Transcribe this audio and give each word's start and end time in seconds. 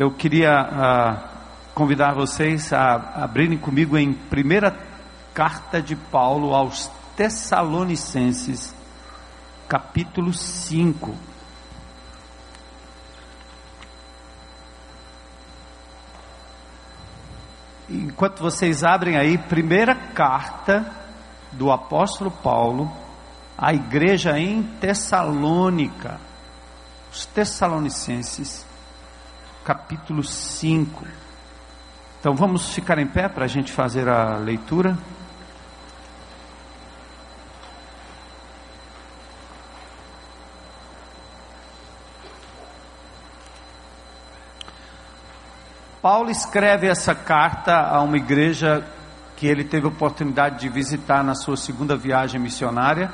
Eu 0.00 0.10
queria 0.10 0.62
uh, 0.62 1.28
convidar 1.74 2.14
vocês 2.14 2.72
a 2.72 2.94
abrirem 3.22 3.58
comigo 3.58 3.98
em 3.98 4.14
primeira 4.14 4.74
carta 5.34 5.82
de 5.82 5.94
Paulo 5.94 6.54
aos 6.54 6.90
Tessalonicenses, 7.14 8.74
capítulo 9.68 10.32
5. 10.32 11.14
Enquanto 17.90 18.40
vocês 18.40 18.82
abrem 18.82 19.18
aí, 19.18 19.36
primeira 19.36 19.94
carta 19.94 20.90
do 21.52 21.70
apóstolo 21.70 22.30
Paulo 22.30 22.90
à 23.58 23.74
igreja 23.74 24.38
em 24.38 24.62
Tessalônica, 24.80 26.18
os 27.12 27.26
Tessalonicenses, 27.26 28.69
capítulo 29.64 30.22
5. 30.22 31.06
Então 32.18 32.34
vamos 32.34 32.74
ficar 32.74 32.98
em 32.98 33.06
pé 33.06 33.28
para 33.28 33.44
a 33.44 33.48
gente 33.48 33.72
fazer 33.72 34.08
a 34.08 34.36
leitura. 34.36 34.96
Paulo 46.02 46.30
escreve 46.30 46.86
essa 46.86 47.14
carta 47.14 47.76
a 47.76 48.00
uma 48.00 48.16
igreja 48.16 48.82
que 49.36 49.46
ele 49.46 49.64
teve 49.64 49.86
oportunidade 49.86 50.60
de 50.60 50.68
visitar 50.68 51.22
na 51.22 51.34
sua 51.34 51.58
segunda 51.58 51.94
viagem 51.94 52.40
missionária. 52.40 53.12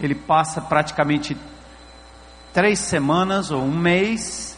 Ele 0.00 0.14
passa 0.14 0.60
praticamente 0.60 1.36
três 2.52 2.80
semanas 2.80 3.52
ou 3.52 3.62
um 3.62 3.76
mês, 3.76 4.53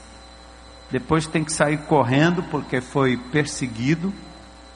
depois 0.90 1.26
tem 1.26 1.42
que 1.42 1.52
sair 1.52 1.78
correndo 1.78 2.42
porque 2.44 2.80
foi 2.80 3.16
perseguido. 3.16 4.12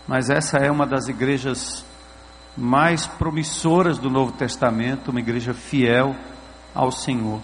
Mas 0.07 0.29
essa 0.29 0.59
é 0.59 0.71
uma 0.71 0.87
das 0.87 1.09
igrejas 1.09 1.85
mais 2.57 3.07
promissoras 3.07 3.99
do 3.99 4.11
Novo 4.11 4.33
Testamento, 4.33 5.11
uma 5.11 5.21
igreja 5.21 5.55
fiel 5.55 6.17
ao 6.75 6.91
Senhor. 6.91 7.41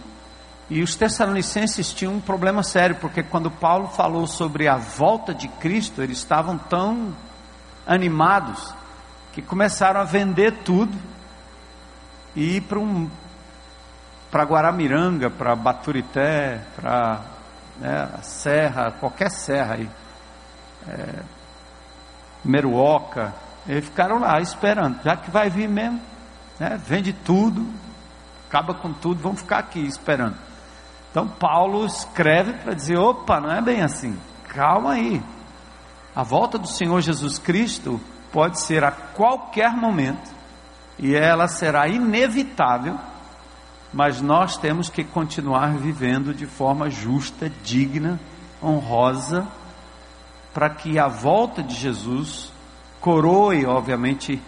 E 0.69 0.83
os 0.83 0.97
tessalonicenses 0.97 1.92
tinham 1.92 2.14
um 2.14 2.20
problema 2.20 2.62
sério, 2.64 2.97
porque 2.97 3.22
quando 3.22 3.50
Paulo 3.50 3.87
falou 3.87 4.27
sobre 4.27 4.67
a 4.67 4.77
volta 4.77 5.33
de 5.33 5.47
Cristo, 5.47 6.03
eles 6.03 6.19
estavam 6.19 6.59
tão 6.59 7.14
animados 7.87 8.75
que 9.33 9.41
começaram 9.41 10.00
a 10.00 10.05
vender 10.05 10.64
tudo 10.64 10.97
e 12.34 12.56
ir 12.56 12.62
para 12.62 12.81
um 12.81 13.09
para 14.28 14.42
Guaramiranga, 14.42 15.31
para 15.31 15.55
Baturité, 15.55 16.61
para 16.75 17.35
né, 17.80 18.08
a 18.12 18.22
serra, 18.22 18.92
qualquer 18.92 19.30
serra 19.30 19.74
aí, 19.74 19.91
é, 20.88 21.22
Meruoca, 22.44 23.34
eles 23.66 23.84
ficaram 23.84 24.19
lá 24.19 24.41
esperando, 24.41 25.02
já 25.02 25.16
que 25.16 25.30
vai 25.30 25.50
vir 25.50 25.69
mesmo, 25.69 26.00
né, 26.58 26.80
vende 26.86 27.12
tudo, 27.12 27.66
acaba 28.48 28.74
com 28.74 28.92
tudo, 28.92 29.20
vamos 29.20 29.41
ficar 29.41 29.58
aqui 29.58 29.80
esperando. 29.80 30.36
Então 31.10 31.27
Paulo 31.27 31.86
escreve 31.86 32.52
para 32.54 32.74
dizer: 32.74 32.98
opa, 32.98 33.41
não 33.41 33.50
é 33.50 33.60
bem 33.60 33.82
assim, 33.82 34.19
calma 34.48 34.93
aí. 34.93 35.22
A 36.14 36.22
volta 36.22 36.58
do 36.58 36.66
Senhor 36.66 37.00
Jesus 37.00 37.38
Cristo 37.38 38.00
pode 38.32 38.60
ser 38.60 38.84
a 38.84 38.91
qualquer 38.91 39.72
momento 39.72 40.31
e 40.98 41.14
ela 41.14 41.48
será 41.48 41.88
inevitável, 41.88 42.98
mas 43.96 44.20
nós 44.20 44.58
temos 44.58 44.90
que 44.90 45.02
continuar 45.02 45.78
vivendo 45.78 46.34
de 46.34 46.44
forma 46.44 46.90
justa, 46.90 47.50
digna, 47.64 48.20
honrosa, 48.62 49.48
para 50.52 50.68
que 50.68 50.98
a 50.98 51.08
volta 51.08 51.62
de 51.62 51.74
Jesus 51.74 52.52
coroe, 53.00 53.64
obviamente, 53.64 54.38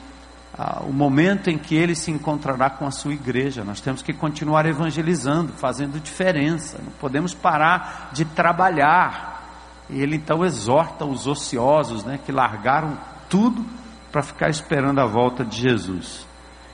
o 0.82 0.92
momento 0.92 1.48
em 1.48 1.56
que 1.56 1.74
ele 1.74 1.94
se 1.94 2.10
encontrará 2.10 2.68
com 2.68 2.86
a 2.86 2.90
sua 2.90 3.14
igreja. 3.14 3.64
Nós 3.64 3.80
temos 3.80 4.02
que 4.02 4.12
continuar 4.12 4.66
evangelizando, 4.66 5.54
fazendo 5.54 5.98
diferença. 5.98 6.76
Não 6.84 6.92
podemos 7.00 7.32
parar 7.32 8.10
de 8.12 8.26
trabalhar. 8.26 9.48
E 9.88 9.98
ele 9.98 10.16
então 10.16 10.44
exorta 10.44 11.06
os 11.06 11.26
ociosos, 11.26 12.04
né, 12.04 12.20
que 12.22 12.30
largaram 12.30 12.98
tudo 13.30 13.64
para 14.12 14.22
ficar 14.22 14.50
esperando 14.50 15.00
a 15.00 15.06
volta 15.06 15.42
de 15.42 15.58
Jesus. 15.58 16.27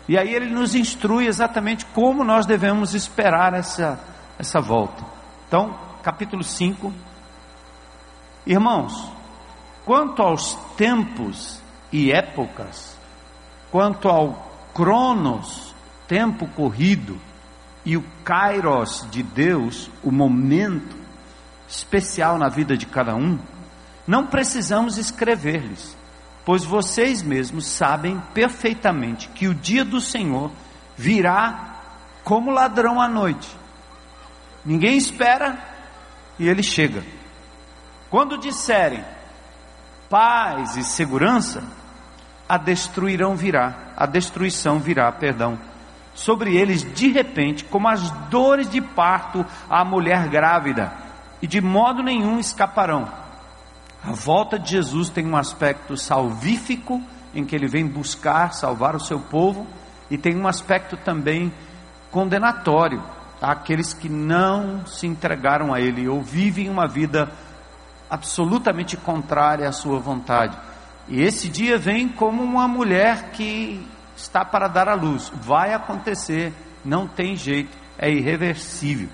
E 0.09 0.19
aí 0.19 0.35
ele 0.35 0.51
nos 0.51 0.75
instrui 0.75 1.27
exatamente 1.27 1.87
como 1.87 2.23
nós 2.23 2.45
devemos 2.45 2.95
esperar 2.95 3.55
essa, 3.55 3.99
essa 4.39 4.61
volta. 4.61 5.03
Então, 5.49 5.79
capítulo 6.03 6.43
5. 6.43 6.93
Irmãos, 8.47 9.11
quanto 9.85 10.23
aos 10.23 10.55
tempos 10.77 11.61
e 11.91 12.13
épocas, 12.13 12.99
quanto 13.71 14.09
ao 14.09 14.53
Cronos, 14.75 15.75
tempo 16.07 16.47
corrido, 16.49 17.19
e 17.85 17.97
o 17.97 18.05
Kairos 18.25 19.07
de 19.11 19.23
Deus, 19.23 19.91
o 20.03 20.11
momento 20.11 20.97
especial 21.69 22.39
na 22.39 22.49
vida 22.49 22.77
de 22.77 22.87
cada 22.87 23.15
um, 23.15 23.39
não 24.07 24.27
precisamos 24.27 24.99
escrever-lhes, 24.99 25.97
pois 26.45 26.65
vocês 26.65 27.23
mesmos 27.23 27.67
sabem 27.67 28.21
perfeitamente 28.33 29.29
que 29.29 29.49
o 29.49 29.55
dia 29.55 29.85
do 29.85 30.01
Senhor 30.01 30.51
virá 30.97 31.75
como 32.23 32.51
ladrão 32.51 33.01
à 33.01 33.09
noite. 33.09 33.49
Ninguém 34.65 34.97
espera 34.97 35.59
e 36.39 36.49
ele 36.49 36.63
chega. 36.63 37.03
Quando 38.11 38.39
disserem 38.39 39.05
paz 40.09 40.77
e 40.77 40.85
segurança, 40.85 41.63
a 42.49 42.57
destruirão 42.57 43.35
virá, 43.35 43.93
a 43.97 44.07
destruição 44.07 44.79
virá, 44.79 45.11
perdão, 45.11 45.59
sobre 46.15 46.57
eles 46.57 46.83
de 46.95 47.11
repente, 47.11 47.65
como 47.65 47.89
as 47.89 48.11
dores 48.29 48.71
de 48.71 48.81
parto 48.81 49.45
à 49.69 49.85
mulher 49.85 50.29
grávida, 50.29 50.93
e 51.43 51.47
de 51.47 51.61
modo 51.61 52.03
nenhum 52.03 52.39
escaparão. 52.39 53.24
A 54.05 54.13
volta 54.13 54.59
de 54.59 54.73
Jesus 54.73 55.09
tem 55.09 55.27
um 55.27 55.37
aspecto 55.37 55.97
salvífico, 55.97 57.03
em 57.35 57.45
que 57.45 57.57
ele 57.57 57.67
vem 57.67 57.87
buscar 57.87 58.53
salvar 58.53 58.95
o 58.95 59.01
seu 59.01 59.19
povo, 59.19 59.67
e 60.11 60.19
tem 60.19 60.37
um 60.37 60.47
aspecto 60.47 60.97
também 60.97 61.51
condenatório 62.11 63.03
àqueles 63.41 63.95
que 63.95 64.09
não 64.09 64.85
se 64.87 65.07
entregaram 65.07 65.73
a 65.73 65.81
ele 65.81 66.07
ou 66.07 66.21
vivem 66.23 66.69
uma 66.69 66.87
vida 66.87 67.31
absolutamente 68.09 68.97
contrária 68.97 69.67
à 69.67 69.73
sua 69.73 69.99
vontade. 69.99 70.57
E 71.09 71.23
esse 71.23 71.49
dia 71.49 71.79
vem 71.79 72.09
como 72.09 72.43
uma 72.43 72.69
mulher 72.69 73.31
que 73.33 73.85
está 74.17 74.45
para 74.45 74.69
dar 74.69 74.89
à 74.89 74.95
luz. 74.95 75.33
Vai 75.35 75.73
acontecer, 75.73 76.53
não 76.85 77.07
tem 77.07 77.37
jeito, 77.37 77.77
é 77.99 78.11
irreversível. 78.11 79.09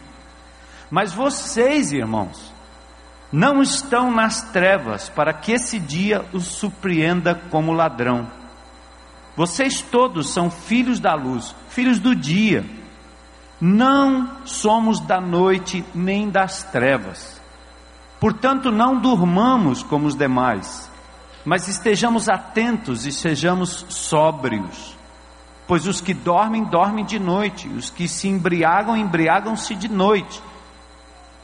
Mas 0.91 1.13
vocês, 1.13 1.93
irmãos, 1.93 2.50
não 3.33 3.63
estão 3.63 4.11
nas 4.11 4.43
trevas 4.51 5.09
para 5.09 5.33
que 5.33 5.53
esse 5.53 5.79
dia 5.79 6.25
os 6.33 6.45
surpreenda 6.45 7.35
como 7.51 7.73
ladrão. 7.73 8.29
Vocês 9.37 9.81
todos 9.81 10.33
são 10.33 10.51
filhos 10.51 10.99
da 10.99 11.15
luz, 11.15 11.55
filhos 11.69 11.99
do 11.99 12.15
dia. 12.15 12.65
Não 13.61 14.29
somos 14.45 15.01
da 15.01 15.21
noite 15.21 15.85
nem 15.95 16.29
das 16.29 16.63
trevas. 16.65 17.41
Portanto, 18.19 18.71
não 18.71 19.01
durmamos 19.01 19.83
como 19.83 20.07
os 20.07 20.15
demais 20.15 20.91
mas 21.45 21.69
estejamos 21.69 22.29
atentos 22.29 23.07
e 23.07 23.13
sejamos 23.13 23.87
sóbrios, 23.89 24.97
pois 25.67 25.87
os 25.87 26.01
que 26.01 26.13
dormem, 26.13 26.65
dormem 26.65 27.05
de 27.05 27.19
noite, 27.19 27.69
os 27.69 27.89
que 27.89 28.07
se 28.07 28.29
embriagam, 28.29 28.97
embriagam-se 28.97 29.75
de 29.75 29.89
noite. 29.89 30.43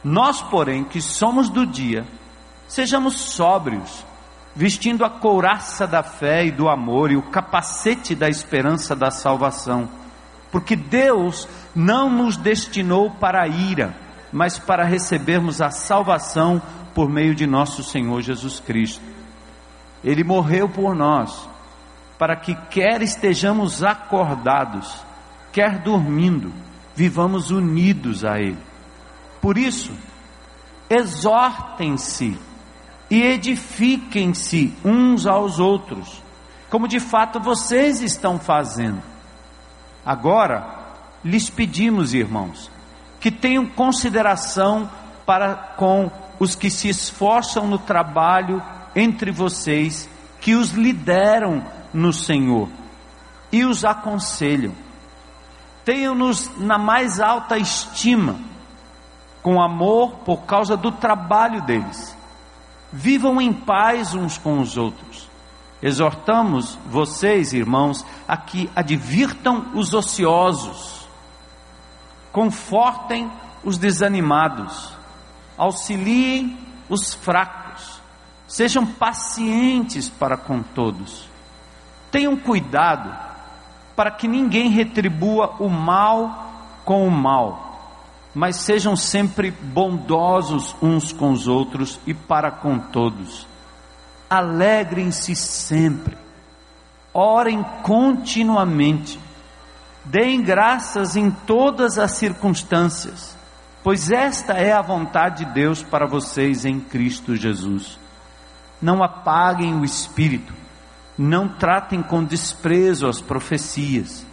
Nós, 0.07 0.41
porém, 0.41 0.85
que 0.85 1.01
somos 1.01 1.49
do 1.49 1.67
dia, 1.67 2.07
sejamos 2.69 3.17
sóbrios, 3.17 4.05
vestindo 4.55 5.05
a 5.05 5.11
couraça 5.11 5.87
da 5.87 6.03
fé 6.03 6.47
e 6.47 6.53
do 6.53 6.69
amor 6.69 7.11
e 7.11 7.17
o 7.17 7.23
capacete 7.23 8.15
da 8.15 8.29
esperança 8.29 8.95
da 8.95 9.11
salvação, 9.11 9.89
porque 10.53 10.77
Deus 10.77 11.49
não 11.75 12.09
nos 12.09 12.37
destinou 12.37 13.11
para 13.11 13.43
a 13.43 13.49
ira, 13.49 13.97
mas 14.33 14.59
para 14.59 14.85
recebermos 14.85 15.61
a 15.61 15.71
salvação 15.71 16.63
por 16.95 17.11
meio 17.11 17.35
de 17.35 17.47
nosso 17.47 17.83
Senhor 17.83 18.23
Jesus 18.23 18.61
Cristo 18.61 19.17
ele 20.07 20.23
morreu 20.23 20.69
por 20.69 20.95
nós, 20.95 21.49
para 22.17 22.37
que 22.37 22.55
quer 22.71 23.03
estejamos 23.03 23.83
acordados, 23.83 25.05
quer 25.53 25.81
dormindo, 25.81 26.53
vivamos 26.95 27.51
unidos 27.51 28.25
a 28.25 28.39
Ele. 28.39 28.57
Por 29.47 29.57
isso, 29.57 29.93
exortem-se 30.91 32.37
e 33.09 33.23
edifiquem-se 33.23 34.75
uns 34.85 35.25
aos 35.25 35.61
outros, 35.61 36.21
como 36.69 36.89
de 36.89 36.99
fato 36.99 37.39
vocês 37.39 38.03
estão 38.03 38.41
fazendo. 38.41 39.01
Agora, 40.05 40.67
lhes 41.25 41.49
pedimos, 41.49 42.13
irmãos, 42.13 42.69
que 43.21 43.31
tenham 43.31 43.65
consideração 43.67 44.91
para 45.25 45.55
com 45.55 46.11
os 46.41 46.57
que 46.57 46.69
se 46.69 46.89
esforçam 46.89 47.69
no 47.69 47.79
trabalho 47.79 48.61
entre 48.97 49.31
vocês, 49.31 50.11
que 50.41 50.57
os 50.57 50.73
lideram 50.73 51.65
no 51.95 52.13
Senhor 52.13 52.69
e 53.53 53.65
os 53.65 53.85
aconselham. 53.85 54.73
Tenham-nos 55.85 56.51
na 56.59 56.79
mais 56.79 57.21
alta 57.21 57.57
estima, 57.57 58.56
com 59.47 59.63
amor 59.63 60.11
por 60.25 60.39
causa 60.39 60.77
do 60.77 60.91
trabalho 60.91 61.63
deles. 61.63 62.17
Vivam 62.93 63.41
em 63.41 63.53
paz 63.53 64.13
uns 64.13 64.37
com 64.37 64.59
os 64.59 64.77
outros. 64.77 65.31
Exortamos 65.81 66.77
vocês, 66.87 67.53
irmãos, 67.53 68.05
a 68.27 68.37
que 68.37 68.69
advirtam 68.75 69.67
os 69.73 69.95
ociosos, 69.95 71.09
confortem 72.33 73.31
os 73.63 73.79
desanimados, 73.79 74.93
auxiliem 75.57 76.59
os 76.89 77.15
fracos, 77.15 78.03
sejam 78.49 78.85
pacientes 78.85 80.09
para 80.09 80.37
com 80.37 80.61
todos. 80.61 81.29
Tenham 82.11 82.37
cuidado 82.37 83.17
para 83.95 84.11
que 84.11 84.27
ninguém 84.27 84.71
retribua 84.71 85.55
o 85.61 85.69
mal 85.69 86.51
com 86.85 87.07
o 87.07 87.11
mal, 87.13 87.66
mas 88.37 88.57
sejam 88.57 88.95
sempre 88.95 89.51
bondosos 89.51 90.77
uns 90.83 91.11
com 91.11 91.33
os 91.33 91.49
outros 91.49 91.99
e 92.07 92.13
para 92.13 92.51
com 92.51 92.79
todos. 92.79 93.47
Alegrem-se 94.29 95.35
sempre, 95.35 96.19
orem 97.15 97.63
continuamente, 97.83 99.19
deem 100.05 100.43
graças 100.43 101.17
em 101.17 101.31
todas 101.31 101.99
as 101.99 102.11
circunstâncias, 102.11 103.35
pois 103.83 104.11
esta 104.11 104.53
é 104.53 104.71
a 104.71 104.83
vontade 104.83 105.47
de 105.47 105.55
Deus 105.55 105.83
para 105.83 106.07
vocês 106.07 106.67
em 106.67 106.79
Cristo 106.79 107.35
Jesus. 107.35 107.99
Não 108.83 109.03
apaguem 109.03 109.81
o 109.81 109.83
espírito, 109.83 110.53
não 111.17 111.49
tratem 111.49 112.03
com 112.03 112.23
desprezo 112.23 113.07
as 113.07 113.19
profecias, 113.19 114.27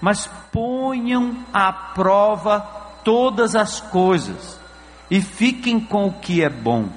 mas 0.00 0.30
ponham 0.52 1.38
à 1.52 1.72
prova 1.72 2.77
todas 3.04 3.54
as 3.54 3.80
coisas 3.80 4.58
e 5.10 5.20
fiquem 5.20 5.80
com 5.80 6.06
o 6.06 6.12
que 6.12 6.42
é 6.42 6.48
bom 6.48 6.88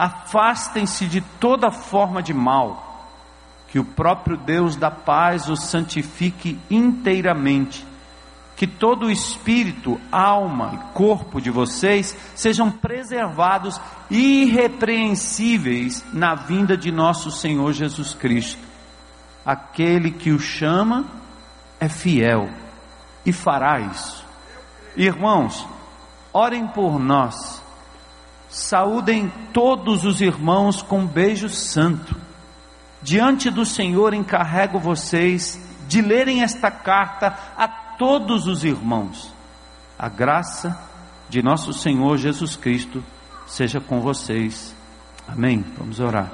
afastem-se 0.00 1.06
de 1.06 1.20
toda 1.20 1.70
forma 1.70 2.22
de 2.22 2.32
mal, 2.32 3.06
que 3.68 3.78
o 3.78 3.84
próprio 3.84 4.34
Deus 4.34 4.74
da 4.74 4.90
paz 4.90 5.46
os 5.46 5.64
santifique 5.64 6.58
inteiramente, 6.70 7.86
que 8.56 8.66
todo 8.66 9.06
o 9.06 9.10
espírito, 9.10 10.00
alma 10.10 10.72
e 10.74 10.78
corpo 10.94 11.38
de 11.38 11.50
vocês 11.50 12.16
sejam 12.34 12.70
preservados 12.70 13.78
irrepreensíveis 14.10 16.02
na 16.14 16.34
vinda 16.34 16.78
de 16.78 16.90
nosso 16.90 17.30
Senhor 17.30 17.70
Jesus 17.74 18.14
Cristo. 18.14 18.66
Aquele 19.44 20.10
que 20.12 20.30
o 20.30 20.38
chama 20.38 21.04
é 21.78 21.90
fiel 21.90 22.48
e 23.24 23.32
fará 23.34 23.80
isso. 23.80 24.19
Irmãos, 24.96 25.66
orem 26.32 26.66
por 26.66 26.98
nós 26.98 27.60
Saúdem 28.50 29.32
todos 29.52 30.04
os 30.04 30.20
irmãos 30.20 30.82
com 30.82 31.02
um 31.02 31.06
beijo 31.06 31.48
santo. 31.48 32.16
Diante 33.00 33.48
do 33.48 33.64
Senhor 33.64 34.12
encarrego 34.12 34.80
vocês 34.80 35.58
de 35.86 36.02
lerem 36.02 36.42
esta 36.42 36.68
carta 36.68 37.32
a 37.56 37.68
todos 37.68 38.48
os 38.48 38.64
irmãos. 38.64 39.32
A 39.96 40.08
graça 40.08 40.76
de 41.28 41.40
nosso 41.40 41.72
Senhor 41.72 42.18
Jesus 42.18 42.56
Cristo 42.56 43.04
seja 43.46 43.80
com 43.80 44.00
vocês. 44.00 44.74
Amém. 45.28 45.64
Vamos 45.78 46.00
orar. 46.00 46.32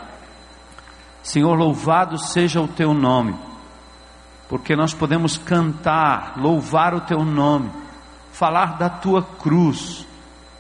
Senhor, 1.23 1.55
louvado 1.55 2.17
seja 2.19 2.63
o 2.63 2.69
teu 2.69 2.95
nome, 2.95 3.35
porque 4.49 4.75
nós 4.75 4.95
podemos 4.95 5.37
cantar, 5.37 6.35
louvar 6.39 6.95
o 6.95 7.01
teu 7.03 7.23
nome, 7.27 7.71
falar 8.37 8.77
da 8.77 8.91
tua 8.91 9.23
cruz 9.23 10.07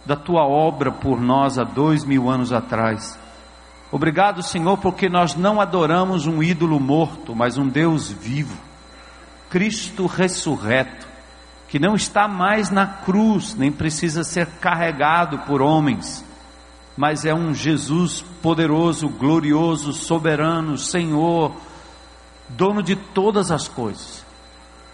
da 0.07 0.17
tua 0.17 0.47
obra 0.47 0.93
por 0.93 1.21
nós 1.21 1.59
há 1.59 1.65
dois 1.65 2.05
mil 2.05 2.31
anos 2.31 2.53
atrás. 2.53 3.19
Obrigado, 3.91 4.43
Senhor, 4.43 4.79
porque 4.79 5.09
nós 5.09 5.35
não 5.35 5.61
adoramos 5.61 6.27
um 6.27 6.43
ídolo 6.43 6.79
morto, 6.79 7.35
mas 7.35 7.59
um 7.59 7.69
Deus 7.69 8.11
vivo, 8.11 8.57
Cristo 9.51 10.07
ressurreto, 10.07 11.07
que 11.69 11.79
não 11.79 11.95
está 11.95 12.29
mais 12.29 12.71
na 12.71 12.87
cruz, 12.87 13.55
nem 13.55 13.73
precisa 13.73 14.23
ser 14.23 14.47
carregado 14.61 15.39
por 15.41 15.61
homens, 15.61 16.25
mas 16.97 17.25
é 17.25 17.35
um 17.35 17.53
Jesus 17.53 18.25
poderoso, 18.41 19.09
glorioso, 19.09 19.93
soberano, 19.93 20.79
Senhor, 20.79 21.53
dono 22.49 22.83
de 22.83 22.97
todas 22.97 23.51
as 23.51 23.69
coisas 23.69 24.26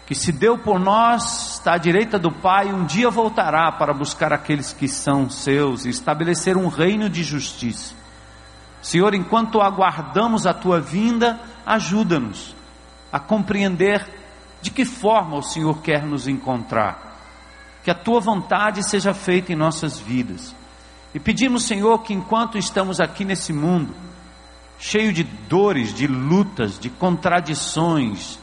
que 0.05 0.13
se 0.13 0.31
deu 0.31 0.57
por 0.57 0.79
nós, 0.79 1.55
está 1.55 1.73
à 1.73 1.77
direita 1.77 2.19
do 2.19 2.31
Pai, 2.31 2.73
um 2.73 2.85
dia 2.85 3.09
voltará 3.09 3.71
para 3.71 3.93
buscar 3.93 4.33
aqueles 4.33 4.73
que 4.73 4.87
são 4.87 5.29
seus 5.29 5.85
e 5.85 5.89
estabelecer 5.89 6.57
um 6.57 6.67
reino 6.67 7.09
de 7.09 7.23
justiça. 7.23 7.95
Senhor, 8.81 9.13
enquanto 9.13 9.61
aguardamos 9.61 10.45
a 10.45 10.53
tua 10.53 10.81
vinda, 10.81 11.39
ajuda-nos 11.65 12.53
a 13.11 13.19
compreender 13.19 14.05
de 14.61 14.71
que 14.71 14.83
forma 14.83 15.37
o 15.37 15.41
Senhor 15.41 15.81
quer 15.81 16.03
nos 16.05 16.27
encontrar. 16.27 17.13
Que 17.83 17.91
a 17.91 17.95
tua 17.95 18.19
vontade 18.19 18.87
seja 18.87 19.13
feita 19.13 19.53
em 19.53 19.55
nossas 19.55 19.99
vidas. 19.99 20.53
E 21.13 21.19
pedimos, 21.19 21.63
Senhor, 21.63 21.99
que 21.99 22.13
enquanto 22.13 22.57
estamos 22.57 22.99
aqui 22.99 23.23
nesse 23.23 23.53
mundo, 23.53 23.93
cheio 24.79 25.13
de 25.13 25.23
dores, 25.23 25.93
de 25.93 26.07
lutas, 26.07 26.77
de 26.77 26.89
contradições, 26.89 28.39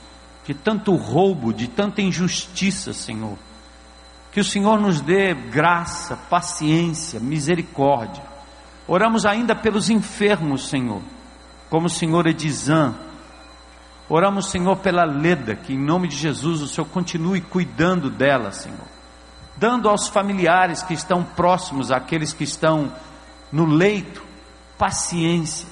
de 0.50 0.54
tanto 0.54 0.96
roubo, 0.96 1.52
de 1.52 1.68
tanta 1.68 2.02
injustiça, 2.02 2.92
Senhor. 2.92 3.38
Que 4.32 4.40
o 4.40 4.44
Senhor 4.44 4.80
nos 4.80 5.00
dê 5.00 5.32
graça, 5.32 6.16
paciência, 6.28 7.20
misericórdia. 7.20 8.24
Oramos 8.88 9.24
ainda 9.24 9.54
pelos 9.54 9.88
enfermos, 9.88 10.68
Senhor, 10.68 11.02
como 11.68 11.86
o 11.86 11.90
Senhor 11.90 12.26
Edizan. 12.26 12.96
Oramos, 14.08 14.50
Senhor, 14.50 14.76
pela 14.78 15.04
Leda, 15.04 15.54
que 15.54 15.72
em 15.72 15.78
nome 15.78 16.08
de 16.08 16.16
Jesus 16.16 16.62
o 16.62 16.66
Senhor 16.66 16.88
continue 16.88 17.40
cuidando 17.40 18.10
dela, 18.10 18.50
Senhor. 18.50 18.88
Dando 19.56 19.88
aos 19.88 20.08
familiares 20.08 20.82
que 20.82 20.94
estão 20.94 21.22
próximos, 21.22 21.92
àqueles 21.92 22.32
que 22.32 22.42
estão 22.42 22.92
no 23.52 23.66
leito, 23.66 24.20
paciência, 24.76 25.68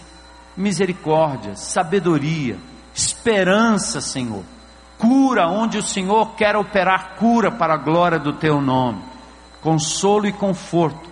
misericórdia, 0.56 1.56
sabedoria, 1.56 2.56
esperança, 2.94 4.00
Senhor 4.00 4.44
cura 4.98 5.46
onde 5.46 5.78
o 5.78 5.82
Senhor 5.82 6.34
quer 6.34 6.56
operar 6.56 7.14
cura 7.16 7.50
para 7.50 7.74
a 7.74 7.78
glória 7.78 8.18
do 8.18 8.32
teu 8.32 8.60
nome, 8.60 9.00
consolo 9.62 10.26
e 10.26 10.32
conforto 10.32 11.08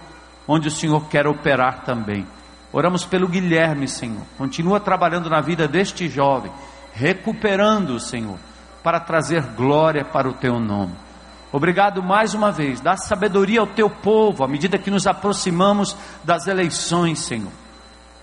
onde 0.46 0.68
o 0.68 0.70
Senhor 0.70 1.08
quer 1.08 1.26
operar 1.26 1.84
também. 1.84 2.26
Oramos 2.72 3.04
pelo 3.04 3.28
Guilherme, 3.28 3.88
Senhor. 3.88 4.22
Continua 4.36 4.80
trabalhando 4.80 5.30
na 5.30 5.40
vida 5.40 5.66
deste 5.66 6.08
jovem, 6.08 6.52
recuperando, 6.92 7.98
Senhor, 7.98 8.38
para 8.82 9.00
trazer 9.00 9.42
glória 9.56 10.04
para 10.04 10.28
o 10.28 10.34
teu 10.34 10.60
nome. 10.60 10.92
Obrigado 11.52 12.02
mais 12.02 12.34
uma 12.34 12.52
vez. 12.52 12.80
Dá 12.80 12.96
sabedoria 12.96 13.60
ao 13.60 13.66
teu 13.66 13.88
povo 13.88 14.44
à 14.44 14.48
medida 14.48 14.78
que 14.78 14.90
nos 14.90 15.06
aproximamos 15.06 15.96
das 16.22 16.46
eleições, 16.46 17.20
Senhor. 17.20 17.52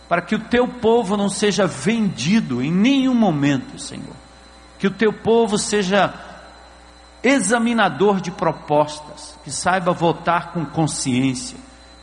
Para 0.08 0.22
que 0.22 0.36
o 0.36 0.40
teu 0.40 0.68
povo 0.68 1.18
não 1.18 1.30
seja 1.30 1.66
vendido 1.66 2.62
em 2.62 2.72
nenhum 2.72 3.16
momento, 3.16 3.80
Senhor 3.80 4.23
que 4.84 4.88
o 4.88 4.92
teu 4.92 5.14
povo 5.14 5.58
seja 5.58 6.14
examinador 7.24 8.20
de 8.20 8.30
propostas, 8.30 9.40
que 9.42 9.50
saiba 9.50 9.94
votar 9.94 10.52
com 10.52 10.66
consciência, 10.66 11.58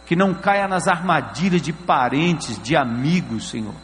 que 0.06 0.16
não 0.16 0.32
caia 0.32 0.66
nas 0.66 0.88
armadilhas 0.88 1.60
de 1.60 1.74
parentes, 1.74 2.58
de 2.62 2.74
amigos, 2.74 3.50
Senhor, 3.50 3.74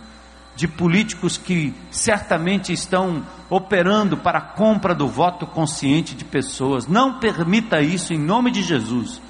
de 0.54 0.66
políticos 0.66 1.36
que 1.36 1.74
certamente 1.90 2.72
estão 2.72 3.22
operando 3.50 4.16
para 4.16 4.38
a 4.38 4.40
compra 4.40 4.94
do 4.94 5.06
voto 5.06 5.46
consciente 5.46 6.14
de 6.14 6.24
pessoas. 6.24 6.86
Não 6.86 7.20
permita 7.20 7.82
isso 7.82 8.14
em 8.14 8.18
nome 8.18 8.50
de 8.50 8.62
Jesus. 8.62 9.20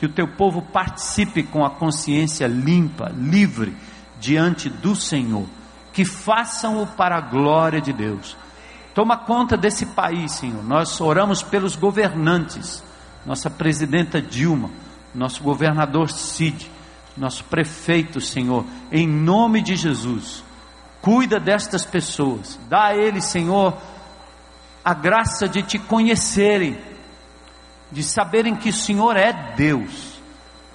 Que 0.00 0.06
o 0.06 0.12
teu 0.12 0.26
povo 0.26 0.62
participe 0.62 1.44
com 1.44 1.64
a 1.64 1.70
consciência 1.70 2.48
limpa, 2.48 3.12
livre 3.16 3.76
diante 4.18 4.68
do 4.68 4.96
Senhor. 4.96 5.46
Que 5.92 6.04
façam-o 6.04 6.88
para 6.88 7.18
a 7.18 7.20
glória 7.20 7.80
de 7.80 7.92
Deus 7.92 8.36
Toma 8.96 9.18
conta 9.18 9.58
desse 9.58 9.84
país, 9.84 10.32
Senhor. 10.32 10.64
Nós 10.64 11.02
oramos 11.02 11.42
pelos 11.42 11.76
governantes, 11.76 12.82
nossa 13.26 13.50
presidenta 13.50 14.22
Dilma, 14.22 14.70
nosso 15.14 15.42
governador 15.42 16.10
Cid, 16.10 16.70
nosso 17.14 17.44
prefeito, 17.44 18.22
Senhor, 18.22 18.64
em 18.90 19.06
nome 19.06 19.60
de 19.60 19.76
Jesus. 19.76 20.42
Cuida 21.02 21.38
destas 21.38 21.84
pessoas, 21.84 22.58
dá 22.70 22.86
a 22.86 22.96
eles, 22.96 23.26
Senhor, 23.26 23.76
a 24.82 24.94
graça 24.94 25.46
de 25.46 25.62
te 25.62 25.78
conhecerem, 25.78 26.78
de 27.92 28.02
saberem 28.02 28.56
que 28.56 28.70
o 28.70 28.72
Senhor 28.72 29.14
é 29.14 29.52
Deus 29.54 30.16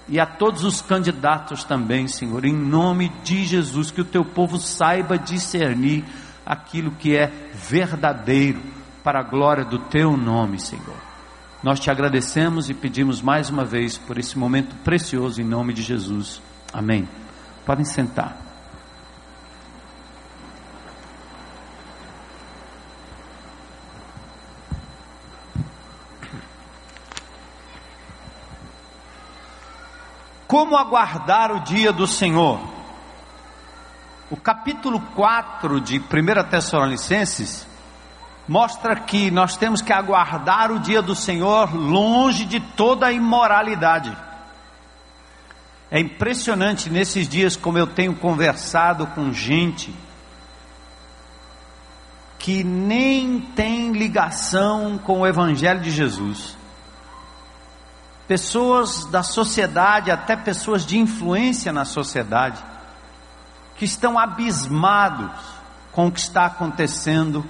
e 0.08 0.20
a 0.20 0.28
todos 0.28 0.63
os 0.63 0.80
candidatos 0.80 1.63
também, 1.63 2.08
Senhor, 2.08 2.46
em 2.46 2.54
nome 2.54 3.10
de 3.24 3.46
Jesus, 3.46 3.90
que 3.90 4.01
o 4.01 4.06
teu 4.06 4.24
povo 4.24 4.60
saiba 4.60 5.18
discernir 5.18 6.06
aquilo 6.45 6.91
que 6.91 7.15
é 7.15 7.27
verdadeiro 7.53 8.62
para 9.03 9.19
a 9.19 9.24
glória 9.24 9.65
do 9.65 9.79
teu 9.79 10.15
nome, 10.15 10.60
Senhor. 10.60 10.98
Nós 11.63 11.79
te 11.79 11.91
agradecemos 11.91 12.69
e 12.69 12.74
pedimos 12.74 13.21
mais 13.21 13.50
uma 13.50 13.63
vez 13.63 13.98
por 13.98 14.17
esse 14.17 14.38
momento 14.38 14.75
precioso 14.83 15.41
em 15.41 15.45
nome 15.45 15.74
de 15.74 15.83
Jesus. 15.83 16.41
Amém. 16.74 17.07
Podem 17.65 17.86
sentar. 17.86 18.38
Como 30.48 30.75
aguardar 30.75 31.51
o 31.51 31.63
dia 31.63 31.93
do 31.93 32.05
Senhor? 32.05 32.81
O 34.32 34.38
capítulo 34.38 35.02
4 35.14 35.82
de 35.82 36.00
1 36.00 36.50
Tessalonicenses 36.50 37.68
mostra 38.48 38.96
que 38.96 39.30
nós 39.30 39.58
temos 39.58 39.82
que 39.82 39.92
aguardar 39.92 40.72
o 40.72 40.80
dia 40.80 41.02
do 41.02 41.14
Senhor 41.14 41.76
longe 41.76 42.46
de 42.46 42.62
toda 42.62 43.08
a 43.08 43.12
imoralidade. 43.12 44.18
É 45.92 46.00
impressionante 46.00 46.90
nesses 46.90 47.28
dias 47.28 47.58
como 47.58 47.78
eu 47.78 47.86
tenho 47.86 48.16
conversado 48.16 49.06
com 49.08 49.34
gente 49.34 49.94
que 52.40 52.64
nem 52.64 53.42
tem 53.42 53.92
ligação 53.92 54.98
com 54.98 55.20
o 55.20 55.28
Evangelho 55.28 55.82
de 55.82 55.92
Jesus 55.92 56.58
pessoas 58.32 59.04
da 59.04 59.24
sociedade, 59.24 60.10
até 60.10 60.38
pessoas 60.38 60.86
de 60.86 60.98
influência 60.98 61.74
na 61.74 61.84
sociedade, 61.84 62.64
que 63.82 63.86
estão 63.86 64.20
abismados 64.20 65.32
com 65.92 66.06
o 66.06 66.12
que 66.12 66.20
está 66.20 66.46
acontecendo 66.46 67.44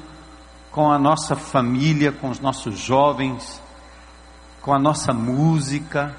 com 0.72 0.90
a 0.90 0.98
nossa 0.98 1.36
família, 1.36 2.10
com 2.10 2.30
os 2.30 2.40
nossos 2.40 2.80
jovens, 2.80 3.62
com 4.62 4.74
a 4.74 4.80
nossa 4.80 5.12
música, 5.12 6.16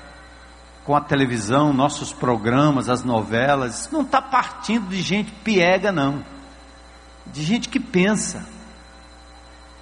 com 0.84 0.94
a 0.94 1.00
televisão, 1.00 1.72
nossos 1.72 2.12
programas, 2.12 2.90
as 2.90 3.02
novelas. 3.02 3.80
Isso 3.80 3.88
não 3.90 4.02
está 4.02 4.20
partindo 4.20 4.90
de 4.90 5.00
gente 5.00 5.32
piega, 5.42 5.90
não. 5.90 6.22
De 7.28 7.42
gente 7.42 7.70
que 7.70 7.80
pensa. 7.80 8.44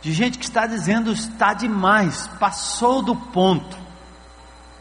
De 0.01 0.13
gente 0.13 0.39
que 0.39 0.45
está 0.45 0.65
dizendo 0.65 1.11
está 1.11 1.55
demais, 1.55 2.29
passou 2.39 3.03
do 3.03 3.17
ponto. 3.17 3.77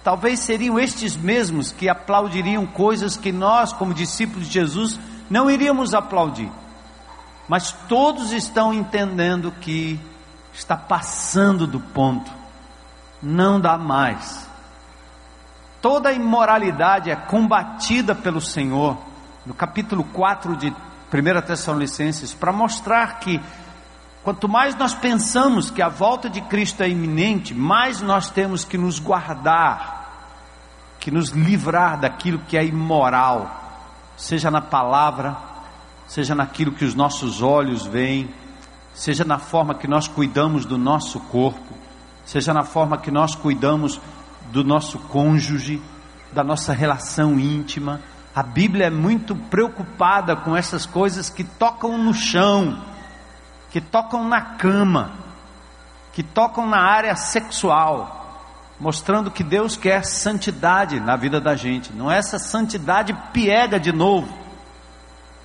Talvez 0.03 0.41
seriam 0.41 0.77
estes 0.77 1.18
mesmos 1.18 1.72
que 1.72 1.89
aplaudiriam 1.89 2.68
coisas 2.68 3.18
que 3.18 3.32
nós, 3.32 3.74
como 3.74 3.96
discípulos 3.96 4.46
de 4.46 4.53
Jesus, 4.53 5.00
não 5.29 5.50
iríamos 5.50 5.93
aplaudir. 5.93 6.51
Mas 7.48 7.71
todos 7.88 8.31
estão 8.31 8.74
entendendo 8.74 9.51
que 9.59 10.00
está 10.53 10.75
passando 10.75 11.65
do 11.65 11.79
ponto, 11.79 12.31
não 13.21 13.59
dá 13.59 13.77
mais. 13.77 14.48
Toda 15.81 16.12
imoralidade 16.12 17.09
é 17.09 17.15
combatida 17.15 18.13
pelo 18.13 18.41
Senhor, 18.41 18.98
no 19.45 19.53
capítulo 19.53 20.03
4 20.03 20.55
de 20.57 20.67
1 20.67 21.41
Tessalonicenses, 21.45 22.33
para 22.33 22.51
mostrar 22.51 23.19
que 23.19 23.41
quanto 24.24 24.48
mais 24.48 24.75
nós 24.75 24.93
pensamos 24.93 25.71
que 25.71 25.81
a 25.81 25.89
volta 25.89 26.29
de 26.29 26.41
Cristo 26.41 26.83
é 26.83 26.89
iminente, 26.89 27.53
mais 27.53 28.01
nós 28.01 28.29
temos 28.29 28.65
que 28.65 28.77
nos 28.77 29.00
guardar 29.00 30.00
que 31.00 31.09
nos 31.09 31.29
livrar 31.29 32.00
daquilo 32.00 32.39
que 32.39 32.57
é 32.57 32.65
imoral, 32.65 33.68
seja 34.19 34.51
na 34.51 34.59
palavra, 34.59 35.38
seja 36.05 36.35
naquilo 36.35 36.73
que 36.73 36.83
os 36.83 36.93
nossos 36.93 37.41
olhos 37.41 37.85
veem, 37.85 38.29
seja 38.93 39.23
na 39.23 39.39
forma 39.39 39.73
que 39.73 39.88
nós 39.88 40.09
cuidamos 40.09 40.65
do 40.65 40.77
nosso 40.77 41.21
corpo, 41.21 41.73
seja 42.25 42.53
na 42.53 42.63
forma 42.63 42.97
que 42.97 43.09
nós 43.09 43.33
cuidamos 43.33 43.99
do 44.51 44.61
nosso 44.61 44.99
cônjuge, 44.99 45.81
da 46.33 46.43
nossa 46.43 46.73
relação 46.73 47.39
íntima. 47.39 48.01
A 48.35 48.43
Bíblia 48.43 48.88
é 48.88 48.89
muito 48.89 49.33
preocupada 49.35 50.35
com 50.35 50.55
essas 50.55 50.85
coisas 50.85 51.29
que 51.29 51.45
tocam 51.45 51.97
no 51.97 52.13
chão, 52.13 52.77
que 53.71 53.79
tocam 53.79 54.27
na 54.27 54.41
cama, 54.41 55.13
que 56.11 56.23
tocam 56.23 56.67
na 56.67 56.81
área 56.81 57.15
sexual 57.15 58.18
mostrando 58.79 59.29
que 59.29 59.43
Deus 59.43 59.75
quer 59.75 60.05
santidade 60.05 61.00
na 61.00 61.15
vida 61.15 61.41
da 61.41 61.55
gente. 61.55 61.91
Não 61.91 62.09
é 62.09 62.17
essa 62.17 62.39
santidade 62.39 63.13
piega 63.33 63.79
de 63.79 63.91
novo. 63.91 64.33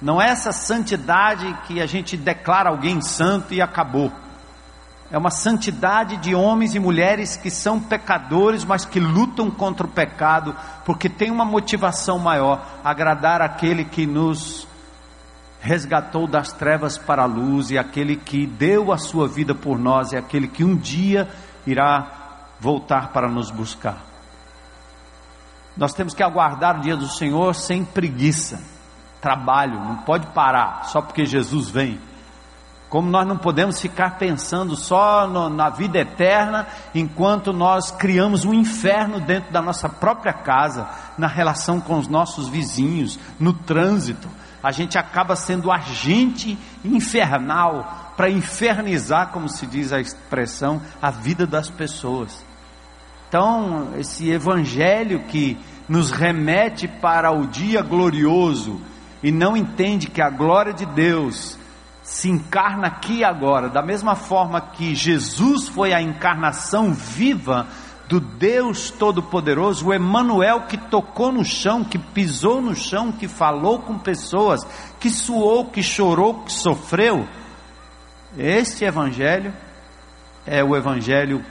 Não 0.01 0.21
é 0.21 0.29
essa 0.29 0.53
santidade 0.53 1.53
que 1.67 1.81
a 1.81 1.87
gente 1.87 2.17
declara 2.17 2.71
alguém 2.71 3.01
santo 3.01 3.53
e 3.53 3.61
acabou. 3.61 4.13
É 5.11 5.19
uma 5.19 5.31
santidade 5.31 6.17
de 6.17 6.35
homens 6.35 6.75
e 6.75 6.79
mulheres 6.79 7.37
que 7.37 7.51
são 7.51 7.81
pecadores, 7.81 8.65
mas 8.65 8.85
que 8.85 8.99
lutam 8.99 9.51
contra 9.51 9.87
o 9.87 9.91
pecado, 9.91 10.57
porque 10.85 11.09
tem 11.09 11.31
uma 11.31 11.45
motivação 11.45 12.19
maior: 12.19 12.65
agradar 12.83 13.41
aquele 13.43 13.85
que 13.85 14.07
nos 14.07 14.67
resgatou 15.61 16.27
das 16.27 16.53
trevas 16.53 16.99
para 16.99 17.23
a 17.23 17.27
luz 17.27 17.71
e 17.71 17.79
aquele 17.79 18.17
que 18.17 18.47
deu 18.47 18.93
a 18.93 18.99
sua 18.99 19.27
vida 19.27 19.55
por 19.55 19.79
nós 19.79 20.13
e 20.13 20.17
aquele 20.17 20.47
que 20.47 20.63
um 20.63 20.77
dia 20.77 21.29
irá 21.67 22.24
voltar 22.65 23.09
para 23.09 23.29
nos 23.29 23.51
buscar. 23.51 23.99
Nós 25.77 25.93
temos 25.93 26.15
que 26.15 26.23
aguardar 26.23 26.79
o 26.79 26.81
dia 26.81 26.97
do 26.97 27.07
Senhor 27.07 27.55
sem 27.55 27.85
preguiça, 27.85 28.59
trabalho, 29.21 29.79
não 29.79 29.99
pode 29.99 30.29
parar 30.29 30.85
só 30.87 31.03
porque 31.03 31.27
Jesus 31.27 31.69
vem. 31.69 32.01
Como 32.89 33.11
nós 33.11 33.27
não 33.27 33.37
podemos 33.37 33.79
ficar 33.79 34.17
pensando 34.17 34.77
só 34.77 35.27
no, 35.27 35.51
na 35.51 35.69
vida 35.69 35.99
eterna, 35.99 36.67
enquanto 36.95 37.53
nós 37.53 37.91
criamos 37.91 38.47
um 38.47 38.55
inferno 38.55 39.21
dentro 39.21 39.53
da 39.53 39.61
nossa 39.61 39.89
própria 39.89 40.33
casa, 40.33 40.89
na 41.19 41.27
relação 41.27 41.81
com 41.81 41.99
os 41.99 42.09
nossos 42.09 42.49
vizinhos, 42.49 43.19
no 43.39 43.53
trânsito. 43.53 44.29
A 44.63 44.71
gente 44.71 44.97
acaba 44.97 45.37
sendo 45.37 45.71
agente 45.71 46.57
infernal 46.83 48.13
para 48.17 48.31
infernizar, 48.31 49.29
como 49.29 49.49
se 49.49 49.67
diz 49.67 49.93
a 49.93 50.01
expressão, 50.01 50.81
a 51.03 51.11
vida 51.11 51.47
das 51.47 51.69
pessoas. 51.69 52.45
Então, 53.35 53.95
esse 53.99 54.31
evangelho 54.31 55.25
que 55.25 55.59
nos 55.89 56.13
remete 56.13 56.87
para 56.87 57.33
o 57.33 57.49
dia 57.49 57.83
glorioso 57.83 58.81
e 59.25 59.33
não 59.33 59.57
entende 59.57 60.07
que 60.07 60.23
a 60.23 60.31
glória 60.31 60.73
de 60.73 60.87
Deus 60.87 61.59
se 62.01 62.31
encarna 62.31 62.87
aqui 62.87 63.19
e 63.19 63.25
agora, 63.25 63.69
da 63.69 63.83
mesma 63.83 64.15
forma 64.15 64.61
que 64.61 64.95
Jesus 64.95 65.67
foi 65.67 65.93
a 65.93 66.01
encarnação 66.01 66.95
viva 66.95 67.67
do 68.09 68.21
Deus 68.21 68.93
Todo-Poderoso, 68.93 69.89
o 69.89 69.93
Emanuel 69.93 70.69
que 70.69 70.79
tocou 70.79 71.33
no 71.33 71.45
chão, 71.45 71.83
que 71.83 71.99
pisou 71.99 72.63
no 72.63 72.77
chão, 72.77 73.11
que 73.11 73.27
falou 73.27 73.81
com 73.81 73.99
pessoas, 73.99 74.65
que 75.01 75.11
suou, 75.11 75.65
que 75.65 75.83
chorou, 75.83 76.45
que 76.45 76.53
sofreu. 76.53 77.29
Este 78.39 78.85
evangelho 78.85 79.53
é 80.47 80.63
o 80.63 80.77
evangelho 80.77 81.45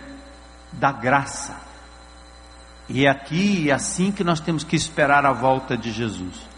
da 0.71 0.89
graça. 0.89 1.62
E 2.89 3.05
é 3.05 3.09
aqui 3.09 3.63
e 3.63 3.69
é 3.69 3.73
assim 3.73 4.11
que 4.11 4.23
nós 4.23 4.39
temos 4.39 4.63
que 4.63 4.75
esperar 4.75 5.25
a 5.25 5.31
volta 5.31 5.77
de 5.77 5.91
Jesus. 5.91 6.53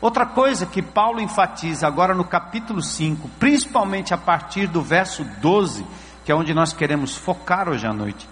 Outra 0.00 0.24
coisa 0.24 0.64
que 0.64 0.80
Paulo 0.80 1.20
enfatiza 1.20 1.86
agora 1.86 2.14
no 2.14 2.24
capítulo 2.24 2.82
5, 2.82 3.28
principalmente 3.38 4.14
a 4.14 4.18
partir 4.18 4.66
do 4.66 4.80
verso 4.80 5.22
12, 5.42 5.84
que 6.24 6.32
é 6.32 6.34
onde 6.34 6.54
nós 6.54 6.72
queremos 6.72 7.14
focar 7.14 7.68
hoje 7.68 7.86
à 7.86 7.92
noite, 7.92 8.26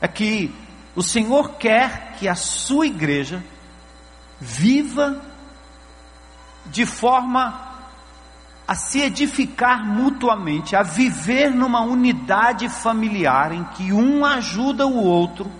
é 0.00 0.06
que 0.06 0.54
o 0.94 1.02
Senhor 1.02 1.56
quer 1.56 2.12
que 2.18 2.28
a 2.28 2.36
sua 2.36 2.86
igreja 2.86 3.42
viva 4.40 5.20
de 6.66 6.86
forma 6.86 7.68
a 8.66 8.74
se 8.76 9.00
edificar 9.00 9.84
mutuamente, 9.84 10.76
a 10.76 10.82
viver 10.84 11.50
numa 11.50 11.80
unidade 11.80 12.68
familiar 12.68 13.50
em 13.50 13.64
que 13.64 13.92
um 13.92 14.24
ajuda 14.24 14.86
o 14.86 15.02
outro 15.02 15.50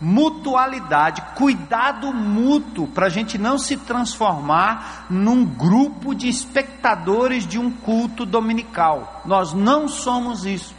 mutualidade, 0.00 1.22
cuidado 1.34 2.12
mútuo, 2.12 2.86
para 2.86 3.06
a 3.06 3.10
gente 3.10 3.38
não 3.38 3.58
se 3.58 3.76
transformar 3.76 5.06
num 5.08 5.44
grupo 5.44 6.14
de 6.14 6.28
espectadores 6.28 7.46
de 7.46 7.58
um 7.58 7.70
culto 7.70 8.26
dominical. 8.26 9.22
Nós 9.24 9.52
não 9.52 9.88
somos 9.88 10.44
isso. 10.44 10.74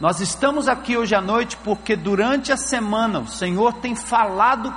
Nós 0.00 0.20
estamos 0.20 0.68
aqui 0.68 0.96
hoje 0.96 1.14
à 1.14 1.20
noite 1.20 1.56
porque 1.56 1.96
durante 1.96 2.52
a 2.52 2.56
semana 2.56 3.20
o 3.20 3.28
Senhor 3.28 3.72
tem 3.74 3.96
falado 3.96 4.74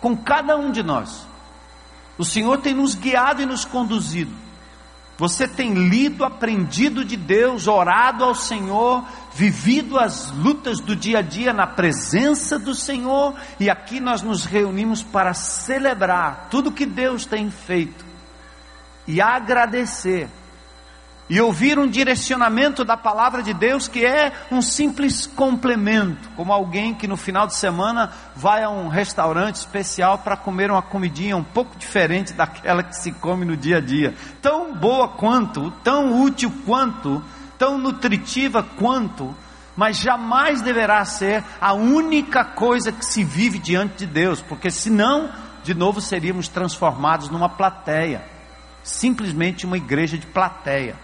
com 0.00 0.16
cada 0.16 0.56
um 0.56 0.70
de 0.70 0.82
nós. 0.82 1.26
O 2.16 2.24
Senhor 2.24 2.58
tem 2.58 2.74
nos 2.74 2.94
guiado 2.94 3.42
e 3.42 3.46
nos 3.46 3.64
conduzido. 3.64 4.44
Você 5.16 5.46
tem 5.46 5.74
lido, 5.74 6.24
aprendido 6.24 7.04
de 7.04 7.16
Deus, 7.16 7.68
orado 7.68 8.24
ao 8.24 8.34
Senhor, 8.34 9.04
vivido 9.34 9.98
as 9.98 10.30
lutas 10.30 10.78
do 10.80 10.94
dia 10.94 11.18
a 11.18 11.22
dia 11.22 11.52
na 11.52 11.66
presença 11.66 12.58
do 12.58 12.74
Senhor, 12.74 13.34
e 13.58 13.68
aqui 13.68 13.98
nós 13.98 14.22
nos 14.22 14.44
reunimos 14.44 15.02
para 15.02 15.34
celebrar 15.34 16.48
tudo 16.50 16.70
que 16.70 16.86
Deus 16.86 17.26
tem 17.26 17.50
feito 17.50 18.04
e 19.06 19.20
agradecer 19.20 20.28
e 21.28 21.40
ouvir 21.40 21.78
um 21.78 21.88
direcionamento 21.88 22.84
da 22.84 22.96
palavra 22.96 23.42
de 23.42 23.54
Deus 23.54 23.88
que 23.88 24.04
é 24.04 24.30
um 24.50 24.60
simples 24.60 25.26
complemento, 25.26 26.28
como 26.36 26.52
alguém 26.52 26.94
que 26.94 27.08
no 27.08 27.16
final 27.16 27.46
de 27.46 27.54
semana 27.54 28.12
vai 28.36 28.62
a 28.62 28.68
um 28.68 28.88
restaurante 28.88 29.56
especial 29.56 30.18
para 30.18 30.36
comer 30.36 30.70
uma 30.70 30.82
comidinha 30.82 31.36
um 31.36 31.42
pouco 31.42 31.76
diferente 31.78 32.34
daquela 32.34 32.82
que 32.82 32.94
se 32.96 33.10
come 33.10 33.44
no 33.44 33.56
dia 33.56 33.78
a 33.78 33.80
dia. 33.80 34.14
Tão 34.42 34.74
boa 34.74 35.08
quanto, 35.08 35.70
tão 35.82 36.22
útil 36.22 36.52
quanto, 36.66 37.22
tão 37.64 37.78
nutritiva 37.78 38.62
quanto, 38.62 39.34
mas 39.74 39.96
jamais 39.96 40.60
deverá 40.60 41.02
ser 41.06 41.42
a 41.58 41.72
única 41.72 42.44
coisa 42.44 42.92
que 42.92 43.02
se 43.02 43.24
vive 43.24 43.58
diante 43.58 44.04
de 44.04 44.06
Deus, 44.06 44.42
porque 44.42 44.70
senão, 44.70 45.30
de 45.62 45.72
novo, 45.72 45.98
seríamos 45.98 46.46
transformados 46.46 47.30
numa 47.30 47.48
plateia, 47.48 48.22
simplesmente 48.82 49.64
uma 49.64 49.78
igreja 49.78 50.18
de 50.18 50.26
plateia. 50.26 50.94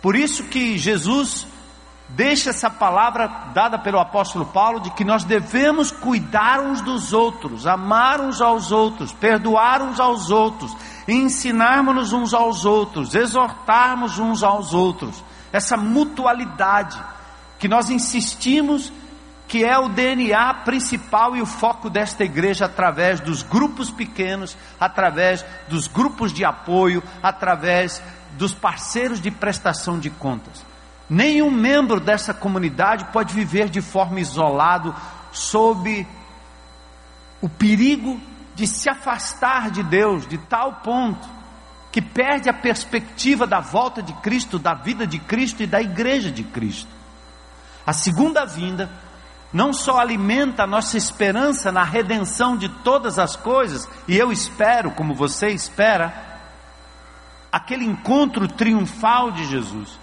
Por 0.00 0.14
isso 0.14 0.44
que 0.44 0.78
Jesus 0.78 1.44
deixa 2.10 2.50
essa 2.50 2.70
palavra 2.70 3.26
dada 3.52 3.80
pelo 3.80 3.98
apóstolo 3.98 4.46
Paulo 4.46 4.78
de 4.78 4.92
que 4.92 5.04
nós 5.04 5.24
devemos 5.24 5.90
cuidar 5.90 6.60
uns 6.60 6.80
dos 6.82 7.12
outros, 7.12 7.66
amar 7.66 8.20
uns 8.20 8.40
aos 8.40 8.70
outros, 8.70 9.12
perdoar 9.12 9.82
uns 9.82 9.98
aos 9.98 10.30
outros, 10.30 10.72
ensinarmos 11.08 12.12
uns 12.12 12.32
aos 12.32 12.64
outros, 12.64 13.12
exortarmos 13.16 14.20
uns 14.20 14.44
aos 14.44 14.72
outros. 14.72 15.26
Essa 15.52 15.76
mutualidade 15.76 17.00
que 17.58 17.68
nós 17.68 17.90
insistimos 17.90 18.92
que 19.48 19.64
é 19.64 19.78
o 19.78 19.88
DNA 19.88 20.52
principal 20.54 21.34
e 21.34 21.40
o 21.40 21.46
foco 21.46 21.88
desta 21.88 22.22
igreja 22.22 22.66
através 22.66 23.18
dos 23.18 23.42
grupos 23.42 23.90
pequenos, 23.90 24.54
através 24.78 25.42
dos 25.68 25.88
grupos 25.88 26.34
de 26.34 26.44
apoio, 26.44 27.02
através 27.22 28.02
dos 28.32 28.52
parceiros 28.52 29.20
de 29.20 29.30
prestação 29.30 29.98
de 29.98 30.10
contas. 30.10 30.64
Nenhum 31.08 31.50
membro 31.50 31.98
dessa 31.98 32.34
comunidade 32.34 33.06
pode 33.06 33.32
viver 33.32 33.70
de 33.70 33.80
forma 33.80 34.20
isolado, 34.20 34.94
sob 35.32 36.06
o 37.40 37.48
perigo 37.48 38.20
de 38.54 38.66
se 38.66 38.90
afastar 38.90 39.70
de 39.70 39.82
Deus 39.82 40.26
de 40.26 40.36
tal 40.36 40.74
ponto 40.74 41.37
que 41.90 42.02
perde 42.02 42.48
a 42.48 42.54
perspectiva 42.54 43.46
da 43.46 43.60
volta 43.60 44.02
de 44.02 44.12
Cristo, 44.14 44.58
da 44.58 44.74
vida 44.74 45.06
de 45.06 45.18
Cristo 45.18 45.62
e 45.62 45.66
da 45.66 45.80
igreja 45.80 46.30
de 46.30 46.44
Cristo. 46.44 46.90
A 47.86 47.92
segunda 47.92 48.44
vinda 48.44 48.90
não 49.52 49.72
só 49.72 49.98
alimenta 49.98 50.64
a 50.64 50.66
nossa 50.66 50.98
esperança 50.98 51.72
na 51.72 51.82
redenção 51.82 52.56
de 52.56 52.68
todas 52.68 53.18
as 53.18 53.34
coisas, 53.34 53.88
e 54.06 54.16
eu 54.16 54.30
espero, 54.30 54.90
como 54.90 55.14
você 55.14 55.48
espera, 55.48 56.12
aquele 57.50 57.84
encontro 57.84 58.46
triunfal 58.46 59.30
de 59.30 59.46
Jesus. 59.46 59.98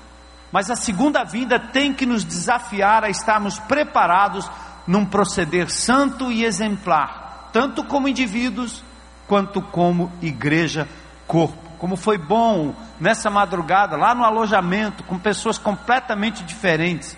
Mas 0.52 0.72
a 0.72 0.76
segunda 0.76 1.24
vinda 1.24 1.60
tem 1.60 1.94
que 1.94 2.06
nos 2.06 2.24
desafiar 2.24 3.04
a 3.04 3.10
estarmos 3.10 3.60
preparados 3.60 4.50
num 4.88 5.06
proceder 5.06 5.70
santo 5.70 6.32
e 6.32 6.44
exemplar, 6.44 7.50
tanto 7.52 7.84
como 7.84 8.08
indivíduos 8.08 8.84
quanto 9.28 9.62
como 9.62 10.12
igreja 10.22 10.88
corpo. 11.28 11.65
Como 11.86 11.96
foi 11.96 12.18
bom 12.18 12.74
nessa 13.00 13.30
madrugada, 13.30 13.96
lá 13.96 14.16
no 14.16 14.24
alojamento, 14.24 15.04
com 15.04 15.20
pessoas 15.20 15.60
completamente 15.60 16.44
diferentes. 16.44 17.16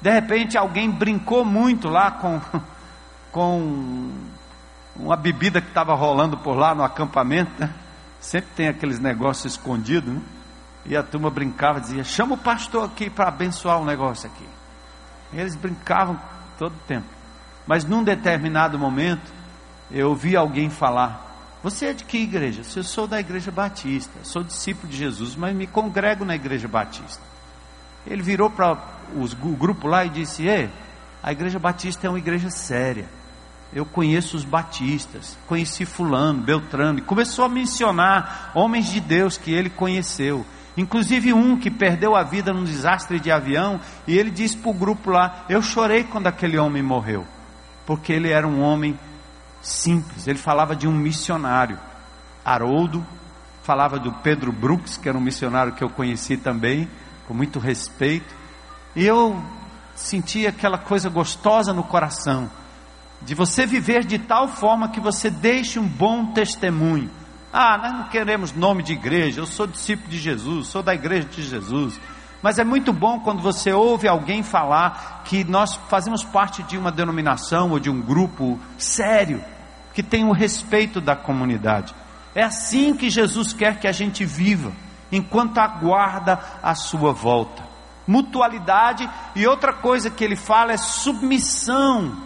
De 0.00 0.10
repente 0.10 0.56
alguém 0.56 0.90
brincou 0.90 1.44
muito 1.44 1.90
lá 1.90 2.10
com, 2.10 2.40
com 3.30 4.10
uma 4.96 5.14
bebida 5.14 5.60
que 5.60 5.68
estava 5.68 5.94
rolando 5.94 6.38
por 6.38 6.56
lá 6.56 6.74
no 6.74 6.82
acampamento, 6.82 7.50
né? 7.58 7.68
Sempre 8.18 8.48
tem 8.56 8.68
aqueles 8.68 8.98
negócios 8.98 9.52
escondidos, 9.52 10.10
né? 10.10 10.22
E 10.86 10.96
a 10.96 11.02
turma 11.02 11.28
brincava, 11.28 11.78
dizia: 11.78 12.02
chama 12.02 12.36
o 12.36 12.38
pastor 12.38 12.86
aqui 12.86 13.10
para 13.10 13.28
abençoar 13.28 13.76
o 13.76 13.82
um 13.82 13.84
negócio 13.84 14.26
aqui. 14.26 14.48
E 15.34 15.38
eles 15.38 15.54
brincavam 15.54 16.18
todo 16.58 16.72
o 16.72 16.86
tempo. 16.88 17.08
Mas 17.66 17.84
num 17.84 18.02
determinado 18.02 18.78
momento, 18.78 19.30
eu 19.90 20.08
ouvi 20.08 20.34
alguém 20.34 20.70
falar: 20.70 21.31
Você 21.62 21.86
é 21.86 21.92
de 21.92 22.04
que 22.04 22.18
igreja? 22.18 22.62
Eu 22.74 22.82
sou 22.82 23.06
da 23.06 23.20
igreja 23.20 23.50
batista, 23.50 24.12
sou 24.24 24.42
discípulo 24.42 24.88
de 24.90 24.96
Jesus, 24.96 25.36
mas 25.36 25.54
me 25.54 25.66
congrego 25.66 26.24
na 26.24 26.34
igreja 26.34 26.66
batista. 26.66 27.22
Ele 28.06 28.22
virou 28.22 28.50
para 28.50 28.76
o 29.14 29.56
grupo 29.56 29.86
lá 29.86 30.04
e 30.04 30.08
disse: 30.08 30.46
Ei, 30.46 30.68
a 31.22 31.30
igreja 31.30 31.58
batista 31.58 32.06
é 32.06 32.10
uma 32.10 32.18
igreja 32.18 32.50
séria 32.50 33.06
eu 33.74 33.86
conheço 33.86 34.36
os 34.36 34.44
batistas, 34.44 35.36
conheci 35.46 35.86
Fulano, 35.86 36.42
Beltrano, 36.42 36.98
e 36.98 37.02
começou 37.02 37.44
a 37.44 37.48
mencionar 37.48 38.52
homens 38.54 38.86
de 38.86 39.00
Deus 39.00 39.38
que 39.38 39.52
ele 39.52 39.70
conheceu. 39.70 40.44
Inclusive 40.76 41.32
um 41.32 41.56
que 41.56 41.70
perdeu 41.70 42.14
a 42.14 42.22
vida 42.22 42.52
num 42.52 42.64
desastre 42.64 43.18
de 43.18 43.30
avião, 43.30 43.80
e 44.06 44.16
ele 44.16 44.30
disse 44.30 44.56
para 44.56 44.70
o 44.70 44.74
grupo 44.74 45.10
lá: 45.10 45.44
Eu 45.48 45.62
chorei 45.62 46.04
quando 46.04 46.26
aquele 46.26 46.58
homem 46.58 46.82
morreu, 46.82 47.26
porque 47.86 48.12
ele 48.12 48.30
era 48.30 48.46
um 48.46 48.60
homem 48.60 48.98
simples, 49.62 50.26
ele 50.26 50.38
falava 50.38 50.76
de 50.76 50.86
um 50.86 50.92
missionário. 50.92 51.78
Haroldo 52.44 53.06
falava 53.62 53.98
do 53.98 54.12
Pedro 54.12 54.52
Brooks, 54.52 54.96
que 54.96 55.08
era 55.08 55.16
um 55.16 55.20
missionário 55.20 55.72
que 55.72 55.82
eu 55.82 55.88
conheci 55.88 56.36
também, 56.36 56.88
com 57.26 57.32
muito 57.32 57.58
respeito, 57.58 58.34
e 58.94 59.06
eu 59.06 59.42
senti 59.94 60.46
aquela 60.46 60.76
coisa 60.76 61.08
gostosa 61.08 61.72
no 61.72 61.84
coração 61.84 62.50
de 63.24 63.34
você 63.34 63.64
viver 63.64 64.04
de 64.04 64.18
tal 64.18 64.48
forma 64.48 64.88
que 64.88 65.00
você 65.00 65.30
deixe 65.30 65.78
um 65.78 65.86
bom 65.86 66.32
testemunho. 66.32 67.08
Ah, 67.52 67.78
nós 67.78 67.92
não 67.92 68.04
queremos 68.08 68.52
nome 68.52 68.82
de 68.82 68.94
igreja, 68.94 69.40
eu 69.40 69.46
sou 69.46 69.66
discípulo 69.66 70.08
de 70.10 70.18
Jesus, 70.18 70.68
sou 70.68 70.82
da 70.82 70.94
igreja 70.94 71.28
de 71.28 71.42
Jesus. 71.42 72.00
Mas 72.42 72.58
é 72.58 72.64
muito 72.64 72.92
bom 72.92 73.20
quando 73.20 73.40
você 73.40 73.72
ouve 73.72 74.08
alguém 74.08 74.42
falar 74.42 75.22
que 75.24 75.44
nós 75.44 75.76
fazemos 75.88 76.24
parte 76.24 76.62
de 76.64 76.76
uma 76.76 76.90
denominação 76.90 77.70
ou 77.70 77.78
de 77.78 77.88
um 77.88 78.00
grupo 78.00 78.58
sério, 78.76 79.42
que 79.92 80.02
tem 80.02 80.24
o 80.24 80.32
respeito 80.32 81.00
da 81.00 81.14
comunidade. 81.14 81.94
É 82.34 82.42
assim 82.42 82.94
que 82.94 83.10
Jesus 83.10 83.52
quer 83.52 83.78
que 83.78 83.86
a 83.86 83.92
gente 83.92 84.24
viva, 84.24 84.72
enquanto 85.10 85.58
aguarda 85.58 86.40
a 86.62 86.74
sua 86.74 87.12
volta. 87.12 87.62
Mutualidade 88.06 89.08
e 89.36 89.46
outra 89.46 89.72
coisa 89.72 90.10
que 90.10 90.24
ele 90.24 90.36
fala 90.36 90.72
é 90.72 90.76
submissão 90.76 92.16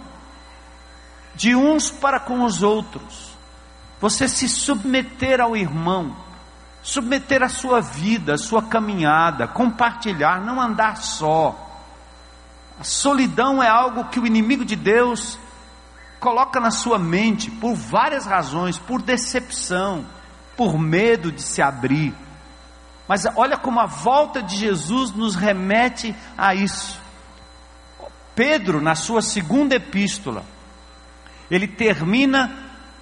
de 1.35 1.55
uns 1.55 1.90
para 1.90 2.18
com 2.18 2.44
os 2.44 2.62
outros. 2.62 3.37
Você 4.00 4.29
se 4.29 4.48
submeter 4.48 5.40
ao 5.40 5.57
irmão, 5.57 6.16
submeter 6.83 7.42
a 7.42 7.48
sua 7.48 7.81
vida, 7.81 8.35
a 8.35 8.38
sua 8.38 8.62
caminhada, 8.62 9.46
compartilhar, 9.48 10.40
não 10.40 10.61
andar 10.61 10.96
só. 10.98 11.62
A 12.79 12.85
solidão 12.85 13.62
é 13.62 13.68
algo 13.68 14.05
que 14.05 14.20
o 14.20 14.26
inimigo 14.26 14.64
de 14.64 14.76
Deus 14.76 15.38
coloca 16.20 16.61
na 16.61 16.70
sua 16.70 16.98
mente 16.98 17.50
por 17.50 17.74
várias 17.74 18.26
razões, 18.26 18.79
por 18.79 19.02
decepção, 19.02 20.05
por 20.57 20.79
medo 20.79 21.31
de 21.31 21.42
se 21.42 21.61
abrir. 21.62 22.14
Mas 23.09 23.24
olha 23.37 23.57
como 23.57 23.79
a 23.79 23.87
volta 23.87 24.42
de 24.42 24.57
Jesus 24.57 25.12
nos 25.12 25.37
remete 25.37 26.14
a 26.37 26.55
isso. 26.55 27.00
Pedro, 28.35 28.81
na 28.81 28.94
sua 28.94 29.22
segunda 29.22 29.76
epístola, 29.76 30.44
ele 31.50 31.66
termina 31.68 32.52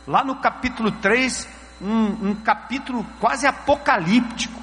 lá 0.06 0.22
no 0.22 0.36
capítulo 0.36 0.92
3, 0.92 1.48
um, 1.80 2.28
um 2.28 2.34
capítulo 2.36 3.04
quase 3.18 3.46
apocalíptico, 3.46 4.60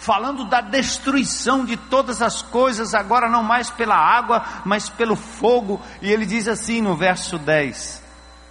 falando 0.00 0.46
da 0.46 0.62
destruição 0.62 1.64
de 1.64 1.76
todas 1.76 2.22
as 2.22 2.40
coisas, 2.40 2.94
agora 2.94 3.28
não 3.28 3.42
mais 3.42 3.70
pela 3.70 3.94
água, 3.94 4.42
mas 4.64 4.88
pelo 4.88 5.14
fogo, 5.14 5.80
e 6.00 6.10
ele 6.10 6.24
diz 6.24 6.48
assim 6.48 6.80
no 6.80 6.96
verso 6.96 7.38
10: 7.38 8.02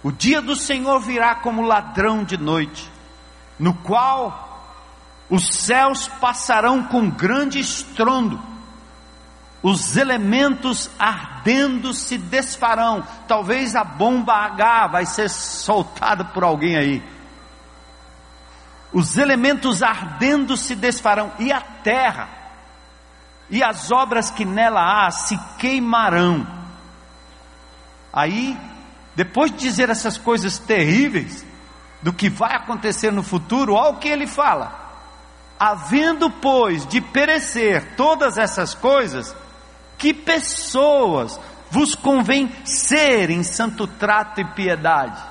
O 0.02 0.12
dia 0.12 0.40
do 0.40 0.54
Senhor 0.54 1.00
virá 1.00 1.34
como 1.34 1.62
ladrão 1.62 2.22
de 2.22 2.38
noite, 2.38 2.90
no 3.58 3.74
qual 3.74 4.48
os 5.28 5.48
céus 5.64 6.06
passarão 6.20 6.84
com 6.84 7.10
grande 7.10 7.58
estrondo, 7.58 8.40
os 9.60 9.96
elementos 9.96 10.88
ardendo 10.98 11.92
se 11.92 12.16
desfarão. 12.16 13.04
Talvez 13.26 13.74
a 13.74 13.82
bomba 13.82 14.32
H 14.32 14.86
vai 14.86 15.04
ser 15.04 15.28
soltada 15.28 16.24
por 16.24 16.44
alguém 16.44 16.76
aí. 16.76 17.19
Os 18.92 19.16
elementos 19.16 19.82
ardendo 19.82 20.56
se 20.56 20.74
desfarão 20.74 21.32
e 21.38 21.52
a 21.52 21.60
terra 21.60 22.40
e 23.50 23.62
as 23.62 23.90
obras 23.90 24.30
que 24.30 24.44
nela 24.44 25.06
há 25.06 25.10
se 25.10 25.38
queimarão. 25.58 26.46
Aí, 28.12 28.56
depois 29.14 29.50
de 29.52 29.58
dizer 29.58 29.90
essas 29.90 30.16
coisas 30.16 30.58
terríveis 30.58 31.44
do 32.02 32.12
que 32.12 32.30
vai 32.30 32.54
acontecer 32.54 33.12
no 33.12 33.22
futuro, 33.22 33.74
olha 33.74 33.90
o 33.90 33.98
que 33.98 34.08
ele 34.08 34.26
fala: 34.26 34.72
havendo, 35.58 36.30
pois, 36.30 36.86
de 36.86 37.00
perecer 37.00 37.94
todas 37.96 38.38
essas 38.38 38.74
coisas, 38.74 39.34
que 39.98 40.14
pessoas 40.14 41.38
vos 41.70 41.94
convém 41.94 42.50
ser 42.64 43.30
em 43.30 43.42
santo 43.42 43.86
trato 43.86 44.40
e 44.40 44.44
piedade? 44.44 45.29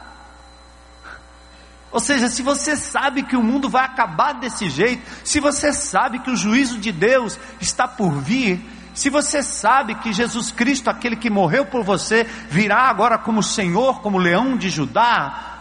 Ou 1.91 1.99
seja, 1.99 2.27
se 2.27 2.43
você 2.43 2.75
sabe 2.75 3.23
que 3.23 3.35
o 3.35 3.43
mundo 3.43 3.67
vai 3.67 3.83
acabar 3.83 4.33
desse 4.33 4.69
jeito, 4.69 5.03
se 5.23 5.39
você 5.39 5.73
sabe 5.73 6.19
que 6.19 6.29
o 6.29 6.35
juízo 6.35 6.77
de 6.77 6.91
Deus 6.91 7.39
está 7.59 7.87
por 7.87 8.11
vir, 8.11 8.63
se 8.93 9.09
você 9.09 9.41
sabe 9.41 9.95
que 9.95 10.13
Jesus 10.13 10.51
Cristo, 10.51 10.89
aquele 10.89 11.15
que 11.15 11.29
morreu 11.29 11.65
por 11.65 11.83
você, 11.83 12.25
virá 12.49 12.89
agora 12.89 13.17
como 13.17 13.41
Senhor, 13.41 14.01
como 14.01 14.17
leão 14.17 14.55
de 14.55 14.69
Judá, 14.69 15.57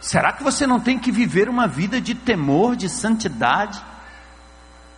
será 0.00 0.32
que 0.32 0.42
você 0.42 0.66
não 0.66 0.80
tem 0.80 0.98
que 0.98 1.12
viver 1.12 1.48
uma 1.48 1.66
vida 1.66 2.00
de 2.00 2.14
temor, 2.14 2.76
de 2.76 2.88
santidade? 2.88 3.82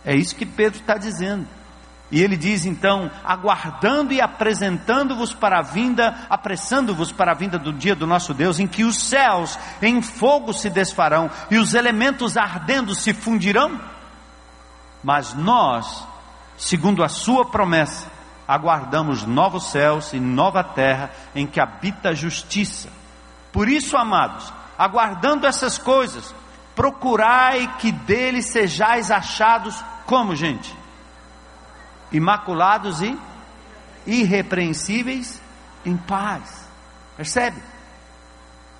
É 0.05 0.15
isso 0.15 0.35
que 0.35 0.45
Pedro 0.45 0.79
está 0.79 0.97
dizendo. 0.97 1.56
E 2.09 2.21
ele 2.21 2.37
diz 2.37 2.65
então: 2.65 3.11
aguardando 3.23 4.13
e 4.13 4.21
apresentando-vos 4.21 5.33
para 5.33 5.59
a 5.59 5.61
vinda, 5.61 6.15
apressando-vos 6.29 7.11
para 7.11 7.31
a 7.31 7.35
vinda 7.35 7.59
do 7.59 7.73
dia 7.73 7.95
do 7.95 8.07
nosso 8.07 8.33
Deus, 8.33 8.59
em 8.59 8.67
que 8.67 8.83
os 8.83 8.97
céus 9.03 9.59
em 9.81 10.01
fogo 10.01 10.53
se 10.53 10.69
desfarão 10.69 11.29
e 11.51 11.57
os 11.57 11.73
elementos 11.73 12.37
ardendo 12.37 12.95
se 12.95 13.13
fundirão. 13.13 13.79
Mas 15.03 15.33
nós, 15.33 16.05
segundo 16.57 17.03
a 17.03 17.09
Sua 17.09 17.45
promessa, 17.45 18.07
aguardamos 18.47 19.23
novos 19.23 19.69
céus 19.69 20.13
e 20.13 20.19
nova 20.19 20.63
terra 20.63 21.11
em 21.35 21.45
que 21.45 21.59
habita 21.59 22.09
a 22.09 22.13
justiça. 22.13 22.89
Por 23.51 23.67
isso, 23.67 23.97
amados, 23.97 24.53
aguardando 24.77 25.45
essas 25.45 25.77
coisas, 25.77 26.33
procurai 26.73 27.67
que 27.79 27.91
dele 27.91 28.41
sejais 28.41 29.11
achados 29.11 29.83
como 30.05 30.35
gente 30.35 30.86
imaculados 32.11 33.01
e 33.01 33.17
irrepreensíveis 34.05 35.41
em 35.85 35.97
paz. 35.97 36.67
Percebe? 37.15 37.61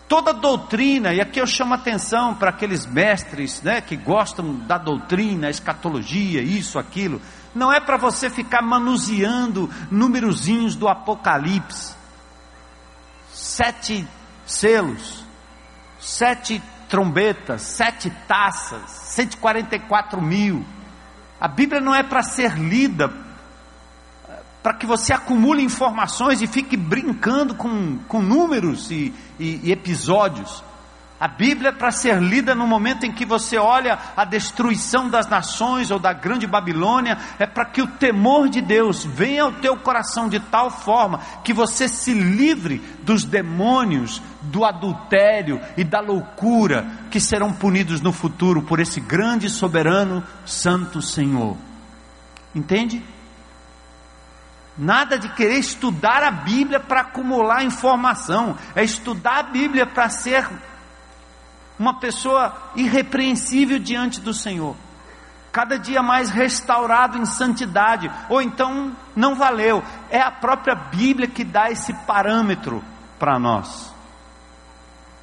Toda 0.08 0.34
doutrina, 0.34 1.13
e 1.13 1.20
aqui 1.20 1.40
eu 1.42 1.46
chamo 1.46 1.74
atenção 1.74 2.34
para 2.34 2.50
aqueles 2.50 2.86
mestres 2.86 3.62
né, 3.62 3.82
que 3.82 3.98
gostam 3.98 4.56
da 4.56 4.78
doutrina, 4.78 5.50
escatologia, 5.50 6.42
isso, 6.42 6.80
aquilo, 6.80 7.22
não 7.54 7.74
é 7.74 7.80
para 7.82 7.98
você 7.98 8.30
ficar 8.30 8.62
manuseando 8.62 9.70
númerozinhos 9.92 10.76
do 10.76 10.88
Apocalipse. 10.88 11.94
Sete 13.34 14.08
selos, 14.46 15.26
sete 16.00 16.62
trombetas, 16.88 17.63
sete 17.63 18.10
taças, 18.28 18.90
144 18.90 20.22
mil. 20.22 20.66
A 21.39 21.47
Bíblia 21.47 21.80
não 21.80 21.93
é 21.93 22.04
para 22.04 22.23
ser 22.23 22.58
lida 22.58 23.12
para 24.67 24.73
que 24.73 24.86
você 24.86 25.13
acumule 25.13 25.63
informações 25.63 26.41
e 26.41 26.47
fique 26.47 26.76
brincando 26.76 27.56
com, 27.56 28.00
com 28.00 28.21
números 28.21 28.91
e, 28.91 29.13
e, 29.39 29.62
e 29.63 29.71
episódios. 29.71 30.62
A 31.20 31.28
Bíblia 31.28 31.70
é 31.70 31.72
para 31.72 31.92
ser 31.92 32.22
lida 32.22 32.54
no 32.54 32.68
momento 32.68 33.04
em 33.04 33.12
que 33.12 33.26
você 33.26 33.58
olha 33.58 33.98
a 34.16 34.24
destruição 34.24 35.10
das 35.10 35.28
nações 35.28 35.90
ou 35.90 35.98
da 35.98 36.14
grande 36.14 36.46
Babilônia, 36.46 37.18
é 37.40 37.48
para 37.48 37.66
que 37.66 37.82
o 37.82 37.88
temor 37.88 38.48
de 38.48 38.62
Deus 38.62 39.04
venha 39.04 39.44
ao 39.44 39.54
teu 39.54 39.76
coração 39.78 40.30
de 40.30 40.40
tal 40.40 40.70
forma 40.70 41.20
que 41.44 41.52
você 41.52 41.88
se 41.88 42.14
livre 42.14 42.80
dos 43.02 43.24
demônios, 43.24 44.22
do 44.44 44.64
adultério 44.64 45.60
e 45.76 45.84
da 45.84 46.00
loucura 46.00 46.86
que 47.10 47.20
serão 47.20 47.52
punidos 47.52 48.00
no 48.00 48.14
futuro 48.14 48.62
por 48.62 48.80
esse 48.80 49.02
grande 49.02 49.50
soberano 49.50 50.24
santo 50.46 51.02
Senhor. 51.02 51.58
Entende? 52.54 53.04
Nada 54.78 55.18
de 55.18 55.30
querer 55.30 55.58
estudar 55.58 56.22
a 56.22 56.30
Bíblia 56.30 56.80
para 56.80 57.02
acumular 57.02 57.64
informação, 57.64 58.56
é 58.76 58.84
estudar 58.84 59.40
a 59.40 59.44
Bíblia 59.44 59.88
para 59.88 60.08
ser 60.10 60.48
uma 61.80 62.00
pessoa 62.00 62.56
irrepreensível 62.76 63.80
diante 63.80 64.20
do 64.20 64.34
Senhor, 64.34 64.76
cada 65.52 65.78
dia 65.78 66.02
mais 66.02 66.30
restaurado 66.30 67.18
em 67.18 67.26
santidade, 67.26 68.12
ou 68.30 68.42
então 68.42 68.96
não 69.16 69.36
valeu, 69.36 69.84
é 70.10 70.20
a 70.20 70.32
própria 70.32 70.76
Bíblia 70.76 71.28
que 71.28 71.44
dá 71.44 71.72
esse 71.72 71.94
parâmetro 72.06 72.84
para 73.18 73.40
nós. 73.40 73.94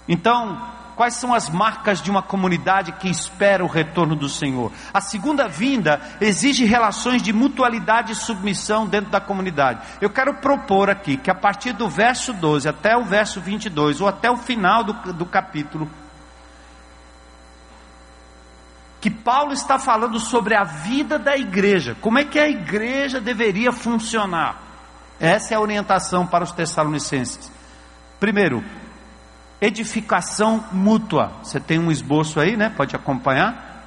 Então, 0.09 0.61
quais 0.97 1.15
são 1.15 1.33
as 1.33 1.49
marcas 1.49 2.01
de 2.03 2.11
uma 2.11 2.23
comunidade 2.23 2.93
que 2.93 3.09
espera 3.09 3.65
o 3.65 3.69
retorno 3.69 4.15
do 4.15 4.29
Senhor? 4.29 4.73
A 4.93 5.01
segunda 5.01 5.49
vinda 5.49 6.01
exige 6.21 6.65
relações 6.65 7.23
de 7.23 7.33
mutualidade 7.33 8.13
e 8.13 8.17
submissão 8.17 8.87
dentro 8.87 9.11
da 9.11 9.21
comunidade. 9.21 9.81
Eu 10.01 10.11
quero 10.11 10.35
propor 10.35 10.91
aqui 10.91 11.17
que 11.17 11.31
a 11.31 11.35
partir 11.35 11.73
do 11.73 11.89
verso 11.89 12.33
12 12.33 12.69
até 12.69 12.97
o 12.97 13.05
verso 13.05 13.41
22, 13.41 14.01
ou 14.01 14.09
até 14.09 14.31
o 14.31 14.37
final 14.37 14.85
do, 14.85 15.13
do 15.13 15.27
capítulo, 15.27 15.89
que 19.05 19.11
Paulo 19.11 19.53
está 19.53 19.79
falando 19.79 20.19
sobre 20.19 20.55
a 20.55 20.65
vida 20.65 21.19
da 21.19 21.37
igreja, 21.37 21.95
como 22.01 22.19
é 22.19 22.25
que 22.25 22.39
a 22.39 22.49
igreja 22.49 23.21
deveria 23.21 23.71
funcionar. 23.71 24.63
Essa 25.21 25.53
é 25.53 25.57
a 25.59 25.61
orientação 25.61 26.27
para 26.27 26.43
os 26.43 26.53
Tessalonicenses. 26.53 27.53
Primeiro, 28.19 28.65
edificação 29.61 30.65
mútua. 30.73 31.33
Você 31.43 31.61
tem 31.61 31.79
um 31.79 31.91
esboço 31.91 32.41
aí, 32.41 32.57
né? 32.57 32.71
Pode 32.71 32.97
acompanhar. 32.97 33.85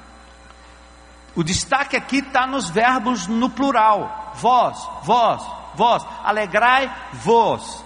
O 1.34 1.42
destaque 1.42 1.96
aqui 1.96 2.18
está 2.18 2.46
nos 2.46 2.70
verbos 2.70 3.26
no 3.26 3.50
plural: 3.50 4.34
vós, 4.36 4.88
vós, 5.02 5.44
vós. 5.74 6.06
Alegrai-vos. 6.22 7.84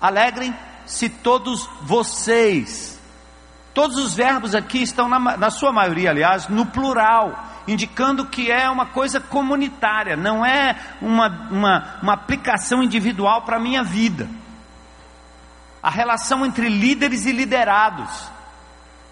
Alegrem-se 0.00 1.10
todos 1.10 1.68
vocês. 1.82 2.95
Todos 3.76 3.98
os 3.98 4.14
verbos 4.14 4.54
aqui 4.54 4.80
estão, 4.80 5.06
na, 5.06 5.36
na 5.36 5.50
sua 5.50 5.70
maioria, 5.70 6.08
aliás, 6.08 6.48
no 6.48 6.64
plural, 6.64 7.44
indicando 7.68 8.24
que 8.24 8.50
é 8.50 8.70
uma 8.70 8.86
coisa 8.86 9.20
comunitária, 9.20 10.16
não 10.16 10.42
é 10.46 10.74
uma, 11.02 11.28
uma, 11.50 11.98
uma 12.02 12.14
aplicação 12.14 12.82
individual 12.82 13.42
para 13.42 13.58
a 13.58 13.60
minha 13.60 13.84
vida. 13.84 14.30
A 15.82 15.90
relação 15.90 16.46
entre 16.46 16.70
líderes 16.70 17.26
e 17.26 17.32
liderados, 17.32 18.30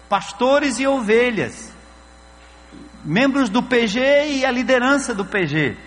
pastores 0.09 0.79
e 0.79 0.87
ovelhas, 0.87 1.71
membros 3.03 3.49
do 3.49 3.61
PG 3.61 3.99
e 4.31 4.45
a 4.47 4.49
liderança 4.49 5.13
do 5.13 5.23
PG. 5.23 5.77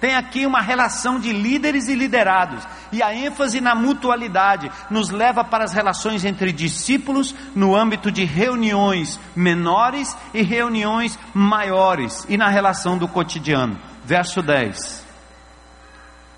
Tem 0.00 0.14
aqui 0.14 0.46
uma 0.46 0.62
relação 0.62 1.20
de 1.20 1.30
líderes 1.30 1.88
e 1.88 1.94
liderados, 1.94 2.66
e 2.90 3.02
a 3.02 3.14
ênfase 3.14 3.60
na 3.60 3.74
mutualidade 3.74 4.72
nos 4.88 5.10
leva 5.10 5.44
para 5.44 5.62
as 5.62 5.74
relações 5.74 6.24
entre 6.24 6.52
discípulos 6.52 7.34
no 7.54 7.76
âmbito 7.76 8.10
de 8.10 8.24
reuniões 8.24 9.20
menores 9.36 10.16
e 10.32 10.42
reuniões 10.42 11.18
maiores, 11.34 12.24
e 12.30 12.38
na 12.38 12.48
relação 12.48 12.96
do 12.96 13.06
cotidiano. 13.06 13.78
Verso 14.02 14.40
10: 14.40 15.04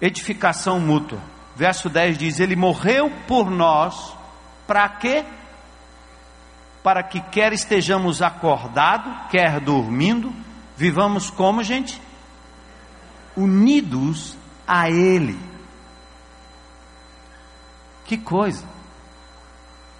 edificação 0.01 0.81
mútua. 0.81 1.21
Verso 1.55 1.89
10 1.89 2.19
diz: 2.19 2.41
Ele 2.41 2.57
morreu 2.57 3.13
por 3.29 3.49
nós, 3.49 4.13
para 4.67 4.89
quê? 4.89 5.25
Para 6.83 7.05
que 7.05 7.21
quer 7.21 7.53
estejamos 7.53 8.21
acordados, 8.21 9.31
quer 9.31 9.61
dormindo, 9.61 10.33
vivamos 10.77 11.31
como, 11.31 11.63
gente? 11.63 12.03
Unidos 13.37 14.37
a 14.67 14.91
Ele. 14.91 15.39
Que 18.05 18.17
coisa! 18.17 18.65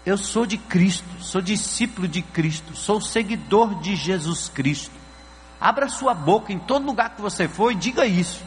Eu 0.05 0.19
sou 0.19 0.45
de 0.45 0.59
Cristo, 0.59 1.09
sou 1.21 1.41
discípulo 1.41 2.09
de 2.09 2.23
Cristo, 2.23 2.75
sou 2.75 3.01
seguidor 3.01 3.81
de 3.81 3.95
Jesus 3.95 4.49
Cristo. 4.49 4.91
Abra 5.61 5.89
sua 5.89 6.13
boca 6.13 6.53
em 6.53 6.59
todo 6.59 6.85
lugar 6.85 7.15
que 7.15 7.23
você 7.23 7.47
for 7.47 7.71
e 7.71 7.77
diga 7.77 8.05
isso. 8.05 8.43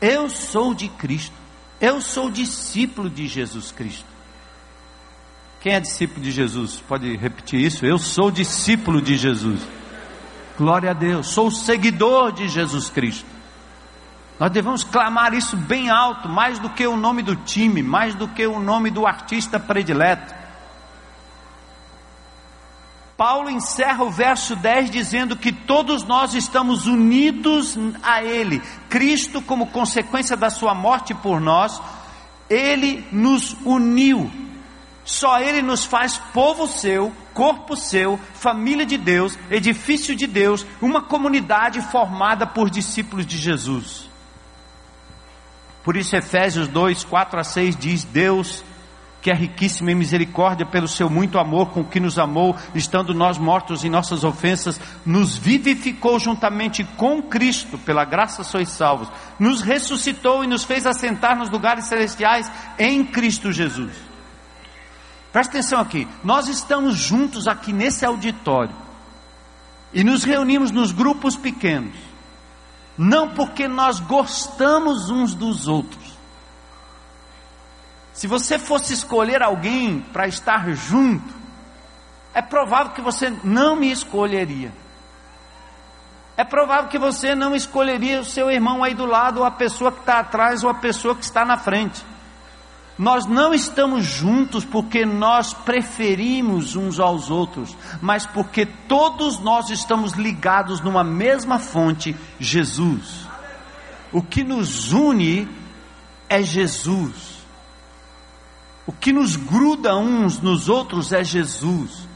Eu 0.00 0.28
sou 0.28 0.74
de 0.74 0.88
Cristo, 0.88 1.34
eu 1.80 2.00
sou 2.00 2.30
discípulo 2.30 3.08
de 3.08 3.28
Jesus 3.28 3.70
Cristo. 3.70 4.04
Quem 5.60 5.74
é 5.74 5.80
discípulo 5.80 6.20
de 6.20 6.32
Jesus? 6.32 6.82
Pode 6.86 7.16
repetir 7.16 7.60
isso? 7.60 7.86
Eu 7.86 7.98
sou 7.98 8.30
discípulo 8.30 9.00
de 9.00 9.16
Jesus. 9.16 9.60
Glória 10.58 10.90
a 10.90 10.94
Deus, 10.94 11.28
sou 11.28 11.50
seguidor 11.50 12.32
de 12.32 12.48
Jesus 12.48 12.90
Cristo. 12.90 13.35
Nós 14.38 14.50
devemos 14.50 14.84
clamar 14.84 15.32
isso 15.34 15.56
bem 15.56 15.88
alto, 15.88 16.28
mais 16.28 16.58
do 16.58 16.68
que 16.68 16.86
o 16.86 16.96
nome 16.96 17.22
do 17.22 17.34
time, 17.36 17.82
mais 17.82 18.14
do 18.14 18.28
que 18.28 18.46
o 18.46 18.58
nome 18.60 18.90
do 18.90 19.06
artista 19.06 19.58
predileto. 19.58 20.34
Paulo 23.16 23.48
encerra 23.48 24.04
o 24.04 24.10
verso 24.10 24.54
10 24.54 24.90
dizendo 24.90 25.36
que 25.36 25.50
todos 25.50 26.04
nós 26.04 26.34
estamos 26.34 26.86
unidos 26.86 27.78
a 28.02 28.22
Ele. 28.22 28.60
Cristo, 28.90 29.40
como 29.40 29.68
consequência 29.68 30.36
da 30.36 30.50
Sua 30.50 30.74
morte 30.74 31.14
por 31.14 31.40
nós, 31.40 31.80
Ele 32.50 33.06
nos 33.10 33.56
uniu. 33.64 34.30
Só 35.02 35.40
Ele 35.40 35.62
nos 35.62 35.86
faz 35.86 36.18
povo 36.34 36.66
seu 36.66 37.10
corpo 37.36 37.76
seu, 37.76 38.18
família 38.32 38.86
de 38.86 38.96
Deus, 38.96 39.38
edifício 39.50 40.16
de 40.16 40.26
Deus, 40.26 40.64
uma 40.80 41.02
comunidade 41.02 41.82
formada 41.82 42.46
por 42.46 42.70
discípulos 42.70 43.26
de 43.26 43.36
Jesus. 43.36 44.05
Por 45.86 45.96
isso, 45.96 46.14
Efésios 46.14 46.68
2, 46.68 47.04
4 47.04 47.40
a 47.40 47.44
6 47.44 47.76
diz: 47.76 48.04
Deus, 48.04 48.62
que 49.22 49.30
é 49.30 49.34
riquíssimo 49.34 49.88
em 49.88 49.94
misericórdia 49.94 50.66
pelo 50.66 50.86
seu 50.86 51.08
muito 51.08 51.38
amor 51.38 51.70
com 51.70 51.82
que 51.82 51.98
nos 51.98 52.18
amou, 52.18 52.54
estando 52.74 53.14
nós 53.14 53.38
mortos 53.38 53.84
em 53.84 53.88
nossas 53.88 54.22
ofensas, 54.22 54.78
nos 55.06 55.38
vivificou 55.38 56.18
juntamente 56.18 56.84
com 56.98 57.22
Cristo, 57.22 57.78
pela 57.78 58.04
graça 58.04 58.44
sois 58.44 58.68
salvos, 58.68 59.08
nos 59.38 59.62
ressuscitou 59.62 60.44
e 60.44 60.46
nos 60.46 60.64
fez 60.64 60.84
assentar 60.84 61.38
nos 61.38 61.48
lugares 61.48 61.86
celestiais 61.86 62.52
em 62.78 63.02
Cristo 63.02 63.50
Jesus 63.50 64.06
Presta 65.36 65.58
atenção 65.58 65.80
aqui. 65.82 66.08
Nós 66.24 66.48
estamos 66.48 66.96
juntos 66.96 67.46
aqui 67.46 67.70
nesse 67.70 68.06
auditório 68.06 68.74
e 69.92 70.02
nos 70.02 70.24
reunimos 70.24 70.70
nos 70.70 70.92
grupos 70.92 71.36
pequenos, 71.36 71.94
não 72.96 73.30
porque 73.30 73.68
nós 73.68 74.00
gostamos 74.00 75.10
uns 75.10 75.34
dos 75.34 75.68
outros. 75.68 76.16
Se 78.12 78.26
você 78.26 78.58
fosse 78.58 78.94
escolher 78.94 79.42
alguém 79.42 80.00
para 80.12 80.26
estar 80.26 80.70
junto, 80.72 81.34
é 82.32 82.40
provável 82.40 82.92
que 82.92 83.02
você 83.02 83.30
não 83.44 83.76
me 83.76 83.90
escolheria. 83.90 84.72
É 86.36 86.44
provável 86.44 86.88
que 86.88 86.98
você 86.98 87.34
não 87.34 87.54
escolheria 87.54 88.20
o 88.20 88.24
seu 88.24 88.50
irmão 88.50 88.84
aí 88.84 88.94
do 88.94 89.06
lado, 89.06 89.40
ou 89.40 89.44
a 89.44 89.50
pessoa 89.50 89.92
que 89.92 90.00
está 90.00 90.18
atrás, 90.18 90.62
ou 90.62 90.70
a 90.70 90.74
pessoa 90.74 91.14
que 91.14 91.24
está 91.24 91.44
na 91.44 91.56
frente. 91.56 92.04
Nós 92.98 93.26
não 93.26 93.52
estamos 93.52 94.06
juntos 94.06 94.64
porque 94.64 95.04
nós 95.04 95.52
preferimos 95.52 96.76
uns 96.76 96.98
aos 96.98 97.30
outros, 97.30 97.76
mas 98.00 98.24
porque 98.24 98.64
todos 98.64 99.38
nós 99.38 99.68
estamos 99.68 100.12
ligados 100.12 100.80
numa 100.80 101.04
mesma 101.04 101.58
fonte, 101.58 102.16
Jesus. 102.40 103.26
O 104.10 104.22
que 104.22 104.42
nos 104.42 104.92
une 104.92 105.46
é 106.26 106.42
Jesus. 106.42 107.36
O 108.86 108.92
que 108.92 109.12
nos 109.12 109.36
gruda 109.36 109.94
uns 109.96 110.40
nos 110.40 110.70
outros 110.70 111.12
é 111.12 111.22
Jesus. 111.22 112.08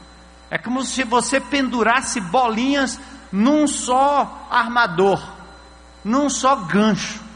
É 0.49 0.57
como 0.57 0.83
se 0.83 1.03
você 1.03 1.39
pendurasse 1.39 2.19
bolinhas 2.19 2.99
num 3.31 3.67
só 3.67 4.47
armador, 4.49 5.21
num 6.03 6.27
só 6.27 6.55
gancho 6.55 7.30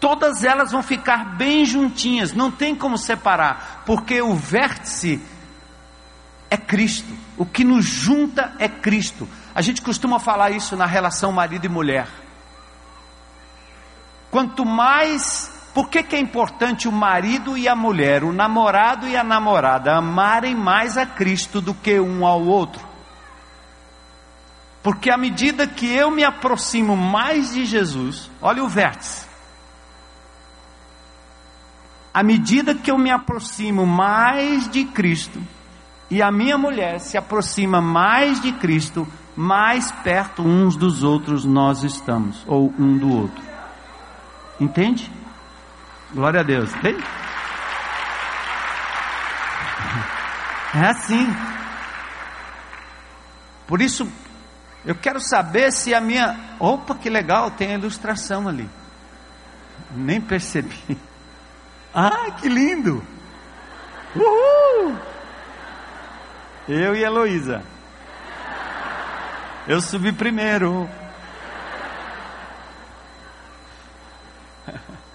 todas 0.00 0.44
elas 0.44 0.72
vão 0.72 0.82
ficar 0.82 1.36
bem 1.36 1.64
juntinhas, 1.64 2.32
não 2.32 2.50
tem 2.50 2.74
como 2.74 2.98
separar, 2.98 3.82
porque 3.86 4.20
o 4.20 4.34
vértice 4.34 5.20
é 6.50 6.56
Cristo, 6.56 7.12
o 7.36 7.44
que 7.44 7.64
nos 7.64 7.84
junta 7.84 8.52
é 8.58 8.68
Cristo. 8.68 9.28
A 9.54 9.62
gente 9.62 9.82
costuma 9.82 10.18
falar 10.18 10.50
isso 10.50 10.76
na 10.76 10.86
relação 10.86 11.32
marido 11.32 11.64
e 11.64 11.68
mulher. 11.68 12.08
Quanto 14.30 14.64
mais, 14.64 15.50
por 15.72 15.88
que, 15.88 16.02
que 16.02 16.14
é 16.14 16.20
importante 16.20 16.88
o 16.88 16.92
marido 16.92 17.56
e 17.56 17.68
a 17.68 17.74
mulher, 17.74 18.22
o 18.22 18.32
namorado 18.32 19.08
e 19.08 19.16
a 19.16 19.24
namorada 19.24 19.96
amarem 19.96 20.54
mais 20.54 20.96
a 20.96 21.06
Cristo 21.06 21.60
do 21.60 21.74
que 21.74 21.98
um 21.98 22.26
ao 22.26 22.42
outro? 22.42 22.84
Porque 24.82 25.10
à 25.10 25.16
medida 25.16 25.66
que 25.66 25.92
eu 25.92 26.10
me 26.10 26.22
aproximo 26.22 26.96
mais 26.96 27.52
de 27.54 27.64
Jesus, 27.64 28.30
olha 28.40 28.62
o 28.62 28.68
vértice, 28.68 29.25
à 32.16 32.22
medida 32.22 32.74
que 32.74 32.90
eu 32.90 32.96
me 32.96 33.10
aproximo 33.10 33.84
mais 33.84 34.70
de 34.70 34.86
Cristo, 34.86 35.38
e 36.10 36.22
a 36.22 36.32
minha 36.32 36.56
mulher 36.56 36.98
se 36.98 37.18
aproxima 37.18 37.82
mais 37.82 38.40
de 38.40 38.52
Cristo, 38.52 39.06
mais 39.36 39.92
perto 39.92 40.40
uns 40.40 40.76
dos 40.76 41.02
outros 41.02 41.44
nós 41.44 41.84
estamos, 41.84 42.42
ou 42.46 42.72
um 42.78 42.96
do 42.96 43.12
outro. 43.12 43.44
Entende? 44.58 45.12
Glória 46.10 46.40
a 46.40 46.42
Deus. 46.42 46.74
Entende? 46.76 47.04
É 50.74 50.86
assim. 50.86 51.28
Por 53.66 53.82
isso, 53.82 54.10
eu 54.86 54.94
quero 54.94 55.20
saber 55.20 55.70
se 55.70 55.92
a 55.92 56.00
minha. 56.00 56.34
Opa, 56.58 56.94
que 56.94 57.10
legal, 57.10 57.50
tem 57.50 57.74
a 57.74 57.78
ilustração 57.78 58.48
ali. 58.48 58.70
Nem 59.94 60.18
percebi. 60.18 60.96
Ah, 61.98 62.30
que 62.32 62.46
lindo! 62.46 63.02
Uhul! 64.14 64.98
Eu 66.68 66.94
e 66.94 67.02
a 67.02 67.06
Heloísa. 67.06 67.62
Eu 69.66 69.80
subi 69.80 70.12
primeiro. 70.12 70.86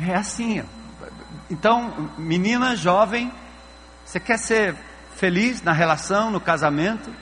É 0.00 0.14
assim. 0.14 0.64
Então, 1.50 2.10
menina 2.16 2.76
jovem, 2.76 3.32
você 4.06 4.20
quer 4.20 4.38
ser 4.38 4.76
feliz 5.16 5.60
na 5.60 5.72
relação, 5.72 6.30
no 6.30 6.40
casamento? 6.40 7.12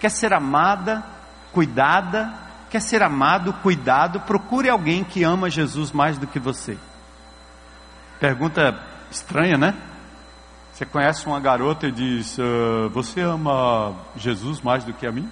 Quer 0.00 0.10
ser 0.10 0.34
amada, 0.34 1.04
cuidada? 1.52 2.45
Quer 2.70 2.80
ser 2.80 3.02
amado, 3.02 3.52
cuidado, 3.54 4.20
procure 4.20 4.68
alguém 4.68 5.04
que 5.04 5.22
ama 5.22 5.50
Jesus 5.50 5.92
mais 5.92 6.18
do 6.18 6.26
que 6.26 6.38
você. 6.38 6.76
Pergunta 8.18 8.78
estranha, 9.10 9.56
né? 9.56 9.74
Você 10.72 10.84
conhece 10.84 11.26
uma 11.26 11.40
garota 11.40 11.86
e 11.86 11.92
diz: 11.92 12.36
uh, 12.38 12.88
Você 12.90 13.20
ama 13.20 13.94
Jesus 14.16 14.60
mais 14.60 14.84
do 14.84 14.92
que 14.92 15.06
a 15.06 15.12
mim? 15.12 15.30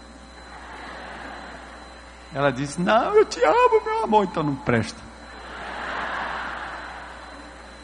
Ela 2.33 2.51
diz: 2.51 2.79
Não, 2.79 3.15
eu 3.15 3.25
te 3.25 3.45
amo, 3.45 3.85
meu 3.85 4.05
amor, 4.05 4.25
então 4.25 4.43
não 4.43 4.57
presta. 4.57 5.01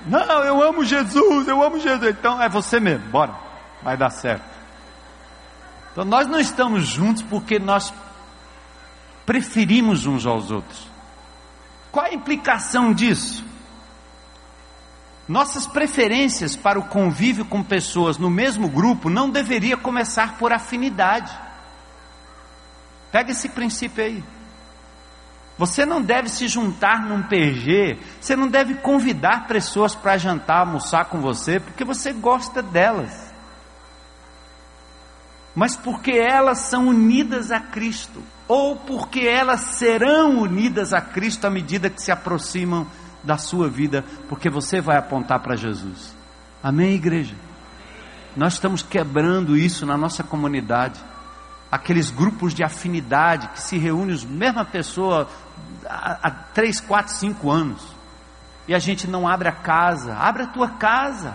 Não, 0.06 0.44
eu 0.44 0.62
amo 0.62 0.84
Jesus, 0.84 1.46
eu 1.46 1.62
amo 1.62 1.78
Jesus. 1.78 2.10
Então 2.10 2.40
é 2.42 2.48
você 2.48 2.80
mesmo, 2.80 3.06
bora, 3.10 3.34
vai 3.82 3.96
dar 3.96 4.10
certo. 4.10 4.44
Então 5.92 6.04
nós 6.04 6.26
não 6.26 6.40
estamos 6.40 6.86
juntos 6.86 7.22
porque 7.22 7.58
nós 7.58 7.92
preferimos 9.30 10.06
uns 10.06 10.26
aos 10.26 10.50
outros. 10.50 10.88
Qual 11.92 12.04
a 12.04 12.12
implicação 12.12 12.92
disso? 12.92 13.44
Nossas 15.28 15.68
preferências 15.68 16.56
para 16.56 16.80
o 16.80 16.88
convívio 16.88 17.44
com 17.44 17.62
pessoas 17.62 18.18
no 18.18 18.28
mesmo 18.28 18.68
grupo 18.68 19.08
não 19.08 19.30
deveria 19.30 19.76
começar 19.76 20.36
por 20.36 20.52
afinidade. 20.52 21.32
Pega 23.12 23.30
esse 23.30 23.50
princípio 23.50 24.02
aí. 24.02 24.24
Você 25.56 25.86
não 25.86 26.02
deve 26.02 26.28
se 26.28 26.48
juntar 26.48 27.00
num 27.06 27.22
PG, 27.22 28.00
você 28.20 28.34
não 28.34 28.48
deve 28.48 28.74
convidar 28.78 29.46
pessoas 29.46 29.94
para 29.94 30.18
jantar, 30.18 30.62
almoçar 30.62 31.04
com 31.04 31.20
você, 31.20 31.60
porque 31.60 31.84
você 31.84 32.12
gosta 32.12 32.60
delas. 32.60 33.32
Mas 35.54 35.76
porque 35.76 36.10
elas 36.10 36.62
são 36.62 36.88
unidas 36.88 37.52
a 37.52 37.60
Cristo 37.60 38.20
ou 38.50 38.74
porque 38.74 39.20
elas 39.20 39.60
serão 39.76 40.40
unidas 40.40 40.92
a 40.92 41.00
Cristo 41.00 41.46
à 41.46 41.50
medida 41.50 41.88
que 41.88 42.02
se 42.02 42.10
aproximam 42.10 42.84
da 43.22 43.38
sua 43.38 43.68
vida, 43.68 44.04
porque 44.28 44.50
você 44.50 44.80
vai 44.80 44.96
apontar 44.96 45.38
para 45.38 45.54
Jesus. 45.54 46.16
Amém, 46.60 46.94
igreja? 46.94 47.36
Nós 48.36 48.54
estamos 48.54 48.82
quebrando 48.82 49.56
isso 49.56 49.86
na 49.86 49.96
nossa 49.96 50.24
comunidade. 50.24 51.00
Aqueles 51.70 52.10
grupos 52.10 52.52
de 52.52 52.64
afinidade 52.64 53.46
que 53.50 53.62
se 53.62 53.78
reúnem 53.78 54.18
a 54.20 54.26
mesma 54.26 54.64
pessoa 54.64 55.28
há, 55.86 56.18
há 56.20 56.30
três, 56.52 56.80
quatro, 56.80 57.14
cinco 57.14 57.52
anos. 57.52 57.80
E 58.66 58.74
a 58.74 58.80
gente 58.80 59.06
não 59.06 59.28
abre 59.28 59.48
a 59.48 59.52
casa. 59.52 60.12
Abre 60.16 60.42
a 60.42 60.48
tua 60.48 60.70
casa. 60.70 61.34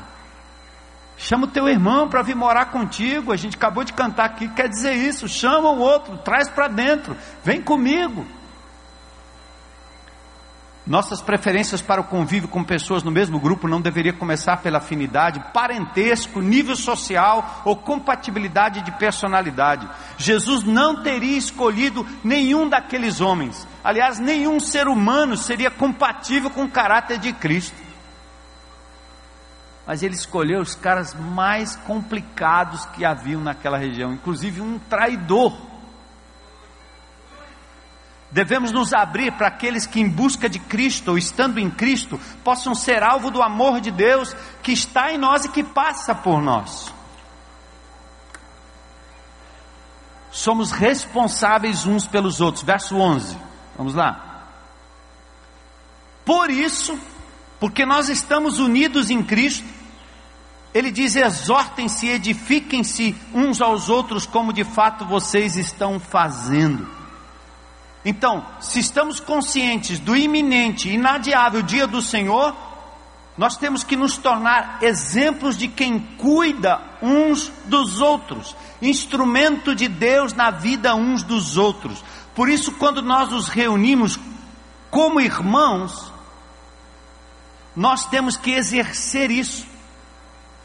Chama 1.17 1.45
o 1.45 1.49
teu 1.49 1.67
irmão 1.67 2.09
para 2.09 2.21
vir 2.21 2.35
morar 2.35 2.65
contigo. 2.65 3.31
A 3.31 3.37
gente 3.37 3.55
acabou 3.55 3.83
de 3.83 3.93
cantar 3.93 4.25
aqui, 4.25 4.47
quer 4.49 4.67
dizer 4.67 4.93
isso. 4.93 5.27
Chama 5.27 5.69
o 5.69 5.79
outro, 5.79 6.17
traz 6.17 6.49
para 6.49 6.67
dentro. 6.67 7.15
Vem 7.43 7.61
comigo. 7.61 8.25
Nossas 10.85 11.19
preferências 11.19 11.81
para 11.81 11.99
o 11.99 12.03
convívio 12.03 12.47
com 12.47 12.63
pessoas 12.63 13.01
no 13.01 13.09
mesmo 13.09 13.39
grupo 13.39 13.67
não 13.67 13.81
deveria 13.81 14.13
começar 14.13 14.57
pela 14.57 14.77
afinidade, 14.77 15.43
parentesco, 15.51 16.39
nível 16.41 16.75
social 16.75 17.63
ou 17.65 17.75
compatibilidade 17.75 18.83
de 18.83 18.91
personalidade. 18.91 19.89
Jesus 20.15 20.63
não 20.63 21.01
teria 21.01 21.39
escolhido 21.39 22.05
nenhum 22.23 22.69
daqueles 22.69 23.19
homens. 23.19 23.67
Aliás, 23.83 24.19
nenhum 24.19 24.59
ser 24.59 24.87
humano 24.87 25.35
seria 25.35 25.71
compatível 25.71 26.51
com 26.51 26.65
o 26.65 26.71
caráter 26.71 27.17
de 27.17 27.33
Cristo 27.33 27.84
mas 29.85 30.01
ele 30.01 30.15
escolheu 30.15 30.61
os 30.61 30.75
caras 30.75 31.13
mais 31.13 31.75
complicados 31.75 32.85
que 32.87 33.05
haviam 33.05 33.41
naquela 33.41 33.77
região, 33.77 34.13
inclusive 34.13 34.61
um 34.61 34.79
traidor. 34.79 35.55
Devemos 38.31 38.71
nos 38.71 38.93
abrir 38.93 39.31
para 39.33 39.47
aqueles 39.47 39.85
que, 39.85 39.99
em 40.01 40.09
busca 40.09 40.49
de 40.49 40.59
Cristo 40.59 41.11
ou 41.11 41.17
estando 41.17 41.59
em 41.59 41.69
Cristo, 41.69 42.19
possam 42.43 42.73
ser 42.75 43.01
alvo 43.03 43.31
do 43.31 43.41
amor 43.41 43.79
de 43.79 43.91
Deus 43.91 44.35
que 44.61 44.73
está 44.73 45.13
em 45.13 45.17
nós 45.17 45.45
e 45.45 45.49
que 45.49 45.63
passa 45.63 46.13
por 46.13 46.41
nós. 46.41 46.93
Somos 50.31 50.71
responsáveis 50.71 51.85
uns 51.85 52.05
pelos 52.05 52.41
outros. 52.41 52.61
Verso 52.61 52.97
11. 52.97 53.37
Vamos 53.77 53.93
lá. 53.93 54.43
Por 56.25 56.49
isso, 56.49 56.99
porque 57.65 57.83
nós 57.83 58.09
estamos 58.09 58.59
unidos 58.59 59.09
em 59.09 59.23
Cristo, 59.23 59.65
ele 60.71 60.91
diz: 60.91 61.15
exortem-se, 61.15 62.07
edifiquem-se 62.07 63.15
uns 63.33 63.59
aos 63.59 63.89
outros, 63.89 64.27
como 64.27 64.53
de 64.53 64.63
fato 64.63 65.03
vocês 65.03 65.55
estão 65.55 65.99
fazendo. 65.99 66.87
Então, 68.05 68.45
se 68.59 68.79
estamos 68.79 69.19
conscientes 69.19 69.97
do 69.97 70.15
iminente, 70.15 70.93
inadiável 70.93 71.63
dia 71.63 71.87
do 71.87 72.03
Senhor, 72.03 72.55
nós 73.35 73.57
temos 73.57 73.83
que 73.83 73.95
nos 73.95 74.15
tornar 74.15 74.77
exemplos 74.83 75.57
de 75.57 75.67
quem 75.67 75.97
cuida 76.19 76.79
uns 77.01 77.51
dos 77.65 77.99
outros, 77.99 78.55
instrumento 78.79 79.73
de 79.73 79.87
Deus 79.87 80.33
na 80.33 80.51
vida 80.51 80.93
uns 80.93 81.23
dos 81.23 81.57
outros. 81.57 82.03
Por 82.35 82.47
isso, 82.47 82.73
quando 82.73 83.01
nós 83.01 83.31
nos 83.31 83.47
reunimos 83.47 84.19
como 84.91 85.19
irmãos, 85.19 86.13
nós 87.75 88.05
temos 88.05 88.37
que 88.37 88.51
exercer 88.51 89.29
isso 89.31 89.75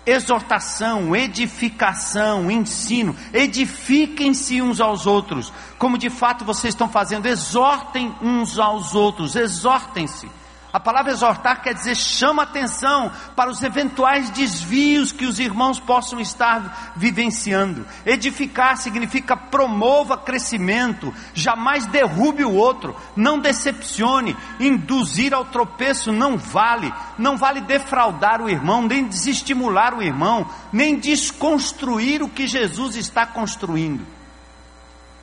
exortação, 0.06 1.14
edificação, 1.14 2.50
ensino. 2.50 3.14
Edifiquem-se 3.32 4.60
uns 4.60 4.80
aos 4.80 5.06
outros, 5.06 5.52
como 5.78 5.98
de 5.98 6.10
fato 6.10 6.44
vocês 6.44 6.74
estão 6.74 6.88
fazendo. 6.88 7.26
Exortem 7.26 8.14
uns 8.20 8.58
aos 8.58 8.94
outros, 8.94 9.36
exortem-se. 9.36 10.28
A 10.72 10.78
palavra 10.78 11.10
exortar 11.10 11.62
quer 11.62 11.74
dizer 11.74 11.96
chama 11.96 12.44
atenção 12.44 13.10
para 13.34 13.50
os 13.50 13.60
eventuais 13.62 14.30
desvios 14.30 15.10
que 15.10 15.26
os 15.26 15.40
irmãos 15.40 15.80
possam 15.80 16.20
estar 16.20 16.92
vivenciando. 16.94 17.84
Edificar 18.06 18.76
significa 18.76 19.36
promova 19.36 20.16
crescimento, 20.16 21.12
jamais 21.34 21.86
derrube 21.86 22.44
o 22.44 22.54
outro, 22.54 22.94
não 23.16 23.40
decepcione, 23.40 24.36
induzir 24.60 25.34
ao 25.34 25.44
tropeço 25.44 26.12
não 26.12 26.38
vale, 26.38 26.92
não 27.18 27.36
vale 27.36 27.60
defraudar 27.62 28.40
o 28.40 28.48
irmão, 28.48 28.82
nem 28.82 29.08
desestimular 29.08 29.92
o 29.92 30.02
irmão, 30.02 30.48
nem 30.72 31.00
desconstruir 31.00 32.22
o 32.22 32.28
que 32.28 32.46
Jesus 32.46 32.94
está 32.94 33.26
construindo. 33.26 34.06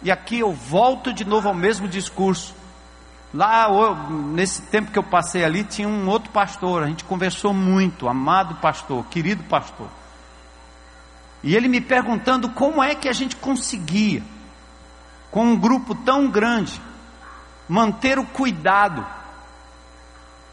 E 0.04 0.12
aqui 0.12 0.40
eu 0.40 0.52
volto 0.52 1.14
de 1.14 1.24
novo 1.24 1.48
ao 1.48 1.56
mesmo 1.56 1.88
discurso. 1.88 2.57
Lá, 3.34 3.68
nesse 4.32 4.62
tempo 4.64 4.92
que 4.92 4.98
eu 4.98 5.04
passei 5.04 5.44
ali, 5.44 5.64
tinha 5.64 5.88
um 5.88 6.08
outro 6.08 6.32
pastor. 6.32 6.84
A 6.84 6.88
gente 6.88 7.04
conversou 7.04 7.54
muito, 7.54 8.08
amado 8.08 8.56
pastor, 8.56 9.06
querido 9.08 9.44
pastor. 9.44 9.90
E 11.44 11.56
ele 11.56 11.68
me 11.68 11.82
perguntando 11.82 12.50
como 12.50 12.82
é 12.82 12.96
que 12.96 13.10
a 13.10 13.14
gente 13.14 13.36
conseguia, 13.36 14.24
com 15.30 15.46
um 15.46 15.60
grupo 15.60 15.94
tão 15.94 16.30
grande, 16.30 16.82
manter 17.68 18.18
o 18.18 18.26
cuidado. 18.26 19.06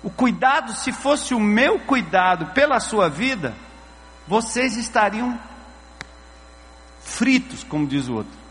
O 0.03 0.11
cuidado, 0.11 0.73
se 0.73 0.93
fosse 0.93 1.33
o 1.33 1.41
meu 1.41 1.79
cuidado 1.79 2.47
pela 2.47 2.81
sua 2.81 3.09
vida, 3.09 3.55
vocês 4.27 4.77
estariam 4.77 5.39
fritos, 7.01 7.63
como 7.65 7.87
diz 7.87 8.09
o 8.09 8.15
outro 8.17 8.44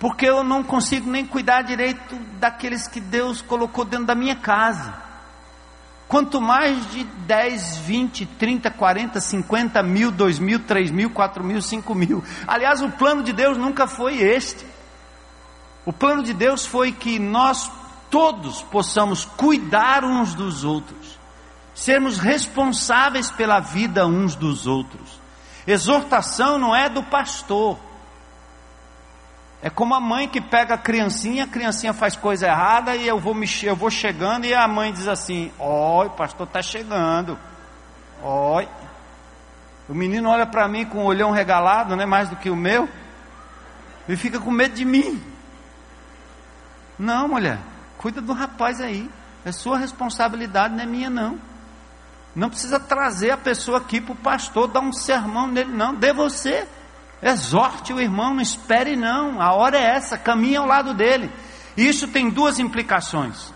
porque 0.00 0.24
eu 0.24 0.42
não 0.42 0.62
consigo 0.62 1.10
nem 1.10 1.26
cuidar 1.26 1.60
direito 1.60 2.16
daqueles 2.40 2.88
que 2.88 2.98
Deus 2.98 3.42
colocou 3.42 3.84
dentro 3.84 4.06
da 4.06 4.14
minha 4.14 4.34
casa. 4.34 4.94
Quanto 6.08 6.40
mais 6.40 6.90
de 6.90 7.04
10, 7.04 7.76
20, 7.76 8.24
30, 8.26 8.70
40, 8.70 9.20
50 9.20 9.82
mil, 9.82 10.10
2 10.10 10.38
mil, 10.38 10.58
3 10.58 10.90
mil, 10.90 11.10
4 11.10 11.44
mil, 11.44 11.60
5 11.60 11.94
mil. 11.94 12.24
Aliás, 12.48 12.80
o 12.80 12.88
plano 12.88 13.22
de 13.22 13.34
Deus 13.34 13.58
nunca 13.58 13.86
foi 13.86 14.16
este. 14.16 14.66
O 15.84 15.92
plano 15.92 16.22
de 16.22 16.32
Deus 16.32 16.64
foi 16.64 16.92
que 16.92 17.18
nós 17.18 17.70
todos 18.10 18.62
possamos 18.62 19.26
cuidar 19.26 20.02
uns 20.02 20.34
dos 20.34 20.64
outros, 20.64 21.18
sermos 21.74 22.18
responsáveis 22.18 23.30
pela 23.30 23.60
vida 23.60 24.06
uns 24.06 24.34
dos 24.34 24.66
outros. 24.66 25.20
Exortação 25.66 26.58
não 26.58 26.74
é 26.74 26.88
do 26.88 27.02
pastor, 27.02 27.78
é 29.62 29.68
como 29.68 29.94
a 29.94 30.00
mãe 30.00 30.26
que 30.26 30.40
pega 30.40 30.74
a 30.74 30.78
criancinha, 30.78 31.44
a 31.44 31.46
criancinha 31.46 31.92
faz 31.92 32.16
coisa 32.16 32.46
errada 32.46 32.96
e 32.96 33.06
eu 33.06 33.18
vou 33.18 33.36
eu 33.62 33.76
vou 33.76 33.90
chegando 33.90 34.46
e 34.46 34.54
a 34.54 34.66
mãe 34.66 34.92
diz 34.92 35.06
assim: 35.06 35.52
"Oi, 35.58 36.08
pastor 36.10 36.46
está 36.46 36.62
chegando". 36.62 37.38
Oi. 38.22 38.68
O 39.88 39.94
menino 39.94 40.30
olha 40.30 40.46
para 40.46 40.66
mim 40.68 40.86
com 40.86 40.98
o 40.98 41.04
olhão 41.04 41.30
regalado, 41.30 41.96
né, 41.96 42.06
mais 42.06 42.28
do 42.28 42.36
que 42.36 42.48
o 42.48 42.56
meu, 42.56 42.88
e 44.08 44.16
fica 44.16 44.38
com 44.38 44.50
medo 44.50 44.74
de 44.74 44.84
mim. 44.84 45.20
Não, 46.98 47.28
mulher, 47.28 47.58
cuida 47.98 48.20
do 48.20 48.32
rapaz 48.32 48.80
aí. 48.80 49.10
É 49.44 49.52
sua 49.52 49.78
responsabilidade, 49.78 50.74
não 50.74 50.82
é 50.82 50.86
minha 50.86 51.10
não. 51.10 51.38
Não 52.34 52.48
precisa 52.48 52.78
trazer 52.78 53.30
a 53.30 53.36
pessoa 53.36 53.78
aqui 53.78 54.00
para 54.00 54.12
o 54.12 54.16
pastor 54.16 54.68
dar 54.68 54.80
um 54.80 54.92
sermão 54.92 55.46
nele, 55.46 55.72
não. 55.72 55.94
Dê 55.94 56.12
você. 56.12 56.68
Exorte 57.22 57.92
o 57.92 58.00
irmão, 58.00 58.34
não 58.34 58.40
espere 58.40 58.96
não, 58.96 59.40
a 59.40 59.52
hora 59.52 59.76
é 59.76 59.96
essa, 59.96 60.16
caminhe 60.16 60.56
ao 60.56 60.66
lado 60.66 60.94
dele. 60.94 61.30
E 61.76 61.86
isso 61.86 62.08
tem 62.08 62.30
duas 62.30 62.58
implicações. 62.58 63.52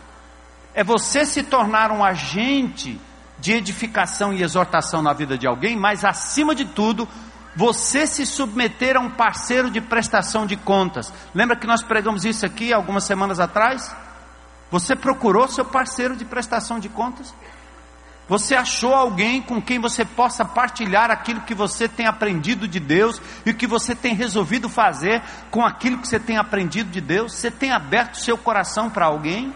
É 0.74 0.84
você 0.84 1.24
se 1.24 1.42
tornar 1.42 1.90
um 1.90 2.04
agente 2.04 3.00
de 3.38 3.52
edificação 3.52 4.32
e 4.32 4.42
exortação 4.42 5.02
na 5.02 5.12
vida 5.12 5.36
de 5.36 5.46
alguém, 5.46 5.76
mas 5.76 6.04
acima 6.04 6.54
de 6.54 6.64
tudo, 6.64 7.08
você 7.56 8.06
se 8.06 8.26
submeter 8.26 8.96
a 8.96 9.00
um 9.00 9.10
parceiro 9.10 9.70
de 9.70 9.80
prestação 9.80 10.46
de 10.46 10.56
contas. 10.56 11.12
Lembra 11.34 11.56
que 11.56 11.66
nós 11.66 11.82
pregamos 11.82 12.24
isso 12.24 12.44
aqui 12.44 12.72
algumas 12.72 13.04
semanas 13.04 13.38
atrás? 13.40 13.94
Você 14.70 14.96
procurou 14.96 15.46
seu 15.48 15.64
parceiro 15.64 16.16
de 16.16 16.24
prestação 16.24 16.78
de 16.78 16.88
contas? 16.88 17.34
Você 18.26 18.54
achou 18.54 18.94
alguém 18.94 19.42
com 19.42 19.60
quem 19.60 19.78
você 19.78 20.04
possa 20.04 20.44
partilhar 20.44 21.10
aquilo 21.10 21.42
que 21.42 21.54
você 21.54 21.86
tem 21.86 22.06
aprendido 22.06 22.66
de 22.66 22.80
Deus 22.80 23.20
e 23.44 23.50
o 23.50 23.54
que 23.54 23.66
você 23.66 23.94
tem 23.94 24.14
resolvido 24.14 24.68
fazer 24.68 25.22
com 25.50 25.62
aquilo 25.64 25.98
que 25.98 26.08
você 26.08 26.18
tem 26.18 26.38
aprendido 26.38 26.90
de 26.90 27.02
Deus? 27.02 27.34
Você 27.34 27.50
tem 27.50 27.70
aberto 27.70 28.16
seu 28.16 28.38
coração 28.38 28.88
para 28.88 29.06
alguém? 29.06 29.52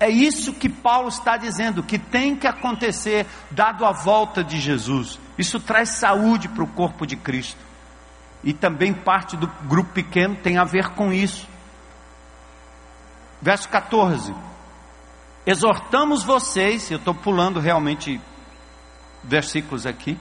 É 0.00 0.08
isso 0.08 0.54
que 0.54 0.68
Paulo 0.68 1.08
está 1.08 1.36
dizendo, 1.36 1.82
que 1.82 1.98
tem 1.98 2.34
que 2.34 2.46
acontecer 2.46 3.26
dado 3.50 3.84
a 3.84 3.92
volta 3.92 4.42
de 4.42 4.58
Jesus. 4.58 5.18
Isso 5.36 5.60
traz 5.60 5.90
saúde 5.90 6.48
para 6.48 6.62
o 6.62 6.68
corpo 6.68 7.06
de 7.06 7.16
Cristo. 7.16 7.58
E 8.42 8.54
também 8.54 8.94
parte 8.94 9.36
do 9.36 9.48
grupo 9.64 9.92
pequeno 9.92 10.36
tem 10.36 10.56
a 10.56 10.64
ver 10.64 10.90
com 10.90 11.12
isso. 11.12 11.46
Verso 13.42 13.68
14 13.68 14.32
exortamos 15.48 16.22
vocês, 16.22 16.90
eu 16.90 16.98
estou 16.98 17.14
pulando 17.14 17.58
realmente 17.58 18.20
versículos 19.24 19.86
aqui, 19.86 20.18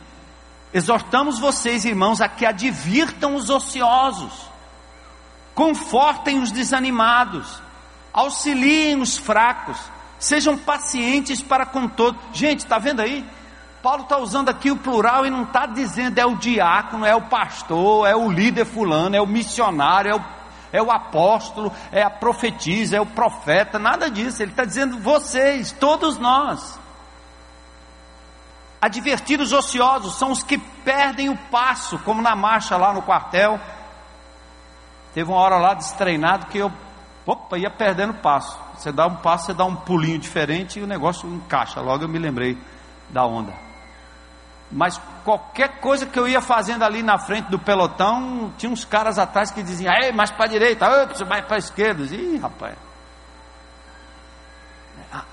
exortamos 0.74 1.38
vocês, 1.38 1.84
irmãos, 1.84 2.22
a 2.22 2.30
que 2.30 2.46
advirtam 2.46 3.36
os 3.36 3.50
ociosos, 3.50 4.32
confortem 5.54 6.40
os 6.40 6.50
desanimados, 6.50 7.62
auxiliem 8.14 9.02
os 9.02 9.18
fracos, 9.18 9.78
sejam 10.18 10.58
pacientes 10.58 11.42
para 11.42 11.66
com 11.66 11.90
todos. 11.90 12.22
Gente, 12.32 12.60
está 12.60 12.80
vendo 12.80 13.02
aí? 13.02 13.26
Paulo 13.84 14.04
está 14.04 14.18
usando 14.18 14.48
aqui 14.48 14.72
o 14.72 14.78
plural 14.78 15.26
e 15.26 15.30
não 15.30 15.44
está 15.44 15.66
dizendo 15.66 16.18
é 16.20 16.26
o 16.26 16.38
diácono, 16.38 17.06
é 17.06 17.14
o 17.14 17.24
pastor, 17.24 18.08
é 18.08 18.16
o 18.16 18.32
líder 18.32 18.64
fulano, 18.64 19.14
é 19.14 19.22
o 19.22 19.28
missionário, 19.28 20.10
é 20.10 20.16
o 20.16 20.37
é 20.72 20.82
o 20.82 20.92
apóstolo, 20.92 21.72
é 21.92 22.02
a 22.02 22.10
profetisa, 22.10 22.98
é 22.98 23.02
o 23.02 23.06
profeta, 23.06 23.80
nada 23.80 24.10
disso. 24.10 24.42
Ele 24.42 24.52
está 24.52 24.66
dizendo 24.66 25.00
vocês, 25.00 25.72
todos 25.72 26.18
nós. 26.18 26.80
Advertir 28.82 29.40
os 29.42 29.52
ociosos 29.52 30.16
são 30.16 30.32
os 30.32 30.44
que 30.44 30.58
perdem 30.58 31.30
o 31.30 31.38
passo, 31.50 31.98
como 32.00 32.22
na 32.22 32.36
marcha 32.36 32.78
lá 32.78 32.94
no 32.94 33.02
quartel. 33.02 33.60
Teve 35.14 35.32
uma 35.32 35.40
hora 35.40 35.58
lá 35.58 35.74
destreinado 35.74 36.46
que 36.48 36.60
eu 36.60 36.72
opa, 37.26 37.58
ia 37.58 37.70
perdendo 37.70 38.14
passo. 38.14 38.58
Você 38.76 38.92
dá 38.92 39.08
um 39.08 39.16
passo, 39.16 39.48
você 39.48 39.54
dá 39.54 39.66
um 39.66 39.76
pulinho 39.76 40.20
diferente 40.20 40.80
e 40.80 40.84
o 40.84 40.88
negócio 40.88 41.28
encaixa. 41.28 41.82
Logo 41.82 42.04
eu 42.04 42.08
me 42.08 42.20
lembrei 42.20 42.58
da 43.10 43.26
onda. 43.26 43.67
Mas 44.72 45.00
qualquer 45.24 45.80
coisa 45.80 46.06
que 46.06 46.20
eu 46.20 46.28
ia 46.28 46.42
fazendo 46.42 46.84
ali 46.84 47.02
na 47.02 47.18
frente 47.18 47.50
do 47.50 47.58
pelotão, 47.58 48.54
tinha 48.58 48.72
uns 48.72 48.84
caras 48.84 49.18
atrás 49.18 49.50
que 49.50 49.64
diziam, 49.64 49.94
ei, 49.94 50.12
mais 50.12 50.30
para 50.30 50.46
a 50.46 50.50
direita, 50.50 51.04
ops, 51.04 51.22
mais 51.22 51.46
para 51.46 51.56
a 51.56 51.60
esquerda. 51.60 52.04
Ih, 52.04 52.38
rapaz. 52.38 52.76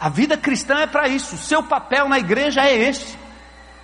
A, 0.00 0.08
vida 0.08 0.36
cristã 0.36 0.78
é 0.80 0.86
para 0.86 1.08
isso. 1.08 1.34
O 1.34 1.38
seu 1.38 1.62
papel 1.62 2.08
na 2.08 2.18
igreja 2.18 2.62
é 2.62 2.74
este. 2.74 3.18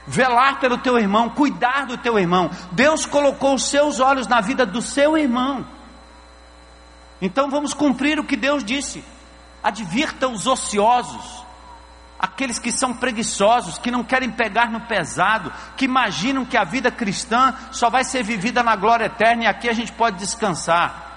Velar 0.06 0.60
pelo 0.60 0.78
teu 0.78 0.98
irmão, 0.98 1.28
cuidar 1.28 1.86
do 1.86 1.98
teu 1.98 2.18
irmão. 2.18 2.50
Deus 2.72 3.04
colocou 3.04 3.54
os 3.54 3.68
seus 3.68 4.00
olhos 4.00 4.26
na 4.26 4.40
vida 4.40 4.64
do 4.64 4.80
seu 4.80 5.18
irmão. 5.18 5.66
Então 7.20 7.50
vamos 7.50 7.74
cumprir 7.74 8.18
o 8.18 8.24
que 8.24 8.36
Deus 8.36 8.64
disse. 8.64 9.04
Advirta 9.62 10.26
os 10.26 10.46
ociosos, 10.46 11.39
aqueles 12.20 12.58
que 12.58 12.70
são 12.70 12.94
preguiçosos, 12.94 13.78
que 13.78 13.90
não 13.90 14.04
querem 14.04 14.30
pegar 14.30 14.70
no 14.70 14.82
pesado, 14.82 15.52
que 15.76 15.86
imaginam 15.86 16.44
que 16.44 16.56
a 16.56 16.64
vida 16.64 16.90
cristã 16.90 17.54
só 17.72 17.88
vai 17.88 18.04
ser 18.04 18.22
vivida 18.22 18.62
na 18.62 18.76
glória 18.76 19.06
eterna 19.06 19.44
e 19.44 19.46
aqui 19.46 19.68
a 19.68 19.72
gente 19.72 19.92
pode 19.92 20.18
descansar. 20.18 21.08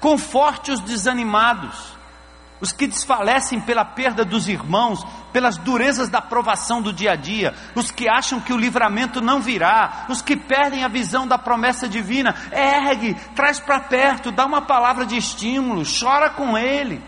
Conforte 0.00 0.72
os 0.72 0.80
desanimados 0.80 2.00
os 2.60 2.72
que 2.72 2.86
desfalecem 2.86 3.60
pela 3.60 3.84
perda 3.84 4.24
dos 4.24 4.48
irmãos, 4.48 5.04
pelas 5.32 5.56
durezas 5.56 6.08
da 6.08 6.20
provação 6.20 6.82
do 6.82 6.92
dia 6.92 7.12
a 7.12 7.16
dia, 7.16 7.54
os 7.74 7.90
que 7.90 8.08
acham 8.08 8.40
que 8.40 8.52
o 8.52 8.56
livramento 8.56 9.20
não 9.20 9.40
virá, 9.40 10.04
os 10.08 10.20
que 10.20 10.36
perdem 10.36 10.84
a 10.84 10.88
visão 10.88 11.26
da 11.26 11.38
promessa 11.38 11.88
divina, 11.88 12.34
ergue, 12.52 13.14
traz 13.34 13.58
para 13.58 13.80
perto, 13.80 14.30
dá 14.30 14.44
uma 14.44 14.62
palavra 14.62 15.06
de 15.06 15.16
estímulo, 15.16 15.82
chora 15.84 16.30
com 16.30 16.58
ele. 16.58 17.02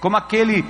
Como 0.00 0.16
aquele 0.16 0.64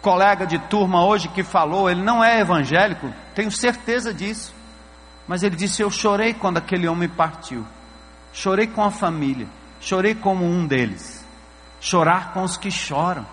colega 0.00 0.46
de 0.46 0.58
turma 0.58 1.04
hoje 1.04 1.28
que 1.28 1.42
falou, 1.42 1.90
ele 1.90 2.02
não 2.02 2.22
é 2.22 2.40
evangélico, 2.40 3.12
tenho 3.34 3.50
certeza 3.50 4.14
disso, 4.14 4.54
mas 5.26 5.42
ele 5.42 5.56
disse: 5.56 5.82
Eu 5.82 5.90
chorei 5.90 6.34
quando 6.34 6.58
aquele 6.58 6.88
homem 6.88 7.08
partiu, 7.08 7.66
chorei 8.32 8.66
com 8.66 8.82
a 8.82 8.90
família 8.90 9.46
Chorei 9.80 10.14
como 10.14 10.44
um 10.44 10.66
deles. 10.66 11.24
Chorar 11.80 12.34
com 12.34 12.42
os 12.42 12.56
que 12.56 12.70
choram. 12.70 13.26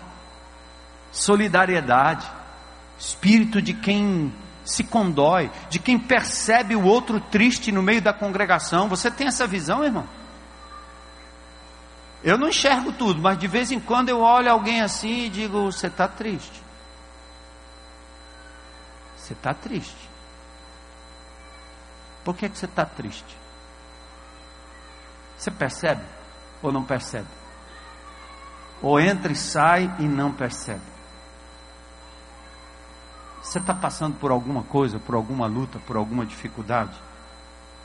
Solidariedade. 1.12 2.26
Espírito 2.98 3.60
de 3.60 3.74
quem 3.74 4.32
se 4.64 4.84
condói, 4.84 5.50
de 5.70 5.78
quem 5.78 5.98
percebe 5.98 6.74
o 6.74 6.84
outro 6.84 7.20
triste 7.20 7.70
no 7.70 7.82
meio 7.82 8.02
da 8.02 8.12
congregação. 8.12 8.88
Você 8.88 9.10
tem 9.10 9.28
essa 9.28 9.46
visão, 9.46 9.84
irmão? 9.84 10.06
Eu 12.22 12.36
não 12.36 12.48
enxergo 12.48 12.92
tudo, 12.92 13.20
mas 13.20 13.38
de 13.38 13.46
vez 13.46 13.70
em 13.70 13.78
quando 13.78 14.08
eu 14.08 14.20
olho 14.20 14.50
alguém 14.50 14.80
assim 14.80 15.26
e 15.26 15.28
digo: 15.28 15.70
Você 15.70 15.86
está 15.86 16.08
triste. 16.08 16.62
Você 19.16 19.32
está 19.34 19.54
triste. 19.54 20.08
Por 22.24 22.36
que, 22.36 22.48
que 22.48 22.58
você 22.58 22.66
está 22.66 22.84
triste? 22.84 23.36
Você 25.36 25.50
percebe? 25.50 26.02
ou 26.62 26.72
não 26.72 26.84
percebe? 26.84 27.28
Ou 28.82 29.00
entra 29.00 29.32
e 29.32 29.36
sai 29.36 29.94
e 29.98 30.02
não 30.02 30.32
percebe? 30.32 30.98
Você 33.42 33.58
está 33.58 33.74
passando 33.74 34.16
por 34.18 34.30
alguma 34.30 34.62
coisa, 34.62 34.98
por 34.98 35.14
alguma 35.14 35.46
luta, 35.46 35.78
por 35.80 35.96
alguma 35.96 36.26
dificuldade? 36.26 37.00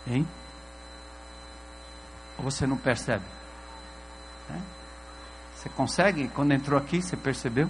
Hein? 0.05 0.27
Ou 2.37 2.43
você 2.43 2.67
não 2.67 2.77
percebe? 2.77 3.23
É? 4.49 4.59
Você 5.55 5.69
consegue? 5.69 6.27
Quando 6.29 6.51
entrou 6.53 6.77
aqui, 6.79 7.01
você 7.01 7.15
percebeu? 7.15 7.69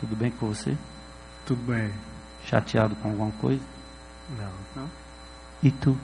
Tudo 0.00 0.16
bem 0.16 0.30
com 0.30 0.48
você? 0.48 0.76
Tudo 1.46 1.62
bem. 1.62 1.92
Chateado 2.44 2.96
com 2.96 3.10
alguma 3.10 3.32
coisa? 3.32 3.62
Não. 4.30 4.52
Não? 4.74 4.90
E 5.62 5.70
tu? 5.70 5.96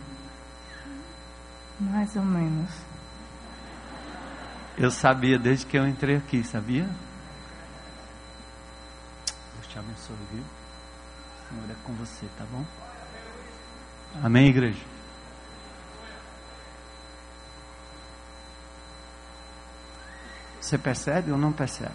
Mais 1.80 2.14
ou 2.16 2.24
menos. 2.24 2.70
Eu 4.76 4.90
sabia 4.90 5.38
desde 5.38 5.64
que 5.64 5.78
eu 5.78 5.86
entrei 5.86 6.16
aqui, 6.16 6.44
sabia? 6.44 6.84
Deus 9.54 9.66
te 9.68 9.78
abençoe, 9.78 10.16
viu? 10.32 10.42
O 10.42 11.48
Senhor 11.48 11.70
é 11.70 11.74
com 11.84 11.94
você, 11.94 12.26
tá 12.36 12.44
bom? 12.52 12.64
Amém, 14.22 14.48
igreja? 14.48 14.95
Você 20.66 20.76
percebe 20.76 21.30
ou 21.30 21.38
não 21.38 21.52
percebe? 21.52 21.94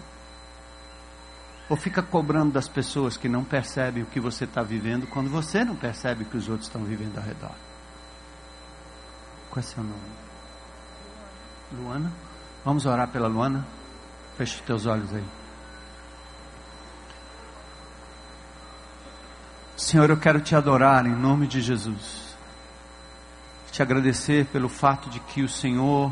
Ou 1.68 1.76
fica 1.76 2.02
cobrando 2.02 2.54
das 2.54 2.68
pessoas 2.68 3.18
que 3.18 3.28
não 3.28 3.44
percebem 3.44 4.02
o 4.02 4.06
que 4.06 4.18
você 4.18 4.44
está 4.44 4.62
vivendo 4.62 5.06
quando 5.06 5.28
você 5.28 5.62
não 5.62 5.76
percebe 5.76 6.22
o 6.22 6.26
que 6.26 6.38
os 6.38 6.48
outros 6.48 6.68
estão 6.68 6.82
vivendo 6.82 7.18
ao 7.18 7.22
redor? 7.22 7.52
Qual 9.50 9.60
é 9.60 9.62
seu 9.62 9.82
nome? 9.84 10.00
Luana? 11.70 12.10
Vamos 12.64 12.86
orar 12.86 13.08
pela 13.08 13.28
Luana? 13.28 13.62
Feche 14.38 14.54
os 14.54 14.62
teus 14.62 14.86
olhos 14.86 15.12
aí. 15.12 15.24
Senhor, 19.76 20.08
eu 20.08 20.16
quero 20.16 20.40
te 20.40 20.56
adorar 20.56 21.04
em 21.04 21.14
nome 21.14 21.46
de 21.46 21.60
Jesus. 21.60 22.34
Te 23.70 23.82
agradecer 23.82 24.46
pelo 24.46 24.70
fato 24.70 25.10
de 25.10 25.20
que 25.20 25.42
o 25.42 25.48
Senhor 25.48 26.10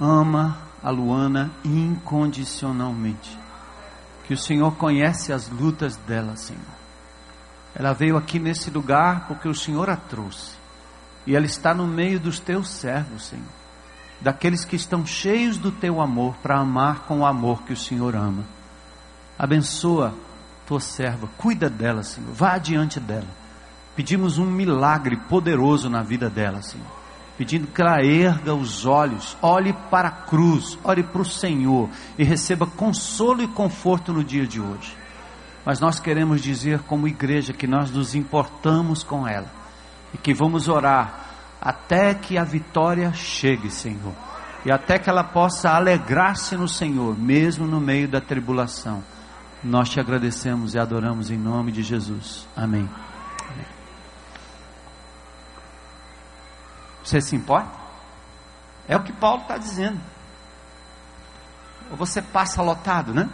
ama 0.00 0.58
a 0.82 0.90
Luana 0.90 1.50
incondicionalmente. 1.64 3.38
Que 4.26 4.34
o 4.34 4.38
Senhor 4.38 4.72
conhece 4.76 5.32
as 5.32 5.48
lutas 5.48 5.96
dela, 5.96 6.36
Senhor. 6.36 6.78
Ela 7.74 7.92
veio 7.92 8.16
aqui 8.16 8.38
nesse 8.38 8.70
lugar 8.70 9.26
porque 9.26 9.48
o 9.48 9.54
Senhor 9.54 9.88
a 9.88 9.96
trouxe. 9.96 10.56
E 11.26 11.34
ela 11.34 11.46
está 11.46 11.74
no 11.74 11.86
meio 11.86 12.18
dos 12.18 12.38
teus 12.40 12.68
servos, 12.70 13.26
Senhor 13.26 13.58
daqueles 14.20 14.64
que 14.64 14.76
estão 14.76 15.06
cheios 15.06 15.56
do 15.56 15.70
teu 15.70 16.00
amor 16.00 16.34
para 16.42 16.58
amar 16.58 17.00
com 17.00 17.20
o 17.20 17.26
amor 17.26 17.62
que 17.62 17.72
o 17.72 17.76
Senhor 17.76 18.14
ama. 18.16 18.44
Abençoa 19.38 20.14
tua 20.66 20.80
serva, 20.80 21.28
cuida 21.38 21.70
dela, 21.70 22.02
Senhor, 22.02 22.30
vá 22.32 22.54
adiante 22.54 23.00
dela. 23.00 23.28
Pedimos 23.96 24.38
um 24.38 24.46
milagre 24.46 25.16
poderoso 25.28 25.88
na 25.88 26.02
vida 26.02 26.28
dela, 26.28 26.60
Senhor. 26.62 26.97
Pedindo 27.38 27.68
que 27.68 27.80
ela 27.80 28.04
erga 28.04 28.52
os 28.52 28.84
olhos, 28.84 29.36
olhe 29.40 29.72
para 29.72 30.08
a 30.08 30.10
cruz, 30.10 30.76
olhe 30.82 31.04
para 31.04 31.22
o 31.22 31.24
Senhor 31.24 31.88
e 32.18 32.24
receba 32.24 32.66
consolo 32.66 33.40
e 33.40 33.46
conforto 33.46 34.12
no 34.12 34.24
dia 34.24 34.44
de 34.44 34.60
hoje. 34.60 34.96
Mas 35.64 35.78
nós 35.78 36.00
queremos 36.00 36.42
dizer, 36.42 36.80
como 36.80 37.06
igreja, 37.06 37.52
que 37.52 37.68
nós 37.68 37.92
nos 37.92 38.16
importamos 38.16 39.04
com 39.04 39.26
ela 39.26 39.46
e 40.12 40.18
que 40.18 40.34
vamos 40.34 40.68
orar 40.68 41.26
até 41.60 42.12
que 42.12 42.36
a 42.36 42.42
vitória 42.42 43.12
chegue, 43.12 43.70
Senhor, 43.70 44.14
e 44.66 44.72
até 44.72 44.98
que 44.98 45.08
ela 45.08 45.22
possa 45.22 45.70
alegrar-se 45.70 46.56
no 46.56 46.66
Senhor, 46.66 47.16
mesmo 47.16 47.68
no 47.68 47.80
meio 47.80 48.08
da 48.08 48.20
tribulação. 48.20 49.00
Nós 49.62 49.88
te 49.88 50.00
agradecemos 50.00 50.74
e 50.74 50.78
adoramos 50.78 51.30
em 51.30 51.38
nome 51.38 51.70
de 51.70 51.82
Jesus. 51.82 52.48
Amém. 52.56 52.88
Você 57.08 57.22
se 57.22 57.34
importa? 57.34 57.70
É 58.86 58.94
o 58.94 59.02
que 59.02 59.14
Paulo 59.14 59.40
está 59.40 59.56
dizendo. 59.56 59.98
Ou 61.90 61.96
você 61.96 62.20
passa 62.20 62.60
lotado, 62.60 63.14
né? 63.14 63.30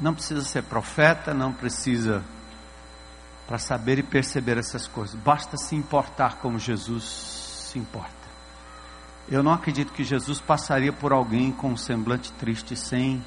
Não 0.00 0.14
precisa 0.14 0.40
ser 0.40 0.62
profeta, 0.62 1.34
não 1.34 1.52
precisa 1.52 2.24
para 3.46 3.58
saber 3.58 3.98
e 3.98 4.02
perceber 4.02 4.56
essas 4.56 4.88
coisas. 4.88 5.14
Basta 5.14 5.58
se 5.58 5.76
importar 5.76 6.38
como 6.38 6.58
Jesus 6.58 7.04
se 7.70 7.78
importa. 7.78 8.08
Eu 9.28 9.42
não 9.42 9.52
acredito 9.52 9.92
que 9.92 10.04
Jesus 10.04 10.40
passaria 10.40 10.92
por 10.92 11.12
alguém 11.12 11.52
com 11.52 11.68
um 11.68 11.76
semblante 11.76 12.32
triste 12.32 12.74
sem 12.74 13.22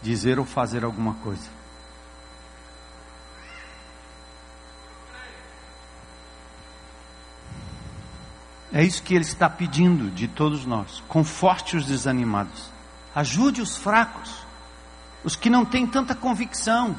dizer 0.00 0.38
ou 0.38 0.44
fazer 0.44 0.84
alguma 0.84 1.14
coisa. 1.14 1.59
É 8.72 8.84
isso 8.84 9.02
que 9.02 9.14
ele 9.14 9.24
está 9.24 9.48
pedindo 9.48 10.10
de 10.10 10.28
todos 10.28 10.64
nós. 10.64 11.02
Conforte 11.08 11.76
os 11.76 11.86
desanimados. 11.86 12.70
Ajude 13.14 13.60
os 13.60 13.76
fracos. 13.76 14.44
Os 15.24 15.36
que 15.36 15.50
não 15.50 15.64
têm 15.64 15.86
tanta 15.86 16.14
convicção 16.14 16.96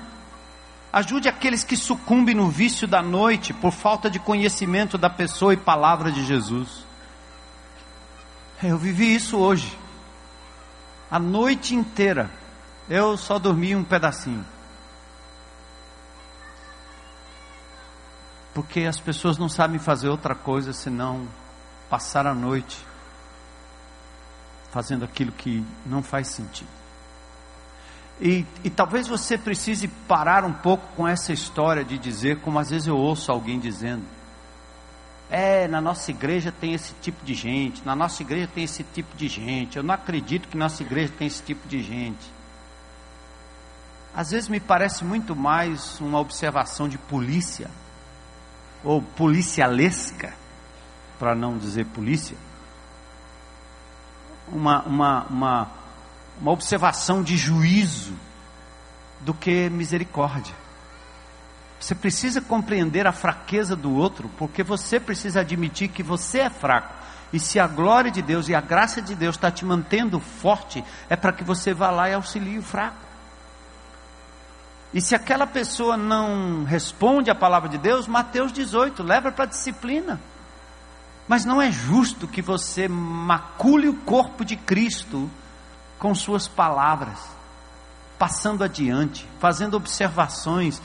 Ajude 0.93 1.29
aqueles 1.29 1.63
que 1.63 1.77
sucumbem 1.77 2.35
no 2.35 2.49
vício 2.49 2.85
da 2.85 3.01
noite 3.01 3.53
por 3.53 3.71
falta 3.71 4.09
de 4.09 4.19
conhecimento 4.19 4.97
da 4.97 5.09
pessoa 5.09 5.53
e 5.53 5.57
palavra 5.57 6.11
de 6.11 6.25
Jesus. 6.25 6.85
Eu 8.61 8.77
vivi 8.77 9.15
isso 9.15 9.37
hoje. 9.37 9.77
A 11.09 11.17
noite 11.17 11.75
inteira. 11.75 12.29
Eu 12.89 13.15
só 13.15 13.39
dormi 13.39 13.73
um 13.73 13.85
pedacinho. 13.85 14.45
Porque 18.53 18.81
as 18.81 18.99
pessoas 18.99 19.37
não 19.37 19.47
sabem 19.47 19.79
fazer 19.79 20.09
outra 20.09 20.35
coisa 20.35 20.73
senão 20.73 21.25
passar 21.91 22.25
a 22.25 22.33
noite 22.33 22.77
fazendo 24.71 25.03
aquilo 25.03 25.33
que 25.33 25.61
não 25.85 26.01
faz 26.01 26.29
sentido. 26.29 26.69
E, 28.21 28.45
e, 28.63 28.69
talvez 28.69 29.07
você 29.07 29.37
precise 29.37 29.89
parar 30.07 30.45
um 30.45 30.53
pouco 30.53 30.87
com 30.95 31.05
essa 31.05 31.33
história 31.33 31.83
de 31.83 31.97
dizer, 31.97 32.39
como 32.39 32.57
às 32.59 32.69
vezes 32.69 32.87
eu 32.87 32.95
ouço 32.95 33.29
alguém 33.29 33.59
dizendo: 33.59 34.05
é, 35.29 35.67
na 35.67 35.81
nossa 35.81 36.11
igreja 36.11 36.51
tem 36.51 36.73
esse 36.73 36.93
tipo 37.01 37.25
de 37.25 37.33
gente, 37.33 37.85
na 37.85 37.95
nossa 37.95 38.21
igreja 38.21 38.47
tem 38.47 38.63
esse 38.63 38.83
tipo 38.83 39.17
de 39.17 39.27
gente, 39.27 39.75
eu 39.75 39.83
não 39.83 39.93
acredito 39.93 40.47
que 40.47 40.55
nossa 40.55 40.83
igreja 40.83 41.11
tem 41.17 41.27
esse 41.27 41.43
tipo 41.43 41.67
de 41.67 41.83
gente. 41.83 42.31
Às 44.15 44.31
vezes 44.31 44.47
me 44.47 44.59
parece 44.59 45.03
muito 45.03 45.35
mais 45.35 45.99
uma 45.99 46.19
observação 46.19 46.87
de 46.87 46.97
polícia 46.97 47.69
ou 48.83 49.01
policialesca, 49.01 50.40
para 51.21 51.35
não 51.35 51.55
dizer 51.55 51.85
polícia, 51.85 52.35
uma, 54.47 54.81
uma, 54.81 55.23
uma, 55.29 55.67
uma 56.41 56.51
observação 56.51 57.21
de 57.21 57.37
juízo 57.37 58.15
do 59.19 59.31
que 59.31 59.69
misericórdia. 59.69 60.55
Você 61.79 61.93
precisa 61.93 62.41
compreender 62.41 63.05
a 63.05 63.11
fraqueza 63.11 63.75
do 63.75 63.93
outro, 63.93 64.31
porque 64.35 64.63
você 64.63 64.99
precisa 64.99 65.41
admitir 65.41 65.89
que 65.89 66.01
você 66.01 66.39
é 66.39 66.49
fraco. 66.49 66.91
E 67.31 67.39
se 67.39 67.59
a 67.59 67.67
glória 67.67 68.09
de 68.09 68.23
Deus 68.23 68.49
e 68.49 68.55
a 68.55 68.61
graça 68.61 68.99
de 68.99 69.13
Deus 69.13 69.35
está 69.35 69.51
te 69.51 69.63
mantendo 69.63 70.19
forte, 70.19 70.83
é 71.07 71.15
para 71.15 71.31
que 71.31 71.43
você 71.43 71.71
vá 71.71 71.91
lá 71.91 72.09
e 72.09 72.15
auxilie 72.15 72.57
o 72.57 72.63
fraco. 72.63 72.97
E 74.91 74.99
se 74.99 75.13
aquela 75.13 75.45
pessoa 75.45 75.95
não 75.95 76.63
responde 76.63 77.29
à 77.29 77.35
palavra 77.35 77.69
de 77.69 77.77
Deus, 77.77 78.07
Mateus 78.07 78.51
18, 78.51 79.03
leva 79.03 79.31
para 79.31 79.43
a 79.43 79.47
disciplina. 79.47 80.19
Mas 81.27 81.45
não 81.45 81.61
é 81.61 81.71
justo 81.71 82.27
que 82.27 82.41
você 82.41 82.87
macule 82.87 83.87
o 83.87 83.95
corpo 83.95 84.43
de 84.43 84.55
Cristo 84.55 85.29
com 85.97 86.13
suas 86.15 86.47
palavras, 86.47 87.19
passando 88.17 88.63
adiante, 88.63 89.27
fazendo 89.39 89.75
observações 89.77 90.81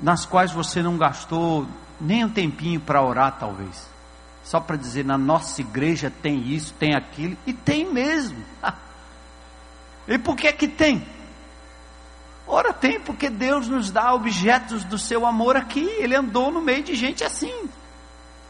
nas 0.00 0.24
quais 0.24 0.52
você 0.52 0.82
não 0.82 0.96
gastou 0.96 1.66
nem 2.00 2.24
um 2.24 2.28
tempinho 2.28 2.80
para 2.80 3.02
orar, 3.02 3.36
talvez. 3.38 3.88
Só 4.42 4.58
para 4.58 4.76
dizer, 4.76 5.04
na 5.04 5.16
nossa 5.16 5.60
igreja 5.60 6.10
tem 6.10 6.48
isso, 6.48 6.74
tem 6.74 6.94
aquilo, 6.94 7.36
e 7.46 7.52
tem 7.52 7.90
mesmo. 7.90 8.42
e 10.08 10.18
por 10.18 10.36
que 10.36 10.48
é 10.48 10.52
que 10.52 10.66
tem? 10.66 11.06
Ora, 12.52 12.70
tem 12.70 13.00
porque 13.00 13.30
Deus 13.30 13.66
nos 13.66 13.90
dá 13.90 14.12
objetos 14.12 14.84
do 14.84 14.98
seu 14.98 15.24
amor 15.24 15.56
aqui. 15.56 15.88
Ele 15.98 16.14
andou 16.14 16.52
no 16.52 16.60
meio 16.60 16.82
de 16.82 16.94
gente 16.94 17.24
assim. 17.24 17.66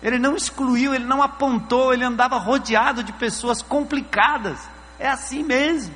Ele 0.02 0.18
não 0.18 0.34
excluiu, 0.34 0.92
ele 0.92 1.04
não 1.04 1.22
apontou, 1.22 1.94
ele 1.94 2.02
andava 2.02 2.36
rodeado 2.36 3.04
de 3.04 3.12
pessoas 3.12 3.62
complicadas. 3.62 4.58
É 4.98 5.08
assim 5.08 5.44
mesmo. 5.44 5.94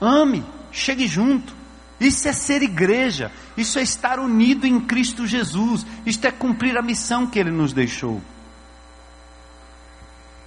Ame, 0.00 0.46
chegue 0.70 1.08
junto. 1.08 1.52
Isso 1.98 2.28
é 2.28 2.32
ser 2.32 2.62
igreja, 2.62 3.32
isso 3.56 3.80
é 3.80 3.82
estar 3.82 4.20
unido 4.20 4.64
em 4.64 4.78
Cristo 4.78 5.26
Jesus, 5.26 5.84
isto 6.06 6.24
é 6.24 6.30
cumprir 6.30 6.78
a 6.78 6.82
missão 6.82 7.26
que 7.26 7.38
Ele 7.38 7.50
nos 7.50 7.72
deixou. 7.72 8.22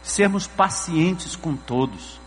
Sermos 0.03 0.47
pacientes 0.47 1.35
com 1.35 1.55
todos, 1.55 2.19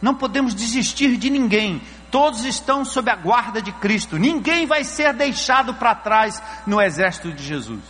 não 0.00 0.14
podemos 0.14 0.54
desistir 0.54 1.16
de 1.16 1.30
ninguém, 1.30 1.82
todos 2.16 2.46
estão 2.46 2.82
sob 2.82 3.10
a 3.10 3.14
guarda 3.14 3.60
de 3.60 3.70
Cristo, 3.72 4.16
ninguém 4.16 4.64
vai 4.64 4.84
ser 4.84 5.12
deixado 5.12 5.74
para 5.74 5.94
trás 5.94 6.42
no 6.66 6.80
exército 6.80 7.30
de 7.30 7.44
Jesus. 7.44 7.82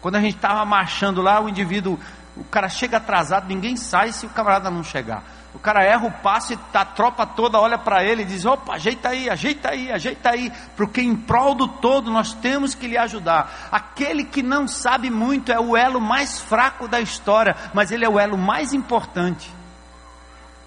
Quando 0.00 0.14
a 0.14 0.20
gente 0.20 0.36
estava 0.36 0.64
marchando 0.64 1.20
lá, 1.20 1.40
o 1.40 1.48
indivíduo, 1.48 1.98
o 2.36 2.44
cara 2.44 2.68
chega 2.68 2.98
atrasado, 2.98 3.48
ninguém 3.48 3.74
sai 3.74 4.12
se 4.12 4.26
o 4.26 4.28
camarada 4.28 4.70
não 4.70 4.84
chegar. 4.84 5.24
O 5.52 5.58
cara 5.58 5.82
erra 5.82 6.06
o 6.06 6.12
passe, 6.22 6.56
a 6.72 6.84
tropa 6.84 7.26
toda 7.26 7.58
olha 7.58 7.76
para 7.76 8.04
ele 8.04 8.22
e 8.22 8.26
diz: 8.26 8.44
opa, 8.44 8.74
ajeita 8.74 9.08
aí, 9.08 9.28
ajeita 9.28 9.70
aí, 9.70 9.90
ajeita 9.90 10.30
aí, 10.30 10.52
porque 10.76 11.00
em 11.00 11.16
prol 11.16 11.56
do 11.56 11.66
todo 11.66 12.12
nós 12.12 12.32
temos 12.34 12.76
que 12.76 12.86
lhe 12.86 12.96
ajudar. 12.96 13.70
Aquele 13.72 14.22
que 14.22 14.40
não 14.40 14.68
sabe 14.68 15.10
muito 15.10 15.50
é 15.50 15.58
o 15.58 15.76
elo 15.76 16.00
mais 16.00 16.40
fraco 16.40 16.86
da 16.86 17.00
história, 17.00 17.56
mas 17.74 17.90
ele 17.90 18.04
é 18.04 18.08
o 18.08 18.20
elo 18.20 18.38
mais 18.38 18.72
importante. 18.72 19.58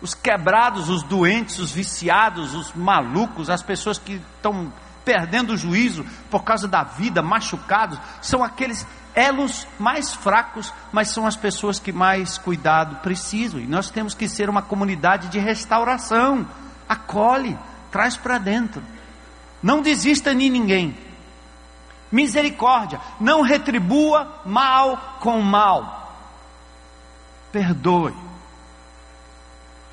Os 0.03 0.13
quebrados, 0.13 0.89
os 0.89 1.01
doentes, 1.01 1.59
os 1.59 1.71
viciados, 1.71 2.53
os 2.53 2.73
malucos, 2.73 3.49
as 3.49 3.63
pessoas 3.63 3.97
que 3.97 4.21
estão 4.35 4.71
perdendo 5.05 5.53
o 5.53 5.57
juízo 5.57 6.05
por 6.29 6.43
causa 6.43 6.67
da 6.67 6.83
vida, 6.83 7.21
machucados, 7.21 7.97
são 8.21 8.43
aqueles 8.43 8.85
elos 9.15 9.65
mais 9.79 10.13
fracos, 10.13 10.73
mas 10.91 11.07
são 11.07 11.25
as 11.25 11.37
pessoas 11.37 11.79
que 11.79 11.93
mais 11.93 12.37
cuidado 12.37 12.97
precisam. 12.97 13.61
E 13.61 13.65
nós 13.65 13.89
temos 13.89 14.13
que 14.13 14.27
ser 14.27 14.49
uma 14.49 14.61
comunidade 14.61 15.29
de 15.29 15.39
restauração. 15.39 16.45
Acolhe, 16.89 17.57
traz 17.89 18.17
para 18.17 18.37
dentro. 18.37 18.83
Não 19.61 19.81
desista 19.81 20.35
de 20.35 20.49
ninguém. 20.49 20.97
Misericórdia, 22.11 22.99
não 23.21 23.41
retribua 23.41 24.41
mal 24.45 25.17
com 25.21 25.39
mal. 25.39 26.13
Perdoe. 27.53 28.32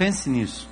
Pense 0.01 0.31
nisso 0.31 0.67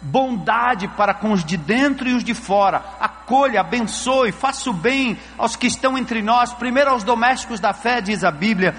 bondade 0.00 0.88
para 0.88 1.12
com 1.12 1.32
os 1.32 1.44
de 1.44 1.56
dentro 1.56 2.08
e 2.08 2.14
os 2.14 2.24
de 2.24 2.32
fora, 2.32 2.82
acolha, 2.98 3.60
abençoe, 3.60 4.32
faça 4.32 4.70
o 4.70 4.72
bem 4.72 5.18
aos 5.36 5.56
que 5.56 5.66
estão 5.66 5.98
entre 5.98 6.22
nós, 6.22 6.54
primeiro 6.54 6.90
aos 6.90 7.04
domésticos 7.04 7.60
da 7.60 7.72
fé, 7.72 8.00
diz 8.00 8.24
a 8.24 8.30
Bíblia, 8.30 8.74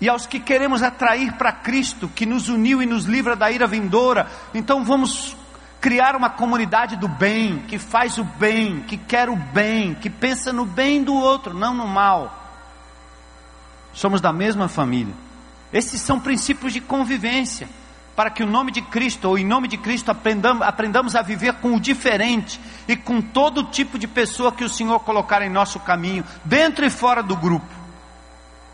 e 0.00 0.08
aos 0.08 0.26
que 0.26 0.40
queremos 0.40 0.82
atrair 0.82 1.32
para 1.34 1.52
Cristo, 1.52 2.08
que 2.08 2.24
nos 2.24 2.48
uniu 2.48 2.82
e 2.82 2.86
nos 2.86 3.04
livra 3.04 3.36
da 3.36 3.50
ira 3.50 3.66
vindoura. 3.66 4.26
Então 4.54 4.84
vamos 4.84 5.36
criar 5.80 6.16
uma 6.16 6.30
comunidade 6.30 6.96
do 6.96 7.08
bem, 7.08 7.58
que 7.68 7.78
faz 7.78 8.16
o 8.18 8.24
bem, 8.24 8.80
que 8.82 8.96
quer 8.96 9.28
o 9.28 9.36
bem, 9.36 9.94
que 9.94 10.08
pensa 10.08 10.52
no 10.52 10.64
bem 10.64 11.02
do 11.02 11.14
outro, 11.14 11.52
não 11.52 11.74
no 11.74 11.86
mal. 11.86 12.32
Somos 13.92 14.20
da 14.20 14.32
mesma 14.32 14.68
família. 14.68 15.14
Esses 15.72 16.00
são 16.00 16.20
princípios 16.20 16.72
de 16.72 16.80
convivência 16.80 17.68
para 18.16 18.30
que 18.30 18.42
o 18.42 18.46
nome 18.46 18.72
de 18.72 18.80
Cristo, 18.80 19.28
ou 19.28 19.38
em 19.38 19.44
nome 19.44 19.68
de 19.68 19.76
Cristo, 19.76 20.10
aprendamos, 20.10 20.66
aprendamos 20.66 21.14
a 21.14 21.20
viver 21.20 21.52
com 21.54 21.76
o 21.76 21.80
diferente 21.80 22.58
e 22.88 22.96
com 22.96 23.20
todo 23.20 23.64
tipo 23.64 23.98
de 23.98 24.08
pessoa 24.08 24.50
que 24.50 24.64
o 24.64 24.68
Senhor 24.70 24.98
colocar 25.00 25.42
em 25.42 25.50
nosso 25.50 25.78
caminho, 25.78 26.24
dentro 26.42 26.86
e 26.86 26.90
fora 26.90 27.22
do 27.22 27.36
grupo. 27.36 27.66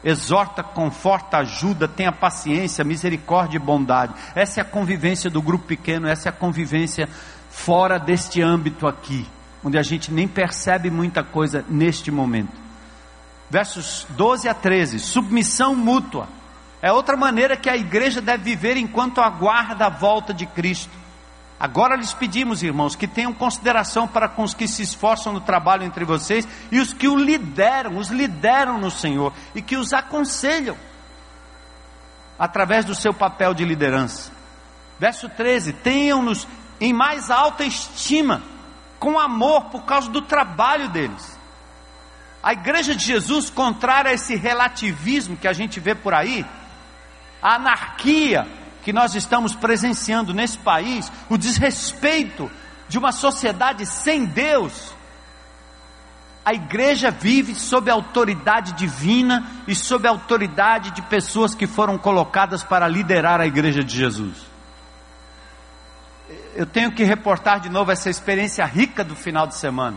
Exorta, 0.04 0.62
conforta, 0.62 1.38
ajuda, 1.38 1.88
tenha 1.88 2.12
paciência, 2.12 2.84
misericórdia 2.84 3.56
e 3.56 3.60
bondade. 3.60 4.14
Essa 4.34 4.60
é 4.60 4.62
a 4.62 4.64
convivência 4.64 5.28
do 5.28 5.42
grupo 5.42 5.66
pequeno, 5.66 6.08
essa 6.08 6.28
é 6.28 6.30
a 6.30 6.32
convivência 6.32 7.08
fora 7.50 7.98
deste 7.98 8.40
âmbito 8.40 8.86
aqui, 8.86 9.26
onde 9.62 9.76
a 9.76 9.82
gente 9.82 10.12
nem 10.12 10.28
percebe 10.28 10.88
muita 10.88 11.24
coisa 11.24 11.64
neste 11.68 12.10
momento. 12.10 12.62
Versos 13.50 14.06
12 14.10 14.48
a 14.48 14.54
13: 14.54 15.00
submissão 15.00 15.74
mútua. 15.74 16.28
É 16.82 16.92
outra 16.92 17.16
maneira 17.16 17.56
que 17.56 17.70
a 17.70 17.76
igreja 17.76 18.20
deve 18.20 18.42
viver 18.42 18.76
enquanto 18.76 19.20
aguarda 19.20 19.86
a 19.86 19.88
volta 19.88 20.34
de 20.34 20.44
Cristo. 20.46 20.90
Agora 21.58 21.94
lhes 21.94 22.12
pedimos, 22.12 22.60
irmãos, 22.64 22.96
que 22.96 23.06
tenham 23.06 23.32
consideração 23.32 24.08
para 24.08 24.28
com 24.28 24.42
os 24.42 24.52
que 24.52 24.66
se 24.66 24.82
esforçam 24.82 25.32
no 25.32 25.40
trabalho 25.40 25.84
entre 25.84 26.04
vocês 26.04 26.46
e 26.72 26.80
os 26.80 26.92
que 26.92 27.06
o 27.06 27.16
lideram, 27.16 27.98
os 27.98 28.08
lideram 28.08 28.78
no 28.78 28.90
Senhor 28.90 29.32
e 29.54 29.62
que 29.62 29.76
os 29.76 29.92
aconselham 29.92 30.76
através 32.36 32.84
do 32.84 32.96
seu 32.96 33.14
papel 33.14 33.54
de 33.54 33.64
liderança. 33.64 34.32
Verso 34.98 35.28
13: 35.28 35.72
tenham-nos 35.74 36.48
em 36.80 36.92
mais 36.92 37.30
alta 37.30 37.64
estima, 37.64 38.42
com 38.98 39.16
amor 39.16 39.66
por 39.66 39.84
causa 39.84 40.10
do 40.10 40.20
trabalho 40.20 40.88
deles. 40.88 41.38
A 42.42 42.52
igreja 42.52 42.96
de 42.96 43.04
Jesus, 43.04 43.48
contrária 43.50 44.10
a 44.10 44.14
esse 44.14 44.34
relativismo 44.34 45.36
que 45.36 45.46
a 45.46 45.52
gente 45.52 45.78
vê 45.78 45.94
por 45.94 46.12
aí, 46.12 46.44
a 47.42 47.56
anarquia 47.56 48.46
que 48.82 48.92
nós 48.92 49.14
estamos 49.14 49.54
presenciando 49.54 50.32
nesse 50.32 50.58
país, 50.58 51.10
o 51.28 51.36
desrespeito 51.36 52.50
de 52.88 52.98
uma 52.98 53.12
sociedade 53.12 53.86
sem 53.86 54.24
Deus, 54.24 54.94
a 56.44 56.52
igreja 56.52 57.10
vive 57.10 57.54
sob 57.54 57.90
a 57.90 57.94
autoridade 57.94 58.72
divina 58.72 59.46
e 59.66 59.74
sob 59.74 60.06
a 60.06 60.10
autoridade 60.10 60.90
de 60.90 61.00
pessoas 61.02 61.54
que 61.54 61.66
foram 61.66 61.96
colocadas 61.96 62.64
para 62.64 62.88
liderar 62.88 63.40
a 63.40 63.46
igreja 63.46 63.84
de 63.84 63.96
Jesus. 63.96 64.52
Eu 66.54 66.66
tenho 66.66 66.92
que 66.92 67.04
reportar 67.04 67.60
de 67.60 67.68
novo 67.68 67.92
essa 67.92 68.10
experiência 68.10 68.64
rica 68.66 69.04
do 69.04 69.14
final 69.14 69.46
de 69.46 69.54
semana. 69.54 69.96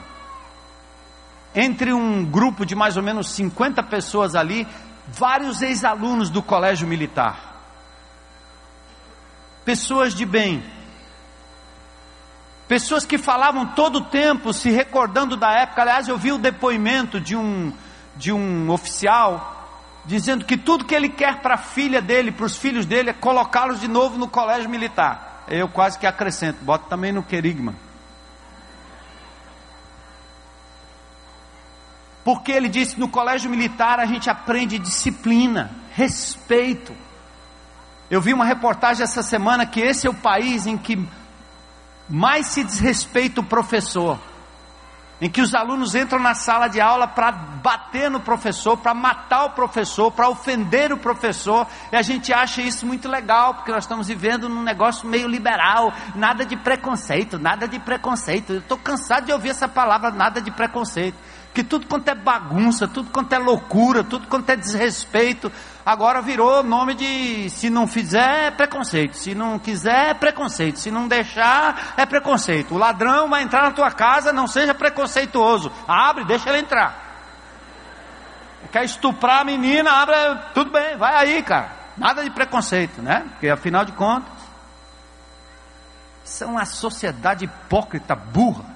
Entre 1.54 1.92
um 1.92 2.24
grupo 2.24 2.66
de 2.66 2.76
mais 2.76 2.96
ou 2.96 3.04
menos 3.04 3.30
50 3.32 3.82
pessoas 3.84 4.36
ali, 4.36 4.68
vários 5.08 5.62
ex-alunos 5.62 6.30
do 6.30 6.42
colégio 6.42 6.88
militar, 6.88 7.62
pessoas 9.64 10.14
de 10.14 10.26
bem, 10.26 10.64
pessoas 12.68 13.06
que 13.06 13.18
falavam 13.18 13.68
todo 13.68 13.98
o 13.98 14.06
tempo, 14.06 14.54
se 14.54 14.70
recordando 14.70 15.36
da 15.38 15.52
época. 15.52 15.82
Aliás, 15.82 16.08
eu 16.08 16.18
vi 16.18 16.32
o 16.32 16.38
depoimento 16.38 17.20
de 17.20 17.36
um, 17.36 17.72
de 18.16 18.32
um 18.32 18.70
oficial 18.72 19.54
dizendo 20.06 20.46
que 20.46 20.56
tudo 20.56 20.86
que 20.86 20.94
ele 20.94 21.10
quer 21.10 21.42
para 21.42 21.56
a 21.56 21.58
filha 21.58 22.02
dele, 22.02 22.32
para 22.32 22.46
os 22.46 22.56
filhos 22.56 22.86
dele, 22.86 23.10
é 23.10 23.14
colocá-los 23.14 23.80
de 23.80 23.88
novo 23.88 24.18
no 24.18 24.28
colégio 24.28 24.70
militar. 24.70 25.44
Eu 25.48 25.68
quase 25.68 25.98
que 25.98 26.06
acrescento, 26.06 26.64
boto 26.64 26.88
também 26.88 27.12
no 27.12 27.24
querigma. 27.24 27.74
Porque 32.26 32.52
ele 32.52 32.68
disse: 32.68 33.00
no 33.00 33.08
colégio 33.08 33.52
militar 33.52 34.00
a 34.00 34.06
gente 34.08 34.30
aprende 34.32 34.80
disciplina, 34.80 35.70
respeito. 35.92 36.92
Eu 38.10 38.20
vi 38.20 38.34
uma 38.34 38.46
reportagem 38.46 39.04
essa 39.04 39.22
semana 39.22 39.66
que 39.66 39.80
esse 39.80 40.08
é 40.08 40.10
o 40.10 40.14
país 40.14 40.66
em 40.66 40.76
que 40.76 41.08
mais 42.10 42.48
se 42.48 42.64
desrespeita 42.64 43.42
o 43.42 43.44
professor. 43.44 44.20
em 45.22 45.30
que 45.30 45.42
os 45.42 45.56
alunos 45.56 45.96
entram 45.96 46.20
na 46.20 46.36
sala 46.36 46.68
de 46.68 46.82
aula 46.82 47.08
para 47.08 47.32
bater 47.32 48.12
no 48.12 48.20
professor, 48.20 48.76
para 48.76 48.94
matar 48.94 49.46
o 49.46 49.50
professor, 49.52 50.12
para 50.12 50.28
ofender 50.28 50.92
o 50.92 50.98
professor, 50.98 51.66
e 51.90 51.96
a 51.96 52.02
gente 52.02 52.34
acha 52.34 52.62
isso 52.62 52.86
muito 52.86 53.08
legal, 53.08 53.54
porque 53.54 53.72
nós 53.72 53.86
estamos 53.86 54.10
vivendo 54.10 54.50
num 54.50 54.62
negócio 54.62 55.08
meio 55.08 55.28
liberal, 55.28 55.94
nada 56.14 56.46
de 56.46 56.58
preconceito, 56.58 57.40
nada 57.40 57.66
de 57.66 57.80
preconceito. 57.80 58.54
Eu 58.54 58.60
estou 58.60 58.78
cansado 58.78 59.26
de 59.26 59.32
ouvir 59.32 59.52
essa 59.52 59.70
palavra, 59.70 60.12
nada 60.12 60.42
de 60.42 60.52
preconceito 60.52 61.18
que 61.56 61.64
tudo 61.64 61.88
quanto 61.88 62.10
é 62.10 62.14
bagunça, 62.14 62.86
tudo 62.86 63.10
quanto 63.10 63.32
é 63.32 63.40
loucura, 63.40 64.04
tudo 64.04 64.28
quanto 64.28 64.50
é 64.50 64.58
desrespeito, 64.58 65.50
agora 65.86 66.22
virou 66.22 66.62
nome 66.62 66.94
de 66.94 67.50
se 67.50 67.70
não 67.70 67.88
fizer 67.88 68.48
é 68.48 68.52
preconceito, 68.52 69.16
se 69.16 69.34
não 69.34 69.58
quiser 69.58 70.10
é 70.10 70.14
preconceito, 70.14 70.80
se 70.80 70.92
não 70.92 71.08
deixar 71.08 71.94
é 71.96 72.06
preconceito. 72.06 72.76
O 72.76 72.78
ladrão 72.78 73.30
vai 73.30 73.42
entrar 73.42 73.64
na 73.64 73.72
tua 73.72 73.90
casa, 73.90 74.34
não 74.34 74.48
seja 74.48 74.74
preconceituoso. 74.74 75.72
Abre, 75.88 76.26
deixa 76.26 76.50
ele 76.50 76.60
entrar. 76.60 77.04
Quer 78.70 78.84
estuprar 78.84 79.40
a 79.40 79.46
menina, 79.46 79.90
abre, 79.92 80.16
tudo 80.54 80.72
bem, 80.72 80.98
vai 80.98 81.16
aí, 81.16 81.42
cara. 81.42 81.72
Nada 81.96 82.22
de 82.22 82.30
preconceito, 82.32 83.02
né? 83.02 83.26
Porque 83.30 83.48
afinal 83.48 83.86
de 83.86 83.94
contas, 83.94 84.34
são 86.26 86.52
uma 86.52 86.66
sociedade 86.66 87.46
hipócrita, 87.46 88.14
burra. 88.14 88.75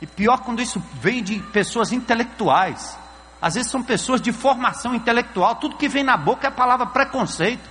E 0.00 0.06
pior 0.06 0.38
quando 0.38 0.62
isso 0.62 0.82
vem 1.00 1.22
de 1.22 1.40
pessoas 1.40 1.92
intelectuais. 1.92 2.96
Às 3.40 3.54
vezes 3.54 3.70
são 3.70 3.82
pessoas 3.82 4.20
de 4.20 4.32
formação 4.32 4.94
intelectual, 4.94 5.56
tudo 5.56 5.76
que 5.76 5.88
vem 5.88 6.02
na 6.02 6.16
boca 6.16 6.46
é 6.46 6.48
a 6.48 6.52
palavra 6.52 6.86
preconceito. 6.86 7.68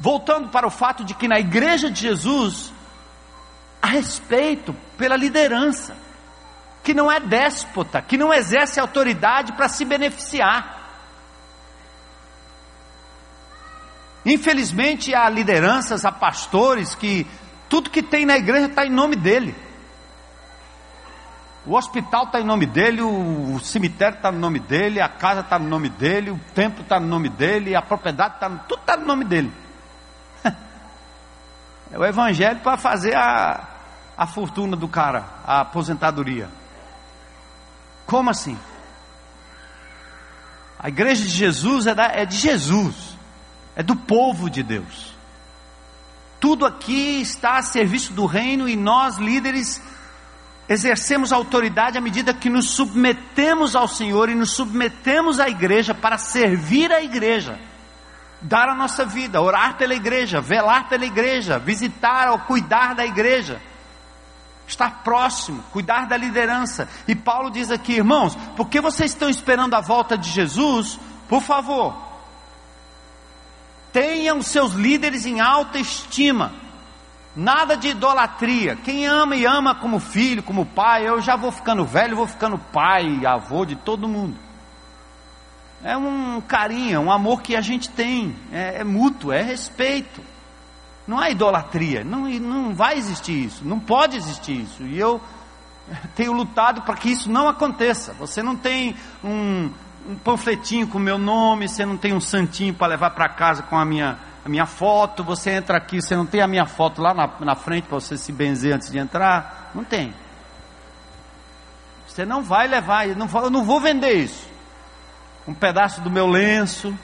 Voltando 0.00 0.48
para 0.48 0.66
o 0.66 0.70
fato 0.70 1.04
de 1.04 1.14
que 1.14 1.28
na 1.28 1.38
igreja 1.38 1.90
de 1.90 2.00
Jesus 2.00 2.72
há 3.82 3.88
respeito 3.88 4.74
pela 4.96 5.16
liderança, 5.16 5.96
que 6.82 6.94
não 6.94 7.10
é 7.10 7.20
déspota, 7.20 8.00
que 8.00 8.16
não 8.16 8.32
exerce 8.32 8.80
autoridade 8.80 9.52
para 9.52 9.68
se 9.68 9.84
beneficiar. 9.84 10.78
Infelizmente 14.24 15.14
há 15.14 15.28
lideranças, 15.28 16.04
há 16.04 16.12
pastores 16.12 16.94
que 16.94 17.26
tudo 17.68 17.90
que 17.90 18.02
tem 18.02 18.24
na 18.24 18.36
igreja 18.36 18.66
está 18.66 18.86
em 18.86 18.90
nome 18.90 19.16
dele. 19.16 19.54
O 21.68 21.76
hospital 21.76 22.24
está 22.24 22.40
em 22.40 22.44
nome 22.44 22.64
dele, 22.64 23.02
o 23.02 23.60
cemitério 23.60 24.16
está 24.16 24.32
no 24.32 24.38
nome 24.38 24.58
dele, 24.58 25.02
a 25.02 25.08
casa 25.08 25.40
está 25.40 25.58
no 25.58 25.68
nome 25.68 25.90
dele, 25.90 26.30
o 26.30 26.40
templo 26.54 26.80
está 26.80 26.98
no 26.98 27.06
nome 27.06 27.28
dele, 27.28 27.76
a 27.76 27.82
propriedade 27.82 28.36
está 28.36 28.48
no, 28.48 28.58
tudo 28.60 28.80
está 28.80 28.96
no 28.96 29.04
nome 29.04 29.24
dele. 29.24 29.52
É 31.90 31.98
o 31.98 32.04
evangelho 32.04 32.60
para 32.60 32.76
fazer 32.76 33.14
a, 33.16 33.66
a 34.16 34.26
fortuna 34.26 34.76
do 34.76 34.88
cara, 34.88 35.24
a 35.46 35.60
aposentadoria. 35.60 36.48
Como 38.06 38.28
assim? 38.28 38.58
A 40.78 40.88
igreja 40.88 41.22
de 41.22 41.30
Jesus 41.30 41.86
é, 41.86 41.94
da, 41.94 42.06
é 42.06 42.26
de 42.26 42.36
Jesus, 42.36 43.16
é 43.74 43.82
do 43.82 43.96
povo 43.96 44.50
de 44.50 44.62
Deus. 44.62 45.14
Tudo 46.38 46.66
aqui 46.66 47.20
está 47.22 47.56
a 47.56 47.62
serviço 47.62 48.12
do 48.12 48.26
reino 48.26 48.68
e 48.68 48.76
nós, 48.76 49.16
líderes, 49.16 49.82
exercemos 50.68 51.32
autoridade 51.32 51.96
à 51.96 52.00
medida 52.00 52.34
que 52.34 52.50
nos 52.50 52.70
submetemos 52.70 53.74
ao 53.74 53.88
Senhor 53.88 54.28
e 54.28 54.34
nos 54.34 54.50
submetemos 54.50 55.40
à 55.40 55.48
igreja 55.48 55.94
para 55.94 56.18
servir 56.18 56.92
a 56.92 57.02
igreja, 57.02 57.58
dar 58.42 58.68
a 58.68 58.74
nossa 58.74 59.06
vida, 59.06 59.40
orar 59.40 59.76
pela 59.78 59.94
igreja, 59.94 60.40
velar 60.40 60.88
pela 60.88 61.06
igreja, 61.06 61.58
visitar 61.58 62.30
ou 62.30 62.38
cuidar 62.40 62.94
da 62.94 63.06
igreja, 63.06 63.60
estar 64.66 65.02
próximo, 65.02 65.64
cuidar 65.72 66.06
da 66.06 66.16
liderança. 66.16 66.86
E 67.08 67.14
Paulo 67.14 67.50
diz 67.50 67.70
aqui, 67.70 67.94
irmãos, 67.94 68.36
porque 68.54 68.80
vocês 68.80 69.12
estão 69.12 69.30
esperando 69.30 69.74
a 69.74 69.80
volta 69.80 70.18
de 70.18 70.28
Jesus, 70.28 71.00
por 71.28 71.40
favor, 71.40 71.96
tenham 73.90 74.42
seus 74.42 74.74
líderes 74.74 75.24
em 75.24 75.40
alta 75.40 75.78
estima 75.78 76.67
Nada 77.36 77.76
de 77.76 77.88
idolatria. 77.88 78.76
Quem 78.76 79.06
ama 79.06 79.36
e 79.36 79.44
ama 79.44 79.74
como 79.74 80.00
filho, 80.00 80.42
como 80.42 80.66
pai, 80.66 81.08
eu 81.08 81.20
já 81.20 81.36
vou 81.36 81.52
ficando 81.52 81.84
velho, 81.84 82.16
vou 82.16 82.26
ficando 82.26 82.58
pai, 82.58 83.24
avô 83.24 83.64
de 83.64 83.76
todo 83.76 84.08
mundo. 84.08 84.36
É 85.82 85.96
um 85.96 86.40
carinho, 86.40 87.00
um 87.02 87.12
amor 87.12 87.40
que 87.40 87.54
a 87.54 87.60
gente 87.60 87.88
tem, 87.88 88.34
é, 88.52 88.80
é 88.80 88.84
mútuo, 88.84 89.30
é 89.30 89.42
respeito. 89.42 90.20
Não 91.06 91.18
há 91.18 91.30
idolatria, 91.30 92.02
não, 92.04 92.28
não 92.28 92.74
vai 92.74 92.98
existir 92.98 93.44
isso, 93.44 93.64
não 93.64 93.78
pode 93.78 94.16
existir 94.16 94.60
isso. 94.60 94.82
E 94.82 94.98
eu 94.98 95.20
tenho 96.16 96.32
lutado 96.32 96.82
para 96.82 96.96
que 96.96 97.10
isso 97.10 97.30
não 97.30 97.48
aconteça. 97.48 98.12
Você 98.14 98.42
não 98.42 98.56
tem 98.56 98.96
um, 99.22 99.70
um 100.08 100.16
panfletinho 100.16 100.88
com 100.88 100.98
o 100.98 101.00
meu 101.00 101.16
nome, 101.16 101.68
você 101.68 101.86
não 101.86 101.96
tem 101.96 102.12
um 102.12 102.20
santinho 102.20 102.74
para 102.74 102.88
levar 102.88 103.10
para 103.10 103.28
casa 103.28 103.62
com 103.62 103.76
a 103.76 103.84
minha 103.84 104.18
a 104.44 104.48
minha 104.48 104.66
foto, 104.66 105.24
você 105.24 105.50
entra 105.50 105.76
aqui, 105.76 106.00
você 106.00 106.16
não 106.16 106.26
tem 106.26 106.40
a 106.40 106.46
minha 106.46 106.66
foto 106.66 107.02
lá 107.02 107.12
na, 107.12 107.28
na 107.40 107.54
frente 107.54 107.84
para 107.84 108.00
você 108.00 108.16
se 108.16 108.32
benzer 108.32 108.74
antes 108.74 108.90
de 108.90 108.98
entrar? 108.98 109.70
Não 109.74 109.84
tem. 109.84 110.14
Você 112.06 112.24
não 112.24 112.42
vai 112.42 112.66
levar, 112.66 113.08
eu 113.08 113.16
não, 113.16 113.28
eu 113.42 113.50
não 113.50 113.64
vou 113.64 113.80
vender 113.80 114.12
isso. 114.12 114.48
Um 115.46 115.54
pedaço 115.54 116.00
do 116.00 116.10
meu 116.10 116.26
lenço, 116.26 116.96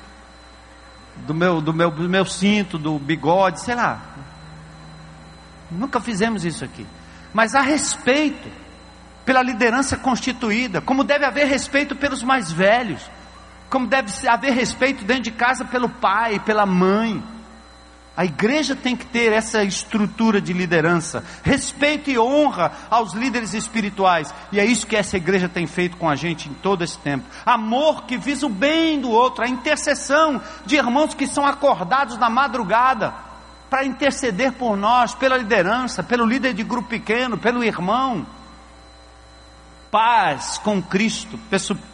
do 1.16 1.35
meu, 1.35 1.61
do 1.61 1.72
meu, 1.72 1.91
do 1.91 2.09
meu 2.09 2.24
cinto, 2.24 2.78
do 2.78 2.99
bigode, 2.99 3.61
sei 3.61 3.74
lá. 3.74 4.01
Nunca 5.70 6.01
fizemos 6.01 6.45
isso 6.45 6.64
aqui. 6.64 6.87
Mas 7.32 7.55
há 7.55 7.61
respeito 7.61 8.49
pela 9.24 9.43
liderança 9.43 9.97
constituída, 9.97 10.80
como 10.80 11.03
deve 11.03 11.24
haver 11.24 11.47
respeito 11.47 11.97
pelos 11.97 12.22
mais 12.22 12.53
velhos, 12.53 13.11
como 13.75 13.89
deve 13.89 14.29
haver 14.29 14.53
respeito 14.53 15.05
dentro 15.05 15.25
de 15.25 15.31
casa 15.33 15.64
pelo 15.64 15.89
pai, 15.89 16.39
pela 16.39 16.64
mãe. 16.64 17.20
A 18.16 18.25
igreja 18.25 18.77
tem 18.77 18.95
que 18.95 19.05
ter 19.05 19.33
essa 19.33 19.64
estrutura 19.64 20.41
de 20.41 20.53
liderança, 20.53 21.25
respeito 21.43 22.09
e 22.09 22.16
honra 22.16 22.70
aos 22.89 23.14
líderes 23.14 23.53
espirituais, 23.53 24.33
e 24.53 24.61
é 24.61 24.64
isso 24.64 24.87
que 24.87 24.95
essa 24.95 25.16
igreja 25.16 25.49
tem 25.49 25.66
feito 25.66 25.97
com 25.97 26.09
a 26.09 26.14
gente 26.14 26.49
em 26.49 26.55
todo 26.55 26.85
esse 26.85 26.97
tempo. 26.99 27.25
Amor 27.45 28.05
que 28.05 28.16
visa 28.16 28.47
o 28.47 28.49
bem 28.49 29.01
do 29.01 29.11
outro, 29.11 29.43
a 29.43 29.49
intercessão 29.49 30.41
de 30.64 30.77
irmãos 30.77 31.12
que 31.12 31.27
são 31.27 31.45
acordados 31.45 32.16
na 32.16 32.31
madrugada 32.31 33.12
para 33.68 33.85
interceder 33.85 34.53
por 34.53 34.77
nós, 34.77 35.16
pela 35.16 35.37
liderança, 35.37 36.01
pelo 36.01 36.25
líder 36.25 36.55
de 36.55 36.62
grupo 36.62 36.91
pequeno, 36.91 37.37
pelo 37.37 37.64
irmão. 37.64 38.25
Paz 39.95 40.59
com 40.59 40.83
Cristo 40.83 41.39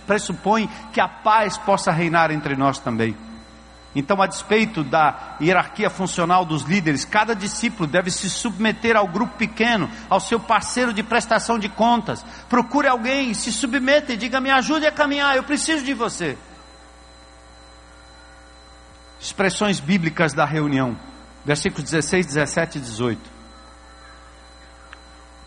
pressupõe 0.07 0.67
que 0.91 0.99
a 1.03 1.07
paz 1.07 1.59
possa 1.59 1.93
reinar 1.93 2.31
entre 2.31 2.57
nós 2.57 2.79
também. 2.79 3.15
Então, 3.95 4.23
a 4.23 4.27
despeito 4.27 4.83
da 4.83 5.37
hierarquia 5.39 5.91
funcional 5.91 6.47
dos 6.47 6.63
líderes, 6.63 7.05
cada 7.05 7.37
discípulo 7.37 7.87
deve 7.87 8.11
se 8.11 8.31
submeter 8.31 8.97
ao 8.97 9.07
grupo 9.07 9.37
pequeno, 9.37 9.91
ao 10.09 10.19
seu 10.19 10.41
parceiro 10.41 10.95
de 10.95 11.03
prestação 11.03 11.59
de 11.59 11.69
contas. 11.69 12.25
Procure 12.49 12.89
alguém, 12.89 13.35
se 13.35 13.53
submeta 13.53 14.15
e 14.15 14.17
diga: 14.17 14.41
Me 14.41 14.51
ajude 14.51 14.87
a 14.87 14.93
caminhar, 14.93 15.37
eu 15.37 15.43
preciso 15.43 15.85
de 15.85 15.93
você. 15.93 16.39
Expressões 19.21 19.79
bíblicas 19.79 20.33
da 20.33 20.47
reunião, 20.47 20.97
versículos 21.45 21.85
16, 21.85 22.25
17 22.25 22.79
e 22.79 22.81
18 22.81 23.40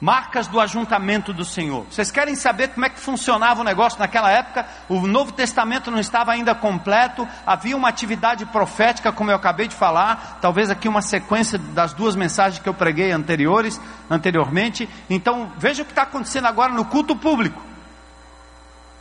marcas 0.04 0.50
do 0.50 0.60
ajuntamento 0.60 1.32
do 1.32 1.46
Senhor. 1.46 1.86
Vocês 1.90 2.12
querem 2.12 2.36
saber 2.36 2.68
como 2.68 2.86
é 2.86 2.90
que 2.90 3.00
funcionava 3.00 3.62
o 3.62 3.64
negócio 3.64 3.98
naquela 3.98 4.30
época? 4.30 4.68
O 4.90 5.08
Novo 5.08 5.32
Testamento 5.32 5.90
não 5.90 5.98
estava 5.98 6.34
ainda 6.34 6.54
completo, 6.54 7.26
havia 7.48 7.78
uma 7.78 7.88
atividade 7.88 8.46
profética, 8.48 9.14
como 9.14 9.32
eu 9.32 9.36
acabei 9.38 9.66
de 9.66 9.76
falar, 9.76 10.40
talvez 10.42 10.70
aqui 10.70 10.90
uma 10.90 11.02
sequência 11.02 11.58
das 11.58 11.94
duas 11.94 12.18
mensagens 12.18 12.62
que 12.62 12.68
eu 12.68 12.74
preguei 12.74 13.14
anteriores, 13.14 13.80
anteriormente. 14.10 14.90
Então, 15.10 15.54
veja 15.58 15.84
o 15.84 15.86
que 15.86 15.94
está 15.94 16.02
acontecendo 16.02 16.48
agora 16.48 16.74
no 16.74 16.84
culto 16.84 17.16
público. 17.16 17.64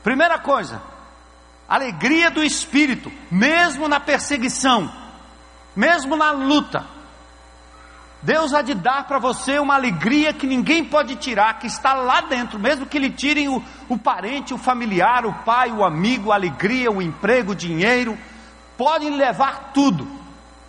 Primeira 0.05 0.39
coisa, 0.39 0.81
alegria 1.69 2.31
do 2.31 2.45
Espírito, 2.45 3.11
mesmo 3.29 3.89
na 3.89 3.99
perseguição, 3.99 4.89
mesmo 5.75 6.15
na 6.15 6.31
luta. 6.31 6.91
Deus 8.23 8.55
há 8.55 8.62
de 8.62 8.73
dar 8.73 9.05
para 9.09 9.18
você 9.18 9.59
uma 9.59 9.75
alegria 9.75 10.33
que 10.33 10.47
ninguém 10.47 10.85
pode 10.85 11.16
tirar, 11.16 11.59
que 11.59 11.66
está 11.66 11.93
lá 11.93 12.20
dentro, 12.20 12.57
mesmo 12.57 12.87
que 12.87 12.99
lhe 12.99 13.11
tirem 13.11 13.49
o, 13.49 13.61
o 13.89 13.99
parente, 13.99 14.55
o 14.55 14.59
familiar, 14.59 15.27
o 15.27 15.33
pai, 15.45 15.73
o 15.73 15.85
amigo, 15.85 16.31
a 16.31 16.37
alegria, 16.37 16.91
o 16.91 17.03
emprego, 17.03 17.51
o 17.51 17.57
dinheiro, 17.57 18.16
podem 18.79 19.11
levar 19.11 19.73
tudo. 19.75 20.07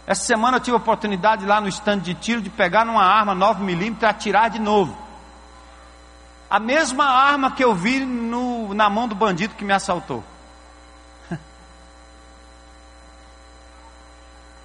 Essa 0.08 0.24
semana 0.24 0.58
eu 0.58 0.62
tive 0.62 0.76
a 0.76 0.80
oportunidade 0.80 1.46
lá 1.46 1.62
no 1.62 1.68
stand 1.68 2.00
de 2.00 2.16
tiro 2.16 2.42
de 2.42 2.50
pegar 2.50 2.86
numa 2.86 3.06
arma 3.06 3.36
9mm 3.36 4.02
e 4.02 4.06
atirar 4.06 4.50
de 4.50 4.60
novo. 4.60 4.98
A 6.50 6.60
mesma 6.60 7.06
arma 7.06 7.52
que 7.52 7.64
eu 7.64 7.76
vi 7.76 8.00
no, 8.00 8.74
na 8.74 8.90
mão 8.90 9.08
do 9.08 9.14
bandido 9.14 9.54
que 9.54 9.64
me 9.64 9.74
assaltou. 9.74 10.24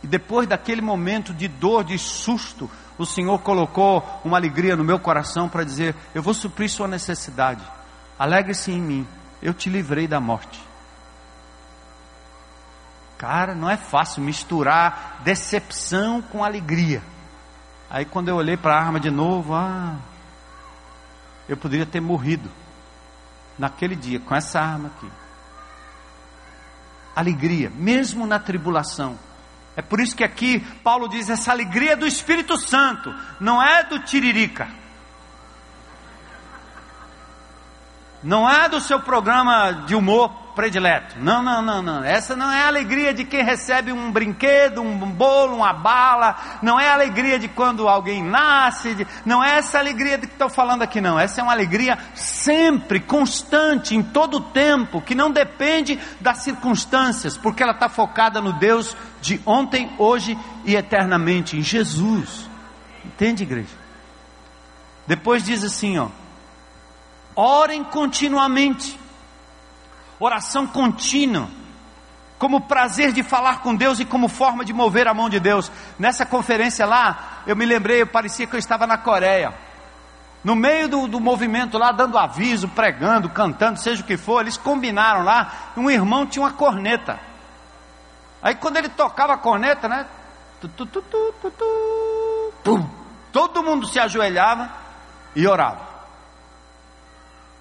Depois 0.08 0.48
daquele 0.48 0.80
momento 0.80 1.34
de 1.34 1.46
dor, 1.46 1.84
de 1.84 1.98
susto, 1.98 2.70
o 2.96 3.04
Senhor 3.04 3.38
colocou 3.40 4.02
uma 4.24 4.38
alegria 4.38 4.74
no 4.74 4.82
meu 4.82 4.98
coração 4.98 5.48
para 5.50 5.64
dizer: 5.64 5.94
Eu 6.14 6.22
vou 6.22 6.32
suprir 6.32 6.70
sua 6.70 6.88
necessidade. 6.88 7.62
Alegre-se 8.18 8.72
em 8.72 8.80
mim, 8.80 9.06
eu 9.42 9.52
te 9.52 9.68
livrei 9.68 10.08
da 10.08 10.18
morte. 10.18 10.66
Cara, 13.18 13.54
não 13.54 13.68
é 13.68 13.76
fácil 13.76 14.22
misturar 14.22 15.20
decepção 15.22 16.22
com 16.22 16.42
alegria. 16.42 17.02
Aí 17.90 18.06
quando 18.06 18.28
eu 18.28 18.36
olhei 18.36 18.56
para 18.56 18.74
a 18.74 18.80
arma 18.80 18.98
de 18.98 19.10
novo, 19.10 19.54
ah, 19.54 19.96
eu 21.46 21.56
poderia 21.56 21.84
ter 21.84 22.00
morrido 22.00 22.50
naquele 23.58 23.94
dia 23.94 24.20
com 24.20 24.34
essa 24.34 24.58
arma 24.58 24.88
aqui. 24.88 25.10
Alegria, 27.14 27.70
mesmo 27.70 28.26
na 28.26 28.38
tribulação. 28.38 29.18
É 29.78 29.82
por 29.82 30.00
isso 30.00 30.16
que 30.16 30.24
aqui 30.24 30.58
Paulo 30.82 31.08
diz 31.08 31.30
essa 31.30 31.52
alegria 31.52 31.96
do 31.96 32.04
Espírito 32.04 32.56
Santo, 32.56 33.14
não 33.38 33.62
é 33.62 33.84
do 33.84 34.00
tiririca. 34.00 34.66
Não 38.20 38.50
é 38.50 38.68
do 38.68 38.80
seu 38.80 38.98
programa 38.98 39.84
de 39.86 39.94
humor 39.94 40.47
predileto. 40.58 41.14
Não, 41.20 41.40
não, 41.40 41.62
não, 41.62 41.80
não. 41.80 42.02
Essa 42.02 42.34
não 42.34 42.50
é 42.50 42.62
a 42.62 42.66
alegria 42.66 43.14
de 43.14 43.24
quem 43.24 43.44
recebe 43.44 43.92
um 43.92 44.10
brinquedo, 44.10 44.82
um 44.82 45.08
bolo, 45.08 45.58
uma 45.58 45.72
bala. 45.72 46.34
Não 46.60 46.80
é 46.80 46.88
a 46.88 46.94
alegria 46.94 47.38
de 47.38 47.46
quando 47.46 47.86
alguém 47.86 48.24
nasce. 48.24 48.92
De... 48.92 49.06
Não 49.24 49.42
é 49.42 49.58
essa 49.58 49.78
alegria 49.78 50.18
de 50.18 50.26
que 50.26 50.32
estou 50.32 50.50
falando 50.50 50.82
aqui, 50.82 51.00
não. 51.00 51.16
Essa 51.16 51.40
é 51.40 51.44
uma 51.44 51.52
alegria 51.52 51.96
sempre, 52.12 52.98
constante, 52.98 53.94
em 53.94 54.02
todo 54.02 54.38
o 54.38 54.40
tempo, 54.40 55.00
que 55.00 55.14
não 55.14 55.30
depende 55.30 55.96
das 56.20 56.38
circunstâncias, 56.38 57.36
porque 57.36 57.62
ela 57.62 57.70
está 57.70 57.88
focada 57.88 58.40
no 58.40 58.52
Deus 58.52 58.96
de 59.20 59.40
ontem, 59.46 59.92
hoje 59.96 60.36
e 60.64 60.74
eternamente, 60.74 61.56
em 61.56 61.62
Jesus. 61.62 62.50
Entende, 63.04 63.44
igreja? 63.44 63.76
Depois 65.06 65.44
diz 65.44 65.62
assim, 65.62 65.98
ó. 65.98 66.08
Orem 67.36 67.84
continuamente 67.84 68.98
oração 70.20 70.66
contínua, 70.66 71.48
como 72.38 72.62
prazer 72.62 73.12
de 73.12 73.22
falar 73.22 73.60
com 73.60 73.74
Deus 73.74 73.98
e 73.98 74.04
como 74.04 74.28
forma 74.28 74.64
de 74.64 74.72
mover 74.72 75.08
a 75.08 75.14
mão 75.14 75.28
de 75.28 75.40
Deus. 75.40 75.70
Nessa 75.98 76.24
conferência 76.24 76.86
lá, 76.86 77.42
eu 77.46 77.56
me 77.56 77.66
lembrei, 77.66 78.04
parecia 78.06 78.46
que 78.46 78.54
eu 78.54 78.58
estava 78.58 78.86
na 78.86 78.96
Coreia. 78.96 79.52
No 80.44 80.54
meio 80.54 80.88
do, 80.88 81.08
do, 81.08 81.20
movimento 81.20 81.76
lá, 81.76 81.90
dando 81.90 82.16
aviso, 82.16 82.68
pregando, 82.68 83.28
cantando, 83.28 83.80
seja 83.80 84.02
o 84.02 84.06
que 84.06 84.16
for, 84.16 84.42
eles 84.42 84.56
combinaram 84.56 85.24
lá. 85.24 85.72
Um 85.76 85.90
irmão 85.90 86.26
tinha 86.26 86.44
uma 86.44 86.52
corneta. 86.52 87.18
Aí 88.40 88.54
quando 88.54 88.76
ele 88.76 88.88
tocava 88.88 89.34
a 89.34 89.36
corneta, 89.36 89.88
né? 89.88 90.06
Tu, 90.60 90.68
tu, 90.68 90.86
tu, 90.86 91.34
todo 93.32 93.62
mundo 93.62 93.86
se 93.86 93.98
ajoelhava 93.98 94.70
e 95.34 95.46
orava. 95.46 95.86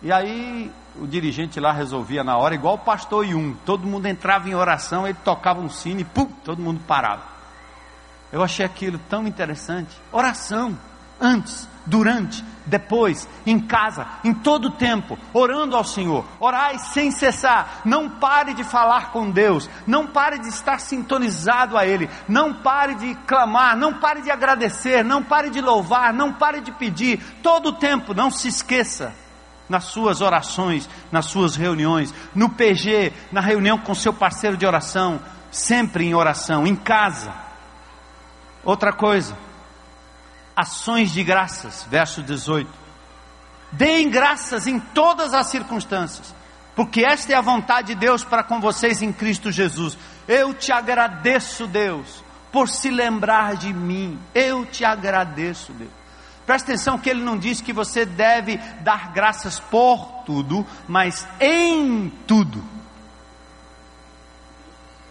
E 0.02 0.12
aí 0.12 0.72
o 1.02 1.08
dirigente 1.08 1.60
lá 1.60 1.72
resolvia 1.72 2.24
na 2.24 2.38
hora, 2.38 2.56
igual 2.56 2.76
o 2.76 2.80
pastor 2.80 3.26
Yun. 3.26 3.54
Todo 3.66 3.88
mundo 3.88 4.06
entrava 4.06 4.50
em 4.50 4.56
oração, 4.56 5.06
ele 5.06 5.18
tocava 5.24 5.60
um 5.60 5.70
sino 5.70 6.02
e 6.02 6.06
pum, 6.06 6.26
todo 6.44 6.62
mundo 6.62 6.82
parava. 6.88 7.24
Eu 8.32 8.44
achei 8.44 8.66
aquilo 8.66 9.00
tão 9.10 9.26
interessante. 9.26 9.96
Oração, 10.12 10.78
antes, 11.20 11.68
durante, 11.86 12.44
depois, 12.66 13.28
em 13.46 13.58
casa, 13.60 14.06
em 14.24 14.34
todo 14.34 14.66
o 14.66 14.72
tempo, 14.72 15.18
orando 15.34 15.78
ao 15.78 15.84
Senhor. 15.86 16.26
Orai 16.40 16.78
sem 16.78 17.10
cessar. 17.12 17.82
Não 17.86 18.10
pare 18.10 18.54
de 18.54 18.64
falar 18.66 19.12
com 19.12 19.32
Deus. 19.32 19.70
Não 19.86 20.08
pare 20.08 20.40
de 20.40 20.50
estar 20.50 20.80
sintonizado 20.80 21.78
a 21.78 21.86
Ele. 21.86 22.10
Não 22.28 22.54
pare 22.54 22.96
de 22.96 23.16
clamar. 23.26 23.78
Não 23.78 23.94
pare 23.94 24.22
de 24.22 24.30
agradecer. 24.30 25.04
Não 25.04 25.24
pare 25.24 25.50
de 25.50 25.62
louvar. 25.62 26.14
Não 26.14 26.34
pare 26.34 26.60
de 26.60 26.74
pedir. 26.74 27.24
Todo 27.42 27.70
o 27.70 27.74
tempo, 27.74 28.14
não 28.14 28.30
se 28.30 28.50
esqueça 28.50 29.14
nas 29.70 29.86
suas 29.86 30.22
orações, 30.22 30.90
nas 31.12 31.26
suas 31.26 31.56
reuniões, 31.56 32.14
no 32.34 32.50
PG, 32.50 33.14
na 33.32 33.42
reunião 33.42 33.78
com 33.78 33.94
seu 33.94 34.14
parceiro 34.14 34.58
de 34.58 34.66
oração, 34.66 35.20
sempre 35.52 36.06
em 36.06 36.16
oração, 36.16 36.66
em 36.66 36.76
casa. 36.76 37.34
Outra 38.64 38.94
coisa, 38.94 39.38
ações 40.56 41.12
de 41.12 41.24
graças, 41.24 41.86
verso 41.90 42.22
18. 42.22 42.70
Deem 43.72 44.10
graças 44.10 44.68
em 44.68 44.80
todas 44.80 45.34
as 45.34 45.48
circunstâncias, 45.48 46.34
porque 46.76 47.04
esta 47.06 47.34
é 47.34 47.36
a 47.36 47.42
vontade 47.42 47.88
de 47.88 47.96
Deus 47.96 48.24
para 48.24 48.44
com 48.44 48.62
vocês 48.62 49.02
em 49.02 49.12
Cristo 49.12 49.52
Jesus. 49.52 49.98
Eu 50.28 50.54
te 50.54 50.72
agradeço, 50.72 51.68
Deus, 51.68 52.24
por 52.52 52.70
se 52.70 52.90
lembrar 52.90 53.56
de 53.56 53.74
mim. 53.74 54.20
Eu 54.34 54.66
te 54.66 54.86
agradeço, 54.86 55.74
Deus. 55.74 55.97
Presta 56.48 56.72
atenção 56.72 56.98
que 56.98 57.10
ele 57.10 57.22
não 57.22 57.38
diz 57.38 57.60
que 57.60 57.74
você 57.74 58.06
deve 58.06 58.56
dar 58.80 59.12
graças 59.12 59.60
por 59.60 60.24
tudo, 60.26 60.66
mas 60.88 61.28
em 61.42 62.10
tudo. 62.26 62.64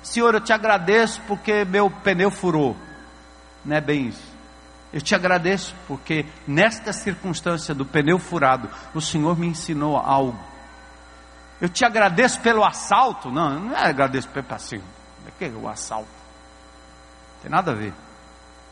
Senhor, 0.02 0.32
eu 0.32 0.40
te 0.40 0.54
agradeço 0.54 1.20
porque 1.28 1.62
meu 1.66 1.90
pneu 1.90 2.30
furou. 2.30 2.74
Não 3.62 3.76
é 3.76 3.82
bem 3.82 4.08
isso. 4.08 4.34
Eu 4.90 5.02
te 5.02 5.14
agradeço 5.14 5.74
porque 5.86 6.24
nesta 6.48 6.90
circunstância 6.90 7.74
do 7.74 7.84
pneu 7.84 8.18
furado, 8.18 8.70
o 8.94 9.00
Senhor 9.02 9.38
me 9.38 9.46
ensinou 9.46 9.98
algo. 9.98 10.42
Eu 11.60 11.68
te 11.68 11.84
agradeço 11.84 12.40
pelo 12.40 12.64
assalto. 12.64 13.30
Não, 13.30 13.60
não 13.60 13.76
é 13.76 13.86
agradeço 13.86 14.28
pelo 14.28 14.46
assim. 14.48 14.80
É 15.26 15.30
que 15.38 15.44
é 15.44 15.48
o 15.48 15.68
assalto. 15.68 16.08
Não 17.34 17.42
tem 17.42 17.50
nada 17.50 17.72
a 17.72 17.74
ver 17.74 17.92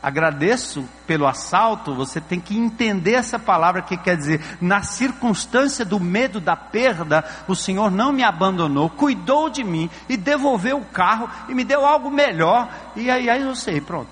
agradeço 0.05 0.87
pelo 1.07 1.27
assalto, 1.27 1.95
você 1.95 2.21
tem 2.21 2.39
que 2.39 2.55
entender 2.55 3.15
essa 3.15 3.39
palavra 3.39 3.81
que 3.81 3.97
quer 3.97 4.19
dizer, 4.19 4.59
na 4.61 4.83
circunstância 4.83 5.83
do 5.83 5.99
medo 5.99 6.43
da 6.43 6.55
perda, 6.55 7.25
o 7.49 7.57
Senhor 7.57 7.91
não 7.91 8.13
me 8.13 8.23
abandonou, 8.23 8.91
cuidou 8.91 9.49
de 9.49 9.65
mim 9.65 9.89
e 10.07 10.19
devolveu 10.19 10.77
o 10.77 10.85
carro 10.85 11.31
e 11.49 11.55
me 11.55 11.65
deu 11.65 11.87
algo 11.87 12.11
melhor, 12.11 12.69
e 12.95 13.11
aí, 13.11 13.31
aí 13.31 13.41
eu 13.41 13.57
sei, 13.57 13.81
pronto. 13.81 14.11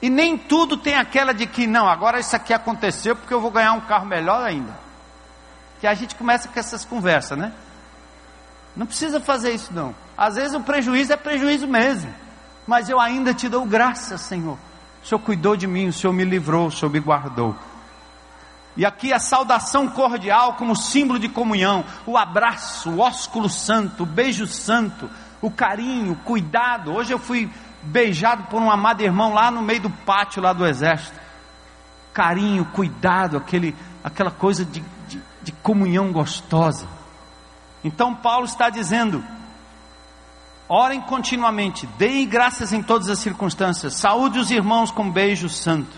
E 0.00 0.08
nem 0.08 0.38
tudo 0.38 0.78
tem 0.78 0.94
aquela 0.94 1.34
de 1.34 1.46
que 1.46 1.66
não, 1.66 1.86
agora 1.86 2.18
isso 2.18 2.34
aqui 2.34 2.54
aconteceu 2.54 3.14
porque 3.14 3.34
eu 3.34 3.42
vou 3.42 3.50
ganhar 3.50 3.74
um 3.74 3.82
carro 3.82 4.06
melhor 4.06 4.42
ainda. 4.42 4.72
Que 5.80 5.86
a 5.86 5.92
gente 5.92 6.14
começa 6.14 6.48
com 6.48 6.58
essas 6.58 6.82
conversas, 6.82 7.36
né? 7.36 7.52
Não 8.74 8.86
precisa 8.86 9.20
fazer 9.20 9.52
isso 9.52 9.72
não. 9.74 9.94
Às 10.16 10.36
vezes 10.36 10.54
o 10.54 10.60
prejuízo 10.60 11.12
é 11.12 11.16
prejuízo 11.16 11.68
mesmo 11.68 12.21
mas 12.66 12.88
eu 12.88 13.00
ainda 13.00 13.34
te 13.34 13.48
dou 13.48 13.64
graças, 13.64 14.20
Senhor. 14.20 14.58
O 15.02 15.06
Senhor 15.06 15.18
cuidou 15.20 15.56
de 15.56 15.66
mim, 15.66 15.88
o 15.88 15.92
Senhor 15.92 16.12
me 16.12 16.24
livrou, 16.24 16.68
o 16.68 16.72
Senhor 16.72 16.90
me 16.90 17.00
guardou. 17.00 17.56
E 18.76 18.86
aqui 18.86 19.12
a 19.12 19.18
saudação 19.18 19.88
cordial 19.88 20.54
como 20.54 20.74
símbolo 20.74 21.18
de 21.18 21.28
comunhão, 21.28 21.84
o 22.06 22.16
abraço, 22.16 22.90
o 22.90 23.00
ósculo 23.00 23.48
santo, 23.48 24.04
o 24.04 24.06
beijo 24.06 24.46
santo, 24.46 25.10
o 25.42 25.50
carinho, 25.50 26.12
o 26.12 26.16
cuidado. 26.16 26.92
Hoje 26.92 27.12
eu 27.12 27.18
fui 27.18 27.50
beijado 27.82 28.44
por 28.44 28.62
um 28.62 28.70
amado 28.70 29.02
irmão 29.02 29.34
lá 29.34 29.50
no 29.50 29.60
meio 29.60 29.82
do 29.82 29.90
pátio 29.90 30.40
lá 30.40 30.52
do 30.52 30.66
exército. 30.66 31.20
Carinho, 32.14 32.64
cuidado, 32.66 33.36
aquele, 33.36 33.76
aquela 34.02 34.30
coisa 34.30 34.64
de, 34.64 34.82
de, 35.08 35.20
de 35.42 35.52
comunhão 35.52 36.12
gostosa. 36.12 36.86
Então 37.84 38.14
Paulo 38.14 38.46
está 38.46 38.70
dizendo: 38.70 39.22
Orem 40.74 41.02
continuamente, 41.02 41.86
deem 41.98 42.26
graças 42.26 42.72
em 42.72 42.82
todas 42.82 43.10
as 43.10 43.18
circunstâncias, 43.18 43.92
saúde 43.92 44.38
os 44.38 44.50
irmãos 44.50 44.90
com 44.90 45.10
beijo 45.10 45.46
santo. 45.46 45.94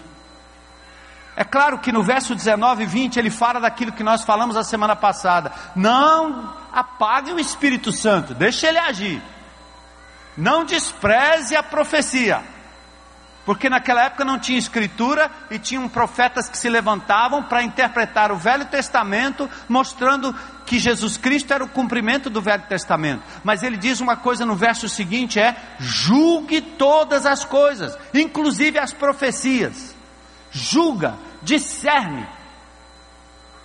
É 1.36 1.44
claro 1.44 1.78
que 1.78 1.92
no 1.92 2.02
verso 2.02 2.34
19 2.34 2.82
e 2.82 2.86
20 2.86 3.16
ele 3.16 3.30
fala 3.30 3.60
daquilo 3.60 3.92
que 3.92 4.02
nós 4.02 4.24
falamos 4.24 4.56
a 4.56 4.64
semana 4.64 4.96
passada. 4.96 5.52
Não 5.76 6.52
apague 6.72 7.32
o 7.32 7.38
Espírito 7.38 7.92
Santo, 7.92 8.34
deixe 8.34 8.66
ele 8.66 8.78
agir. 8.78 9.22
Não 10.36 10.64
despreze 10.64 11.54
a 11.54 11.62
profecia. 11.62 12.42
Porque 13.44 13.68
naquela 13.68 14.04
época 14.04 14.24
não 14.24 14.38
tinha 14.38 14.58
escritura 14.58 15.30
e 15.50 15.58
tinham 15.58 15.88
profetas 15.88 16.48
que 16.48 16.56
se 16.56 16.68
levantavam 16.68 17.42
para 17.42 17.62
interpretar 17.62 18.32
o 18.32 18.36
Velho 18.36 18.64
Testamento, 18.64 19.48
mostrando 19.68 20.34
que 20.64 20.78
Jesus 20.78 21.18
Cristo 21.18 21.52
era 21.52 21.62
o 21.62 21.68
cumprimento 21.68 22.30
do 22.30 22.40
Velho 22.40 22.62
Testamento. 22.62 23.22
Mas 23.42 23.62
ele 23.62 23.76
diz 23.76 24.00
uma 24.00 24.16
coisa 24.16 24.46
no 24.46 24.56
verso 24.56 24.88
seguinte: 24.88 25.38
é 25.38 25.54
julgue 25.78 26.62
todas 26.62 27.26
as 27.26 27.44
coisas, 27.44 27.96
inclusive 28.14 28.78
as 28.78 28.92
profecias. 28.92 29.94
Julga, 30.50 31.14
discerne. 31.42 32.26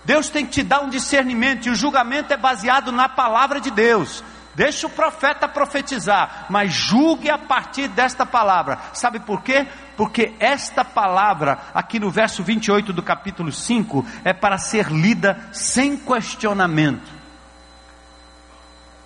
Deus 0.03 0.29
tem 0.29 0.45
que 0.45 0.51
te 0.51 0.63
dar 0.63 0.81
um 0.81 0.89
discernimento, 0.89 1.67
e 1.67 1.69
o 1.69 1.75
julgamento 1.75 2.33
é 2.33 2.37
baseado 2.37 2.91
na 2.91 3.07
palavra 3.07 3.61
de 3.61 3.71
Deus. 3.71 4.23
Deixa 4.55 4.87
o 4.87 4.89
profeta 4.89 5.47
profetizar, 5.47 6.47
mas 6.49 6.73
julgue 6.73 7.29
a 7.29 7.37
partir 7.37 7.87
desta 7.87 8.25
palavra. 8.25 8.77
Sabe 8.93 9.19
por 9.19 9.41
quê? 9.41 9.67
Porque 9.95 10.33
esta 10.39 10.83
palavra, 10.83 11.59
aqui 11.73 11.99
no 11.99 12.11
verso 12.11 12.43
28 12.43 12.91
do 12.91 13.03
capítulo 13.03 13.51
5, 13.51 14.05
é 14.23 14.33
para 14.33 14.57
ser 14.57 14.91
lida 14.91 15.49
sem 15.53 15.97
questionamento. 15.97 17.19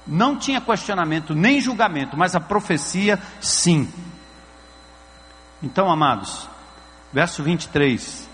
Não 0.05 0.37
tinha 0.37 0.59
questionamento 0.59 1.33
nem 1.33 1.61
julgamento, 1.61 2.17
mas 2.17 2.35
a 2.35 2.39
profecia 2.39 3.19
sim. 3.39 3.91
Então, 5.61 5.89
amados, 5.89 6.49
Verso 7.13 7.43
23. 7.43 8.27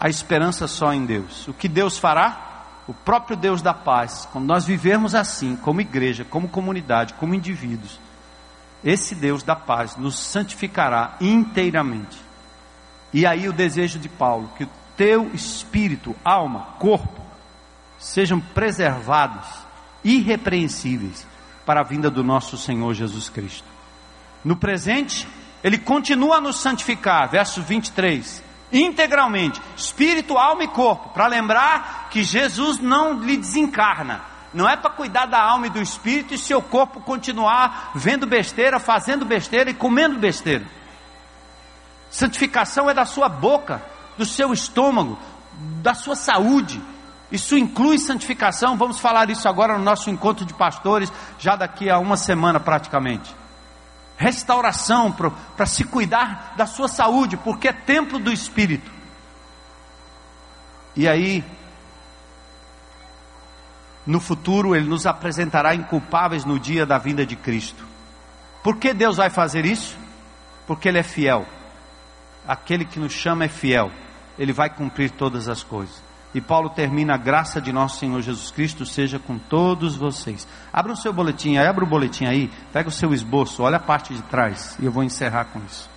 A 0.00 0.08
esperança 0.08 0.66
só 0.66 0.92
em 0.92 1.06
Deus. 1.06 1.46
O 1.46 1.54
que 1.54 1.68
Deus 1.68 1.96
fará? 1.96 2.51
O 2.86 2.92
próprio 2.92 3.36
Deus 3.36 3.62
da 3.62 3.72
paz, 3.72 4.28
quando 4.32 4.46
nós 4.46 4.64
vivermos 4.64 5.14
assim, 5.14 5.54
como 5.56 5.80
igreja, 5.80 6.24
como 6.24 6.48
comunidade, 6.48 7.14
como 7.14 7.34
indivíduos, 7.34 8.00
esse 8.84 9.14
Deus 9.14 9.42
da 9.42 9.54
paz 9.54 9.96
nos 9.96 10.18
santificará 10.18 11.16
inteiramente. 11.20 12.18
E 13.12 13.24
aí 13.24 13.48
o 13.48 13.52
desejo 13.52 13.98
de 13.98 14.08
Paulo, 14.08 14.50
que 14.56 14.64
o 14.64 14.70
teu 14.96 15.32
espírito, 15.32 16.16
alma, 16.24 16.74
corpo, 16.78 17.20
sejam 17.98 18.40
preservados, 18.40 19.46
irrepreensíveis, 20.02 21.26
para 21.64 21.80
a 21.80 21.84
vinda 21.84 22.10
do 22.10 22.24
nosso 22.24 22.58
Senhor 22.58 22.92
Jesus 22.92 23.28
Cristo. 23.28 23.66
No 24.44 24.56
presente, 24.56 25.28
ele 25.62 25.78
continua 25.78 26.38
a 26.38 26.40
nos 26.40 26.56
santificar, 26.56 27.28
verso 27.30 27.62
23, 27.62 28.42
integralmente, 28.72 29.60
espírito, 29.76 30.38
alma 30.38 30.64
e 30.64 30.68
corpo, 30.68 31.10
para 31.10 31.26
lembrar 31.26 32.08
que 32.10 32.22
Jesus 32.22 32.78
não 32.78 33.20
lhe 33.20 33.36
desencarna. 33.36 34.22
Não 34.54 34.68
é 34.68 34.76
para 34.76 34.90
cuidar 34.90 35.26
da 35.26 35.40
alma 35.40 35.66
e 35.66 35.70
do 35.70 35.80
espírito 35.80 36.34
e 36.34 36.38
seu 36.38 36.60
corpo 36.60 37.00
continuar 37.00 37.92
vendo 37.94 38.26
besteira, 38.26 38.78
fazendo 38.78 39.24
besteira 39.24 39.70
e 39.70 39.74
comendo 39.74 40.18
besteira. 40.18 40.66
Santificação 42.10 42.90
é 42.90 42.94
da 42.94 43.06
sua 43.06 43.28
boca, 43.28 43.82
do 44.18 44.26
seu 44.26 44.52
estômago, 44.52 45.18
da 45.82 45.94
sua 45.94 46.14
saúde. 46.14 46.82
Isso 47.30 47.56
inclui 47.56 47.98
santificação. 47.98 48.76
Vamos 48.76 48.98
falar 48.98 49.30
isso 49.30 49.48
agora 49.48 49.78
no 49.78 49.84
nosso 49.84 50.10
encontro 50.10 50.44
de 50.44 50.52
pastores, 50.52 51.10
já 51.38 51.56
daqui 51.56 51.88
a 51.88 51.98
uma 51.98 52.18
semana 52.18 52.60
praticamente 52.60 53.41
restauração, 54.22 55.12
para 55.56 55.66
se 55.66 55.84
cuidar 55.84 56.54
da 56.56 56.64
sua 56.64 56.86
saúde, 56.86 57.36
porque 57.36 57.68
é 57.68 57.72
templo 57.72 58.18
do 58.18 58.32
Espírito. 58.32 58.90
E 60.94 61.08
aí, 61.08 61.44
no 64.06 64.20
futuro, 64.20 64.76
Ele 64.76 64.88
nos 64.88 65.06
apresentará 65.06 65.74
inculpáveis 65.74 66.44
no 66.44 66.58
dia 66.58 66.86
da 66.86 66.98
vinda 66.98 67.26
de 67.26 67.34
Cristo. 67.34 67.84
Por 68.62 68.76
que 68.76 68.94
Deus 68.94 69.16
vai 69.16 69.28
fazer 69.28 69.64
isso? 69.64 69.98
Porque 70.66 70.88
Ele 70.88 70.98
é 70.98 71.02
fiel. 71.02 71.46
Aquele 72.46 72.84
que 72.84 73.00
nos 73.00 73.12
chama 73.12 73.44
é 73.44 73.48
fiel. 73.48 73.90
Ele 74.38 74.52
vai 74.52 74.70
cumprir 74.70 75.10
todas 75.10 75.48
as 75.48 75.64
coisas. 75.64 76.11
E 76.34 76.40
Paulo 76.40 76.70
termina: 76.70 77.14
a 77.14 77.18
graça 77.18 77.60
de 77.60 77.72
nosso 77.72 77.98
Senhor 77.98 78.20
Jesus 78.22 78.50
Cristo 78.50 78.86
seja 78.86 79.18
com 79.18 79.38
todos 79.38 79.96
vocês. 79.96 80.46
Abra 80.72 80.92
o 80.92 80.96
seu 80.96 81.12
boletim, 81.12 81.56
abra 81.56 81.84
o 81.84 81.86
boletim 81.86 82.24
aí, 82.24 82.50
pega 82.72 82.88
o 82.88 82.92
seu 82.92 83.12
esboço, 83.12 83.62
olha 83.62 83.76
a 83.76 83.80
parte 83.80 84.14
de 84.14 84.22
trás, 84.22 84.76
e 84.80 84.86
eu 84.86 84.92
vou 84.92 85.02
encerrar 85.02 85.46
com 85.46 85.60
isso. 85.60 85.90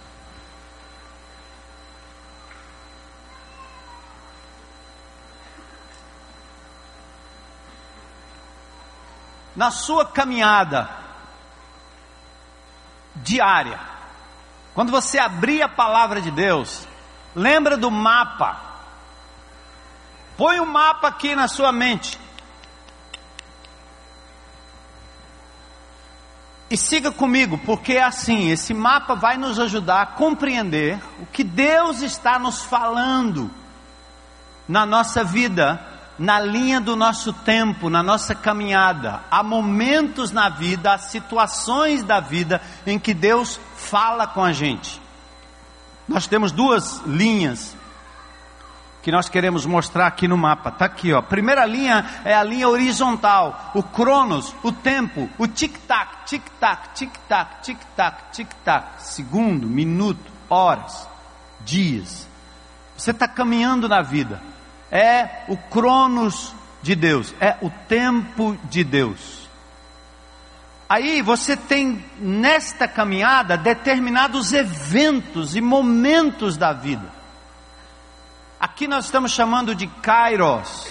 Na 9.56 9.72
sua 9.72 10.06
caminhada 10.06 10.90
diária, 13.16 13.80
quando 14.74 14.92
você 14.92 15.18
abrir 15.18 15.62
a 15.62 15.70
palavra 15.70 16.22
de 16.22 16.30
Deus, 16.30 16.86
lembra 17.34 17.78
do 17.78 17.90
mapa 17.90 18.65
Põe 20.38 20.60
o 20.60 20.64
um 20.64 20.66
mapa 20.66 21.08
aqui 21.08 21.36
na 21.36 21.48
sua 21.48 21.72
mente. 21.72 22.20
E 26.70 26.76
siga 26.76 27.12
comigo, 27.12 27.60
porque 27.60 27.94
é 27.94 28.04
assim, 28.04 28.50
esse 28.50 28.74
mapa 28.74 29.16
vai 29.16 29.38
nos 29.38 29.60
ajudar 29.60 30.02
a 30.02 30.06
compreender 30.06 31.00
o 31.20 31.26
que 31.28 31.44
Deus 31.44 32.02
está 32.02 32.40
nos 32.40 32.64
falando 32.64 33.52
na 34.68 34.86
nossa 34.86 35.24
vida, 35.24 35.80
na 36.18 36.40
linha 36.40 36.82
do 36.82 36.96
nosso 36.96 37.32
tempo, 37.32 37.90
na 37.90 38.02
nossa 38.02 38.34
caminhada. 38.34 39.22
Há 39.30 39.44
momentos 39.44 40.32
na 40.32 40.50
vida, 40.50 40.94
há 40.94 40.98
situações 40.98 42.04
da 42.04 42.20
vida 42.20 42.60
em 42.86 42.98
que 42.98 43.14
Deus 43.14 43.60
fala 43.78 44.26
com 44.26 44.44
a 44.44 44.52
gente. 44.52 45.00
Nós 46.08 46.26
temos 46.26 46.52
duas 46.52 47.00
linhas 47.06 47.76
que 49.06 49.12
nós 49.12 49.30
queremos 49.30 49.68
mostrar 49.68 50.08
aqui 50.08 50.28
no 50.28 50.36
mapa. 50.36 50.70
Está 50.70 50.86
aqui, 50.86 51.14
ó. 51.14 51.22
Primeira 51.22 51.64
linha 51.64 52.04
é 52.26 52.34
a 52.34 52.44
linha 52.44 52.68
horizontal, 52.68 53.72
o 53.76 53.84
cronos, 53.84 54.56
o 54.64 54.72
tempo, 54.72 55.30
o 55.38 55.48
tic-tac, 55.48 56.26
tic-tac, 56.26 56.90
tic-tac, 56.96 57.62
tic-tac, 57.62 58.32
tic-tac. 58.32 59.04
Segundo, 59.04 59.68
minuto, 59.68 60.32
horas, 60.50 61.08
dias. 61.64 62.28
Você 62.98 63.12
está 63.12 63.28
caminhando 63.28 63.88
na 63.88 64.02
vida. 64.02 64.42
É 64.90 65.44
o 65.50 65.56
cronos 65.56 66.56
de 66.82 66.96
Deus, 66.96 67.36
é 67.40 67.58
o 67.62 67.70
tempo 67.88 68.58
de 68.72 68.84
Deus. 68.84 69.48
Aí 70.90 71.22
você 71.22 71.56
tem 71.56 72.04
nesta 72.18 72.88
caminhada 72.88 73.56
determinados 73.56 74.52
eventos 74.52 75.56
e 75.56 75.62
momentos 75.62 76.58
da 76.58 76.74
vida. 76.74 77.15
Aqui 78.66 78.88
nós 78.88 79.06
estamos 79.06 79.32
chamando 79.32 79.76
de 79.76 79.86
Kairos. 79.86 80.88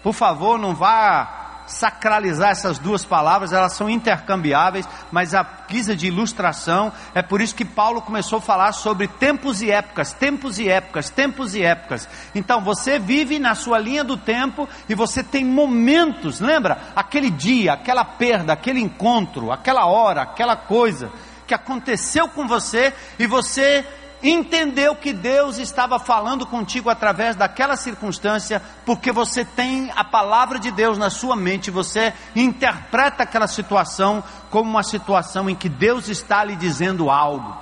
Por 0.00 0.12
favor, 0.12 0.60
não 0.60 0.76
vá 0.76 1.64
sacralizar 1.66 2.50
essas 2.50 2.78
duas 2.78 3.04
palavras, 3.04 3.52
elas 3.52 3.72
são 3.72 3.90
intercambiáveis, 3.90 4.88
mas 5.10 5.34
a 5.34 5.42
guisa 5.68 5.96
de 5.96 6.06
ilustração, 6.06 6.92
é 7.16 7.20
por 7.20 7.40
isso 7.40 7.56
que 7.56 7.64
Paulo 7.64 8.00
começou 8.00 8.38
a 8.38 8.42
falar 8.42 8.70
sobre 8.70 9.08
tempos 9.08 9.60
e 9.60 9.72
épocas, 9.72 10.12
tempos 10.12 10.60
e 10.60 10.68
épocas, 10.68 11.10
tempos 11.10 11.56
e 11.56 11.64
épocas. 11.64 12.08
Então 12.32 12.60
você 12.60 12.96
vive 12.96 13.40
na 13.40 13.56
sua 13.56 13.80
linha 13.80 14.04
do 14.04 14.16
tempo 14.16 14.68
e 14.88 14.94
você 14.94 15.24
tem 15.24 15.44
momentos, 15.44 16.38
lembra? 16.38 16.78
Aquele 16.94 17.28
dia, 17.28 17.72
aquela 17.72 18.04
perda, 18.04 18.52
aquele 18.52 18.78
encontro, 18.78 19.50
aquela 19.50 19.86
hora, 19.86 20.22
aquela 20.22 20.54
coisa 20.54 21.10
que 21.44 21.54
aconteceu 21.54 22.28
com 22.28 22.46
você 22.46 22.94
e 23.18 23.26
você 23.26 23.84
entendeu 24.22 24.94
que 24.94 25.12
Deus 25.12 25.58
estava 25.58 25.98
falando 25.98 26.46
contigo 26.46 26.88
através 26.88 27.34
daquela 27.34 27.76
circunstância, 27.76 28.62
porque 28.86 29.10
você 29.10 29.44
tem 29.44 29.90
a 29.96 30.04
palavra 30.04 30.58
de 30.58 30.70
Deus 30.70 30.96
na 30.96 31.10
sua 31.10 31.34
mente, 31.34 31.70
você 31.70 32.14
interpreta 32.36 33.24
aquela 33.24 33.48
situação 33.48 34.22
como 34.50 34.70
uma 34.70 34.82
situação 34.82 35.50
em 35.50 35.54
que 35.54 35.68
Deus 35.68 36.08
está 36.08 36.44
lhe 36.44 36.54
dizendo 36.54 37.10
algo. 37.10 37.56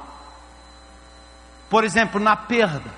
Por 1.70 1.84
exemplo, 1.84 2.20
na 2.20 2.36
perda, 2.36 2.90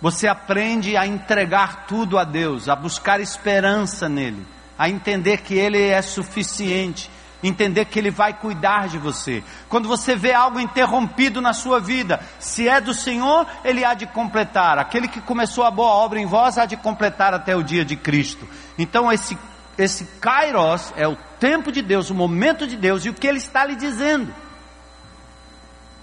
você 0.00 0.28
aprende 0.28 0.96
a 0.96 1.06
entregar 1.06 1.86
tudo 1.86 2.18
a 2.18 2.24
Deus, 2.24 2.68
a 2.68 2.76
buscar 2.76 3.20
esperança 3.20 4.08
nele, 4.08 4.46
a 4.78 4.88
entender 4.88 5.38
que 5.38 5.54
Ele 5.54 5.82
é 5.82 6.02
suficiente, 6.02 7.10
entender 7.42 7.84
que 7.86 7.98
Ele 7.98 8.10
vai 8.10 8.32
cuidar 8.32 8.88
de 8.88 8.98
você. 8.98 9.42
Quando 9.68 9.88
você 9.88 10.16
vê 10.16 10.32
algo 10.32 10.58
interrompido 10.58 11.40
na 11.40 11.52
sua 11.52 11.80
vida, 11.80 12.20
se 12.38 12.68
é 12.68 12.80
do 12.80 12.94
Senhor, 12.94 13.46
Ele 13.64 13.84
há 13.84 13.94
de 13.94 14.06
completar. 14.06 14.78
Aquele 14.78 15.08
que 15.08 15.20
começou 15.20 15.64
a 15.64 15.70
boa 15.70 15.90
obra 15.90 16.18
em 16.18 16.26
vós 16.26 16.58
há 16.58 16.66
de 16.66 16.76
completar 16.76 17.34
até 17.34 17.54
o 17.54 17.62
dia 17.62 17.84
de 17.84 17.96
Cristo. 17.96 18.48
Então 18.78 19.12
esse 19.12 19.36
esse 19.78 20.04
Kairos 20.20 20.92
é 20.96 21.06
o 21.06 21.16
tempo 21.38 21.70
de 21.70 21.82
Deus, 21.82 22.08
o 22.08 22.14
momento 22.14 22.66
de 22.66 22.76
Deus 22.76 23.04
e 23.04 23.10
o 23.10 23.14
que 23.14 23.26
Ele 23.26 23.38
está 23.38 23.64
lhe 23.64 23.76
dizendo. 23.76 24.32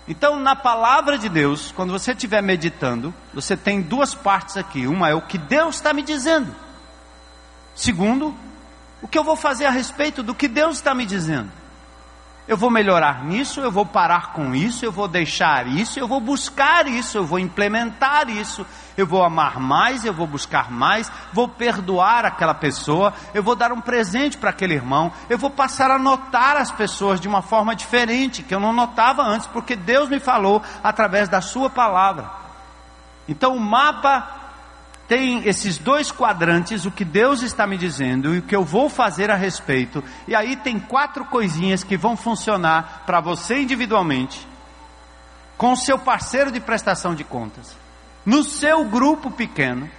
Então, 0.08 0.38
na 0.40 0.56
palavra 0.56 1.18
de 1.18 1.30
Deus, 1.30 1.72
quando 1.72 1.92
você 1.92 2.12
estiver 2.12 2.42
meditando, 2.44 3.14
você 3.34 3.56
tem 3.56 3.82
duas 3.82 4.14
partes 4.14 4.58
aqui. 4.58 4.86
Uma 4.86 5.10
é 5.10 5.16
o 5.16 5.22
que 5.22 5.38
Deus 5.38 5.76
está 5.76 5.94
me 5.94 6.04
dizendo. 6.04 6.54
Segundo, 7.74 8.36
o 9.04 9.08
que 9.08 9.20
eu 9.20 9.24
vou 9.24 9.36
fazer 9.36 9.66
a 9.66 9.70
respeito 9.70 10.24
do 10.24 10.34
que 10.34 10.48
Deus 10.48 10.78
está 10.78 10.96
me 10.96 11.06
dizendo? 11.06 11.52
Eu 12.48 12.56
vou 12.56 12.70
melhorar 12.70 13.26
nisso, 13.26 13.60
eu 13.60 13.70
vou 13.70 13.86
parar 13.86 14.32
com 14.32 14.56
isso, 14.56 14.86
eu 14.86 14.92
vou 14.94 15.10
deixar 15.10 15.68
isso, 15.68 16.00
eu 16.00 16.08
vou 16.08 16.22
buscar 16.22 16.88
isso, 16.88 17.18
eu 17.18 17.26
vou 17.26 17.38
implementar 17.38 18.30
isso, 18.30 18.66
eu 18.98 19.06
vou 19.06 19.22
amar 19.22 19.60
mais, 19.60 20.06
eu 20.06 20.14
vou 20.14 20.26
buscar 20.26 20.72
mais, 20.72 21.12
vou 21.34 21.50
perdoar 21.50 22.26
aquela 22.26 22.54
pessoa, 22.54 23.14
eu 23.34 23.44
vou 23.44 23.56
dar 23.56 23.74
um 23.74 23.82
presente 23.82 24.38
para 24.38 24.52
aquele 24.52 24.74
irmão, 24.74 25.12
eu 25.30 25.38
vou 25.38 25.50
passar 25.50 25.92
a 25.92 26.00
notar 26.00 26.56
as 26.56 26.72
pessoas 26.72 27.20
de 27.20 27.28
uma 27.28 27.42
forma 27.42 27.76
diferente, 27.76 28.42
que 28.42 28.56
eu 28.56 28.60
não 28.60 28.72
notava 28.72 29.22
antes, 29.22 29.48
porque 29.48 29.76
Deus 29.76 30.10
me 30.10 30.20
falou 30.20 30.62
através 30.82 31.28
da 31.28 31.42
Sua 31.42 31.70
palavra. 31.70 32.30
Então 33.28 33.56
o 33.56 33.60
mapa 33.60 34.43
tem 35.08 35.48
esses 35.48 35.78
dois 35.78 36.12
quadrantes, 36.12 36.86
o 36.86 36.92
que 36.92 37.04
Deus 37.04 37.42
está 37.42 37.68
me 37.68 37.78
dizendo 37.78 38.34
e 38.34 38.40
o 38.40 38.42
que 38.42 38.56
eu 38.56 38.64
vou 38.64 38.90
fazer 38.90 39.30
a 39.30 39.36
respeito. 39.36 40.04
E 40.28 40.36
aí 40.36 40.56
tem 40.56 40.80
quatro 40.80 41.26
coisinhas 41.26 41.84
que 41.84 41.98
vão 41.98 42.16
funcionar 42.16 43.04
para 43.06 43.20
você 43.20 43.62
individualmente, 43.62 44.48
com 45.58 45.74
o 45.74 45.78
seu 45.78 46.00
parceiro 46.00 46.52
de 46.52 46.60
prestação 46.60 47.14
de 47.14 47.24
contas, 47.24 47.78
no 48.26 48.44
seu 48.44 48.86
grupo 48.86 49.30
pequeno. 49.30 49.90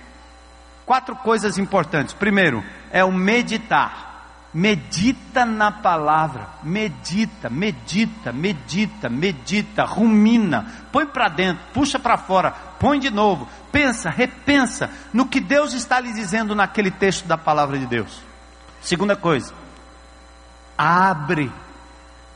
Quatro 0.86 1.16
coisas 1.16 1.57
importantes. 1.57 2.12
Primeiro, 2.12 2.62
é 2.90 3.02
o 3.02 3.12
meditar. 3.12 4.13
Medita 4.55 5.44
na 5.44 5.72
palavra, 5.72 6.48
medita, 6.62 7.50
medita, 7.50 8.32
medita, 8.32 9.09
medita, 9.11 9.82
rumina, 9.82 10.64
põe 10.92 11.05
para 11.07 11.28
dentro, 11.28 11.64
puxa 11.72 11.98
para 11.98 12.16
fora, 12.16 12.52
põe 12.78 13.00
de 13.00 13.11
novo, 13.11 13.48
pensa, 13.72 14.11
repensa 14.11 14.88
no 15.12 15.26
que 15.26 15.40
Deus 15.40 15.74
está 15.74 15.98
lhe 15.98 16.12
dizendo 16.12 16.55
naquele 16.55 16.92
texto 16.92 17.26
da 17.26 17.36
palavra 17.36 17.76
de 17.76 17.86
Deus. 17.86 18.22
Segunda 18.80 19.16
coisa, 19.16 19.52
abre, 20.78 21.50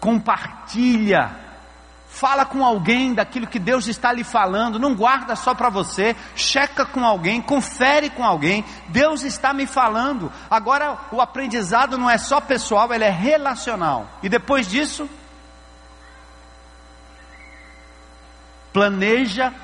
compartilha 0.00 1.47
Fala 2.18 2.44
com 2.44 2.64
alguém 2.64 3.14
daquilo 3.14 3.46
que 3.46 3.60
Deus 3.60 3.86
está 3.86 4.12
lhe 4.12 4.24
falando, 4.24 4.76
não 4.76 4.92
guarda 4.92 5.36
só 5.36 5.54
para 5.54 5.70
você, 5.70 6.16
checa 6.34 6.84
com 6.84 7.04
alguém, 7.04 7.40
confere 7.40 8.10
com 8.10 8.24
alguém. 8.24 8.64
Deus 8.88 9.22
está 9.22 9.52
me 9.52 9.66
falando. 9.66 10.32
Agora 10.50 10.98
o 11.12 11.20
aprendizado 11.20 11.96
não 11.96 12.10
é 12.10 12.18
só 12.18 12.40
pessoal, 12.40 12.92
ele 12.92 13.04
é 13.04 13.10
relacional. 13.10 14.08
E 14.20 14.28
depois 14.28 14.66
disso, 14.66 15.08
planeja 18.72 19.54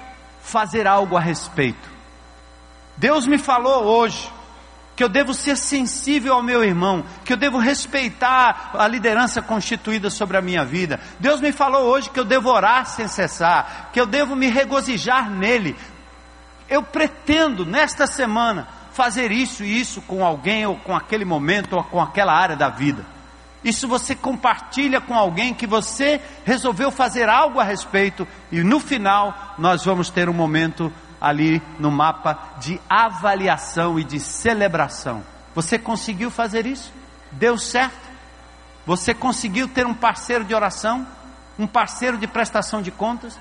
fazer 0.40 0.86
algo 0.86 1.16
a 1.16 1.20
respeito. 1.20 1.90
Deus 2.96 3.26
me 3.26 3.36
falou 3.36 3.82
hoje 3.82 4.30
que 4.97 5.03
eu 5.03 5.09
devo 5.09 5.34
ser 5.34 5.57
sensível 5.57 6.34
ao 6.34 6.42
meu 6.42 6.62
irmão, 6.62 7.05
que 7.24 7.32
eu 7.32 7.36
devo 7.36 7.59
respeitar 7.59 8.70
a 8.74 8.86
liderança 8.86 9.42
constituída 9.42 10.09
sobre 10.09 10.36
a 10.36 10.42
minha 10.42 10.64
vida. 10.64 11.01
Deus 11.18 11.40
me 11.40 11.53
falou 11.53 11.84
hoje 11.84 12.11
que 12.11 12.20
eu 12.20 12.24
devo 12.24 12.49
orar 12.49 12.86
sem 12.86 13.09
cessar, 13.09 13.90
que 13.92 14.01
eu 14.01 14.07
devo 14.07 14.36
me 14.36 14.49
regozijar 14.49 15.30
nele. 15.30 15.76
Eu 16.68 16.82
pretendo 16.82 17.66
nesta 17.66 18.07
semana 18.07 18.68
fazer 18.92 19.32
isso 19.32 19.64
e 19.64 19.80
isso 19.80 20.01
com 20.03 20.24
alguém 20.24 20.64
ou 20.64 20.76
com 20.76 20.95
aquele 20.95 21.24
momento 21.24 21.74
ou 21.74 21.82
com 21.82 22.01
aquela 22.01 22.32
área 22.32 22.57
da 22.57 22.68
vida. 22.68 23.05
Isso 23.64 23.88
você 23.88 24.14
compartilha 24.14 25.01
com 25.01 25.14
alguém 25.14 25.55
que 25.55 25.66
você 25.66 26.20
resolveu 26.45 26.90
fazer 26.90 27.30
algo 27.30 27.59
a 27.59 27.64
respeito 27.64 28.28
e 28.53 28.62
no 28.62 28.78
final 28.78 29.55
nós 29.59 29.84
vamos 29.84 30.11
ter 30.11 30.28
um 30.28 30.34
momento 30.34 30.92
ali 31.25 31.62
no 31.79 31.91
mapa 31.91 32.39
de 32.59 32.79
avaliação 32.89 33.99
e 33.99 34.05
de 34.05 34.20
celebração. 34.20 35.25
Você 35.55 35.79
conseguiu 35.79 36.31
fazer 36.31 36.66
isso? 36.66 36.93
Deu 37.33 37.57
certo? 37.57 38.12
Você 38.85 39.14
conseguiu 39.14 39.66
ter 39.66 39.87
um 39.87 39.95
parceiro 39.95 40.45
de 40.45 40.55
oração? 40.55 41.07
Um 41.59 41.66
parceiro 41.66 42.18
de 42.18 42.27
prestação 42.27 42.83
de 42.83 42.91
contas? 42.91 43.39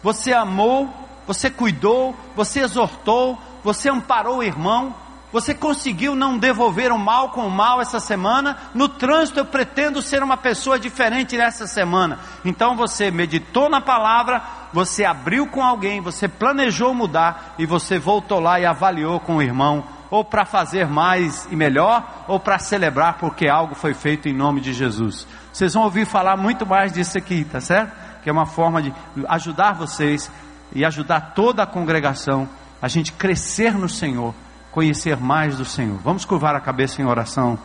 Você 0.00 0.32
amou, 0.32 0.88
você 1.26 1.50
cuidou, 1.50 2.14
você 2.36 2.60
exortou, 2.60 3.36
você 3.64 3.90
amparou 3.90 4.36
o 4.36 4.42
irmão, 4.42 4.94
você 5.32 5.54
conseguiu 5.54 6.14
não 6.14 6.38
devolver 6.38 6.90
o 6.90 6.98
mal 6.98 7.30
com 7.30 7.46
o 7.46 7.50
mal 7.50 7.80
essa 7.80 8.00
semana? 8.00 8.56
No 8.72 8.88
trânsito 8.88 9.40
eu 9.40 9.44
pretendo 9.44 10.00
ser 10.00 10.22
uma 10.22 10.36
pessoa 10.36 10.78
diferente 10.78 11.36
nessa 11.36 11.66
semana. 11.66 12.20
Então 12.44 12.76
você 12.76 13.10
meditou 13.10 13.68
na 13.68 13.80
palavra, 13.80 14.42
você 14.72 15.04
abriu 15.04 15.46
com 15.46 15.62
alguém, 15.62 16.00
você 16.00 16.28
planejou 16.28 16.94
mudar 16.94 17.54
e 17.58 17.66
você 17.66 17.98
voltou 17.98 18.40
lá 18.40 18.60
e 18.60 18.66
avaliou 18.66 19.20
com 19.20 19.36
o 19.36 19.42
irmão, 19.42 19.84
ou 20.10 20.24
para 20.24 20.44
fazer 20.44 20.86
mais 20.86 21.46
e 21.50 21.56
melhor, 21.56 22.24
ou 22.26 22.40
para 22.40 22.58
celebrar 22.58 23.18
porque 23.18 23.48
algo 23.48 23.74
foi 23.74 23.94
feito 23.94 24.28
em 24.28 24.32
nome 24.32 24.60
de 24.60 24.72
Jesus. 24.72 25.26
Vocês 25.52 25.74
vão 25.74 25.84
ouvir 25.84 26.06
falar 26.06 26.36
muito 26.36 26.66
mais 26.66 26.92
disso 26.92 27.18
aqui, 27.18 27.44
tá 27.44 27.60
certo? 27.60 27.92
Que 28.22 28.30
é 28.30 28.32
uma 28.32 28.46
forma 28.46 28.82
de 28.82 28.92
ajudar 29.28 29.72
vocês 29.72 30.30
e 30.74 30.84
ajudar 30.84 31.32
toda 31.34 31.62
a 31.62 31.66
congregação 31.66 32.48
a 32.80 32.88
gente 32.88 33.12
crescer 33.12 33.74
no 33.74 33.88
Senhor 33.88 34.34
conhecer 34.78 35.16
mais 35.16 35.56
do 35.56 35.64
Senhor. 35.64 35.98
Vamos 36.04 36.24
curvar 36.24 36.54
a 36.54 36.60
cabeça 36.60 37.02
em 37.02 37.04
oração. 37.04 37.58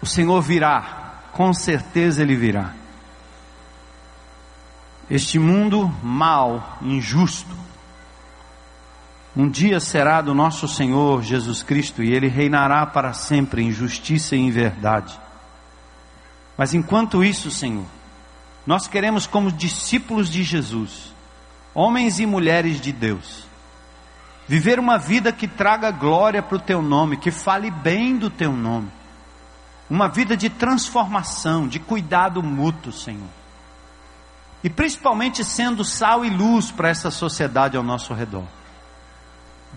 O 0.00 0.06
Senhor 0.06 0.40
virá, 0.40 1.20
com 1.32 1.52
certeza 1.52 2.22
Ele 2.22 2.36
virá. 2.36 2.72
Este 5.10 5.38
mundo 5.38 5.92
mal, 6.02 6.78
injusto, 6.80 7.54
um 9.36 9.48
dia 9.48 9.80
será 9.80 10.20
do 10.20 10.34
nosso 10.34 10.68
Senhor 10.68 11.22
Jesus 11.22 11.62
Cristo 11.62 12.02
e 12.02 12.12
Ele 12.12 12.28
reinará 12.28 12.86
para 12.86 13.12
sempre 13.12 13.62
em 13.62 13.72
justiça 13.72 14.36
e 14.36 14.40
em 14.40 14.50
verdade. 14.50 15.18
Mas 16.56 16.74
enquanto 16.74 17.24
isso, 17.24 17.50
Senhor, 17.50 17.86
nós 18.66 18.86
queremos, 18.86 19.26
como 19.26 19.50
discípulos 19.50 20.30
de 20.30 20.42
Jesus, 20.42 21.14
homens 21.74 22.20
e 22.20 22.26
mulheres 22.26 22.80
de 22.80 22.92
Deus, 22.92 23.50
Viver 24.50 24.80
uma 24.80 24.98
vida 24.98 25.30
que 25.32 25.46
traga 25.46 25.92
glória 25.92 26.42
para 26.42 26.56
o 26.56 26.60
teu 26.60 26.82
nome, 26.82 27.16
que 27.16 27.30
fale 27.30 27.70
bem 27.70 28.16
do 28.16 28.28
teu 28.28 28.52
nome. 28.52 28.90
Uma 29.88 30.08
vida 30.08 30.36
de 30.36 30.50
transformação, 30.50 31.68
de 31.68 31.78
cuidado 31.78 32.42
mútuo, 32.42 32.92
Senhor. 32.92 33.28
E 34.62 34.68
principalmente 34.68 35.42
sendo 35.44 35.84
sal 35.84 36.24
e 36.24 36.30
luz 36.30 36.70
para 36.70 36.88
essa 36.88 37.10
sociedade 37.10 37.76
ao 37.76 37.82
nosso 37.82 38.12
redor. 38.12 38.44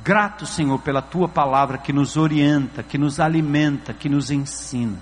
Grato, 0.03 0.45
Senhor, 0.45 0.79
pela 0.79 1.01
tua 1.01 1.29
palavra 1.29 1.77
que 1.77 1.93
nos 1.93 2.17
orienta, 2.17 2.83
que 2.83 2.97
nos 2.97 3.19
alimenta, 3.19 3.93
que 3.93 4.09
nos 4.09 4.29
ensina. 4.31 4.97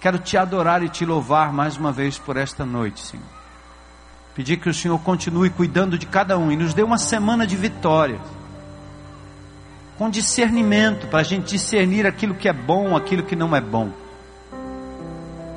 Quero 0.00 0.18
te 0.18 0.36
adorar 0.36 0.82
e 0.82 0.88
te 0.88 1.04
louvar 1.04 1.52
mais 1.52 1.76
uma 1.76 1.92
vez 1.92 2.18
por 2.18 2.36
esta 2.36 2.64
noite, 2.64 3.00
Senhor. 3.00 3.24
Pedir 4.34 4.56
que 4.56 4.68
o 4.68 4.74
Senhor 4.74 4.98
continue 4.98 5.48
cuidando 5.48 5.96
de 5.96 6.06
cada 6.06 6.36
um 6.36 6.50
e 6.50 6.56
nos 6.56 6.74
dê 6.74 6.82
uma 6.82 6.98
semana 6.98 7.46
de 7.46 7.56
vitória. 7.56 8.20
Com 9.96 10.10
discernimento, 10.10 11.06
para 11.06 11.20
a 11.20 11.24
gente 11.24 11.50
discernir 11.50 12.04
aquilo 12.04 12.34
que 12.34 12.48
é 12.48 12.52
bom, 12.52 12.96
aquilo 12.96 13.22
que 13.22 13.36
não 13.36 13.54
é 13.54 13.60
bom. 13.60 13.92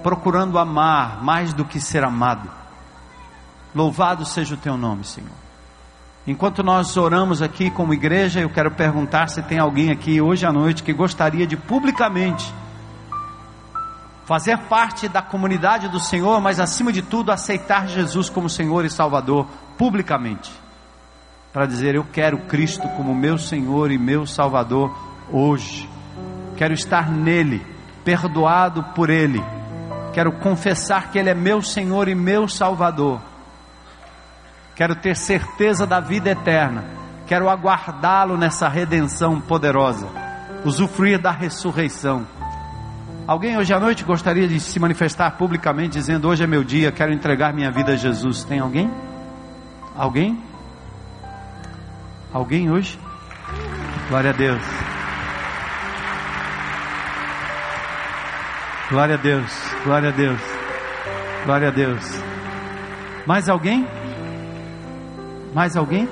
Procurando 0.03 0.59
amar 0.59 1.23
mais 1.23 1.53
do 1.53 1.65
que 1.65 1.81
ser 1.81 2.03
amado. 2.03 2.47
Louvado 3.77 4.25
seja 4.25 4.55
o 4.55 4.57
teu 4.57 4.75
nome, 4.75 5.03
Senhor. 5.03 5.29
Enquanto 6.25 6.63
nós 6.63 6.97
oramos 6.97 7.43
aqui 7.43 7.69
como 7.69 7.93
igreja, 7.93 8.39
eu 8.39 8.49
quero 8.49 8.71
perguntar 8.71 9.29
se 9.29 9.39
tem 9.43 9.59
alguém 9.59 9.91
aqui 9.91 10.19
hoje 10.19 10.47
à 10.47 10.51
noite 10.51 10.81
que 10.81 10.91
gostaria 10.91 11.45
de 11.45 11.55
publicamente 11.55 12.51
fazer 14.25 14.57
parte 14.67 15.07
da 15.07 15.21
comunidade 15.21 15.89
do 15.89 15.99
Senhor, 15.99 16.41
mas 16.41 16.59
acima 16.59 16.91
de 16.91 17.03
tudo 17.03 17.31
aceitar 17.31 17.87
Jesus 17.87 18.31
como 18.31 18.49
Senhor 18.49 18.83
e 18.83 18.89
Salvador 18.89 19.45
publicamente. 19.77 20.51
Para 21.53 21.67
dizer, 21.67 21.93
eu 21.93 22.03
quero 22.03 22.39
Cristo 22.39 22.89
como 22.97 23.13
meu 23.13 23.37
Senhor 23.37 23.91
e 23.91 23.97
meu 23.99 24.25
Salvador 24.25 24.97
hoje. 25.31 25.87
Quero 26.57 26.73
estar 26.73 27.11
nele, 27.11 27.63
perdoado 28.03 28.83
por 28.95 29.11
ele. 29.11 29.39
Quero 30.13 30.31
confessar 30.39 31.11
que 31.11 31.19
ele 31.19 31.29
é 31.29 31.35
meu 31.35 31.61
Senhor 31.61 32.07
e 32.07 32.15
meu 32.15 32.47
Salvador. 32.47 33.21
Quero 34.77 34.95
ter 34.95 35.17
certeza 35.17 35.85
da 35.85 35.99
vida 35.99 36.29
eterna. 36.29 36.85
Quero 37.25 37.49
aguardá-lo 37.49 38.37
nessa 38.37 38.69
redenção 38.69 39.41
poderosa. 39.41 40.07
Usufruir 40.63 41.19
da 41.19 41.31
ressurreição 41.31 42.25
Alguém 43.27 43.57
hoje 43.57 43.73
à 43.73 43.79
noite 43.79 44.05
gostaria 44.05 44.47
de 44.47 44.57
se 44.57 44.79
manifestar 44.79 45.31
publicamente 45.31 45.97
dizendo: 45.97 46.29
Hoje 46.29 46.45
é 46.45 46.47
meu 46.47 46.63
dia, 46.63 46.93
quero 46.93 47.11
entregar 47.11 47.53
minha 47.53 47.69
vida 47.69 47.91
a 47.91 47.95
Jesus? 47.97 48.45
Tem 48.45 48.59
alguém? 48.59 48.89
Alguém? 49.97 50.41
Alguém 52.31 52.71
hoje? 52.71 52.97
Glória 54.07 54.29
a 54.29 54.33
Deus. 54.33 54.61
Glória 58.89 59.15
a 59.15 59.17
Deus. 59.17 59.73
Glória 59.83 60.07
a 60.07 60.11
Deus. 60.13 60.41
Glória 61.43 61.67
a 61.67 61.71
Deus. 61.71 62.23
Mais 63.25 63.49
alguém? 63.49 63.85
Mais 65.53 65.75
alguém? 65.75 66.07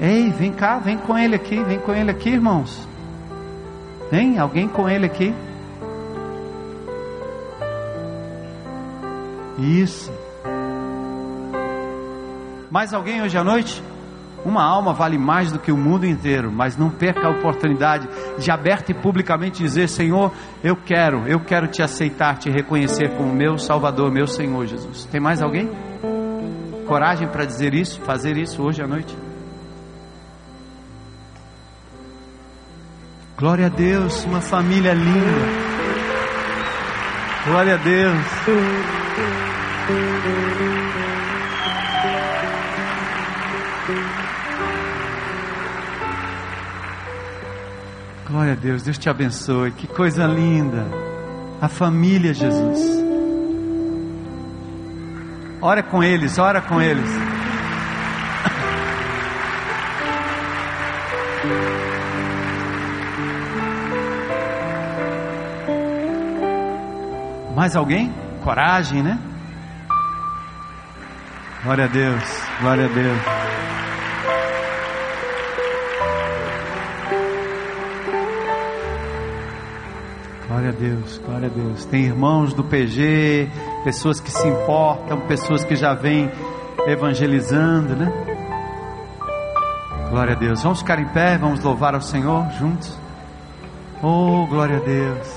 Ei, 0.00 0.30
vem 0.30 0.52
cá, 0.52 0.78
vem 0.78 0.96
com 0.96 1.18
ele 1.18 1.34
aqui, 1.34 1.62
vem 1.64 1.78
com 1.78 1.92
ele 1.92 2.10
aqui, 2.10 2.30
irmãos. 2.30 2.86
Vem, 4.10 4.38
alguém 4.38 4.68
com 4.68 4.88
ele 4.88 5.06
aqui. 5.06 5.34
Isso. 9.58 10.12
Mais 12.70 12.94
alguém 12.94 13.20
hoje 13.22 13.36
à 13.36 13.42
noite? 13.42 13.82
Uma 14.44 14.62
alma 14.62 14.92
vale 14.92 15.18
mais 15.18 15.50
do 15.50 15.58
que 15.58 15.72
o 15.72 15.76
mundo 15.76 16.06
inteiro, 16.06 16.50
mas 16.52 16.76
não 16.76 16.90
perca 16.90 17.26
a 17.26 17.30
oportunidade 17.30 18.08
de 18.38 18.50
aberto 18.52 18.90
e 18.90 18.94
publicamente 18.94 19.60
dizer: 19.60 19.88
Senhor, 19.88 20.32
eu 20.62 20.76
quero, 20.76 21.26
eu 21.26 21.40
quero 21.40 21.66
te 21.66 21.82
aceitar, 21.82 22.38
te 22.38 22.48
reconhecer 22.48 23.16
como 23.16 23.34
meu 23.34 23.58
Salvador, 23.58 24.12
meu 24.12 24.28
Senhor 24.28 24.64
Jesus. 24.64 25.06
Tem 25.06 25.20
mais 25.20 25.42
alguém? 25.42 25.68
Coragem 26.88 27.28
para 27.28 27.44
dizer 27.44 27.74
isso, 27.74 28.00
fazer 28.00 28.38
isso 28.38 28.62
hoje 28.62 28.82
à 28.82 28.86
noite? 28.86 29.14
Glória 33.36 33.66
a 33.66 33.68
Deus, 33.68 34.24
uma 34.24 34.40
família 34.40 34.94
linda. 34.94 35.68
Glória 37.44 37.74
a 37.74 37.76
Deus. 37.76 38.26
Glória 48.30 48.52
a 48.54 48.56
Deus, 48.56 48.82
Deus 48.82 48.96
te 48.96 49.10
abençoe. 49.10 49.72
Que 49.72 49.86
coisa 49.86 50.26
linda. 50.26 50.86
A 51.60 51.68
família 51.68 52.32
Jesus. 52.32 53.07
Ora 55.60 55.82
com 55.82 56.02
eles, 56.02 56.38
ora 56.38 56.60
com 56.60 56.80
eles. 56.80 57.10
Mais 67.56 67.74
alguém? 67.74 68.14
Coragem, 68.44 69.02
né? 69.02 69.18
Glória 71.64 71.86
a 71.86 71.88
Deus, 71.88 72.22
glória 72.60 72.84
a 72.84 72.88
Deus. 72.88 73.37
Glória 80.58 80.72
a 80.72 80.80
Deus, 80.80 81.18
glória 81.18 81.46
a 81.46 81.50
Deus. 81.50 81.84
Tem 81.84 82.02
irmãos 82.06 82.52
do 82.52 82.64
PG, 82.64 83.48
pessoas 83.84 84.18
que 84.18 84.28
se 84.28 84.48
importam, 84.48 85.20
pessoas 85.28 85.64
que 85.64 85.76
já 85.76 85.94
vêm 85.94 86.28
evangelizando, 86.84 87.94
né? 87.94 88.12
Glória 90.10 90.34
a 90.34 90.36
Deus. 90.36 90.60
Vamos 90.60 90.80
ficar 90.80 90.98
em 90.98 91.06
pé, 91.10 91.38
vamos 91.38 91.62
louvar 91.62 91.94
ao 91.94 92.00
Senhor 92.00 92.50
juntos. 92.58 92.92
Oh, 94.02 94.48
glória 94.48 94.78
a 94.78 94.80
Deus. 94.80 95.28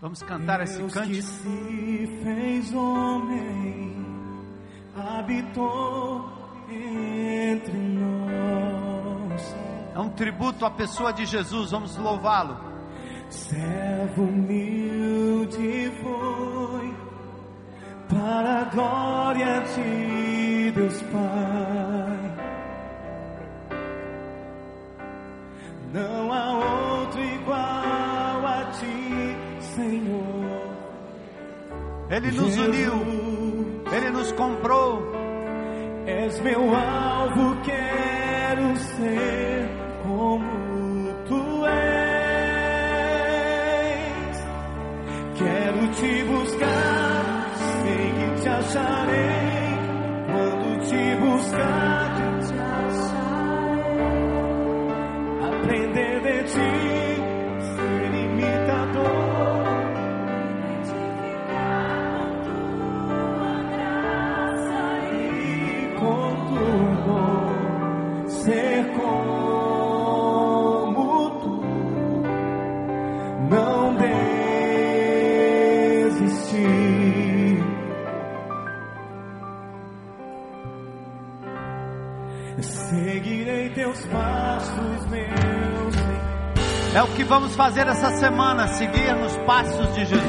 Vamos 0.00 0.22
cantar 0.22 0.62
esse 0.62 0.78
Deus 0.78 0.94
cântico. 0.94 1.14
que 1.14 1.22
se 1.22 2.20
fez 2.24 2.72
homem, 2.72 4.06
habitou 4.96 6.24
entre 6.70 7.76
nós. 7.76 8.19
Um 10.00 10.08
tributo 10.08 10.64
à 10.64 10.70
pessoa 10.70 11.12
de 11.12 11.26
Jesus. 11.26 11.72
Vamos 11.72 11.96
louvá-lo. 11.98 12.56
Servo 13.28 14.22
humilde 14.22 15.92
foi, 16.02 16.94
para 18.08 18.62
a 18.62 18.64
glória 18.64 19.60
de 19.60 20.72
Deus 20.72 21.02
Pai. 21.02 22.30
Não 25.92 26.32
há 26.32 27.02
outro 27.02 27.20
igual 27.20 28.46
a 28.46 28.70
ti, 28.72 29.36
Senhor. 29.60 30.70
Ele 32.10 32.30
nos 32.32 32.56
uniu, 32.56 33.84
ele 33.92 34.10
nos 34.10 34.32
comprou. 34.32 35.12
És 36.06 36.40
meu 36.40 36.74
alvo, 36.74 37.60
quero 37.62 38.76
ser 38.76 39.59
acharei. 48.70 49.78
Quando 50.26 50.86
te 50.86 51.16
buscar, 51.16 51.89
É 87.00 87.02
o 87.02 87.06
que 87.14 87.24
vamos 87.24 87.56
fazer 87.56 87.86
essa 87.86 88.10
semana, 88.18 88.68
seguir 88.68 89.16
nos 89.16 89.34
passos 89.46 89.94
de 89.94 90.04
Jesus. 90.04 90.20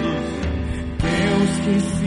Deus 1.01 1.59
que 1.65 2.01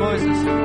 coisas. 0.00 0.59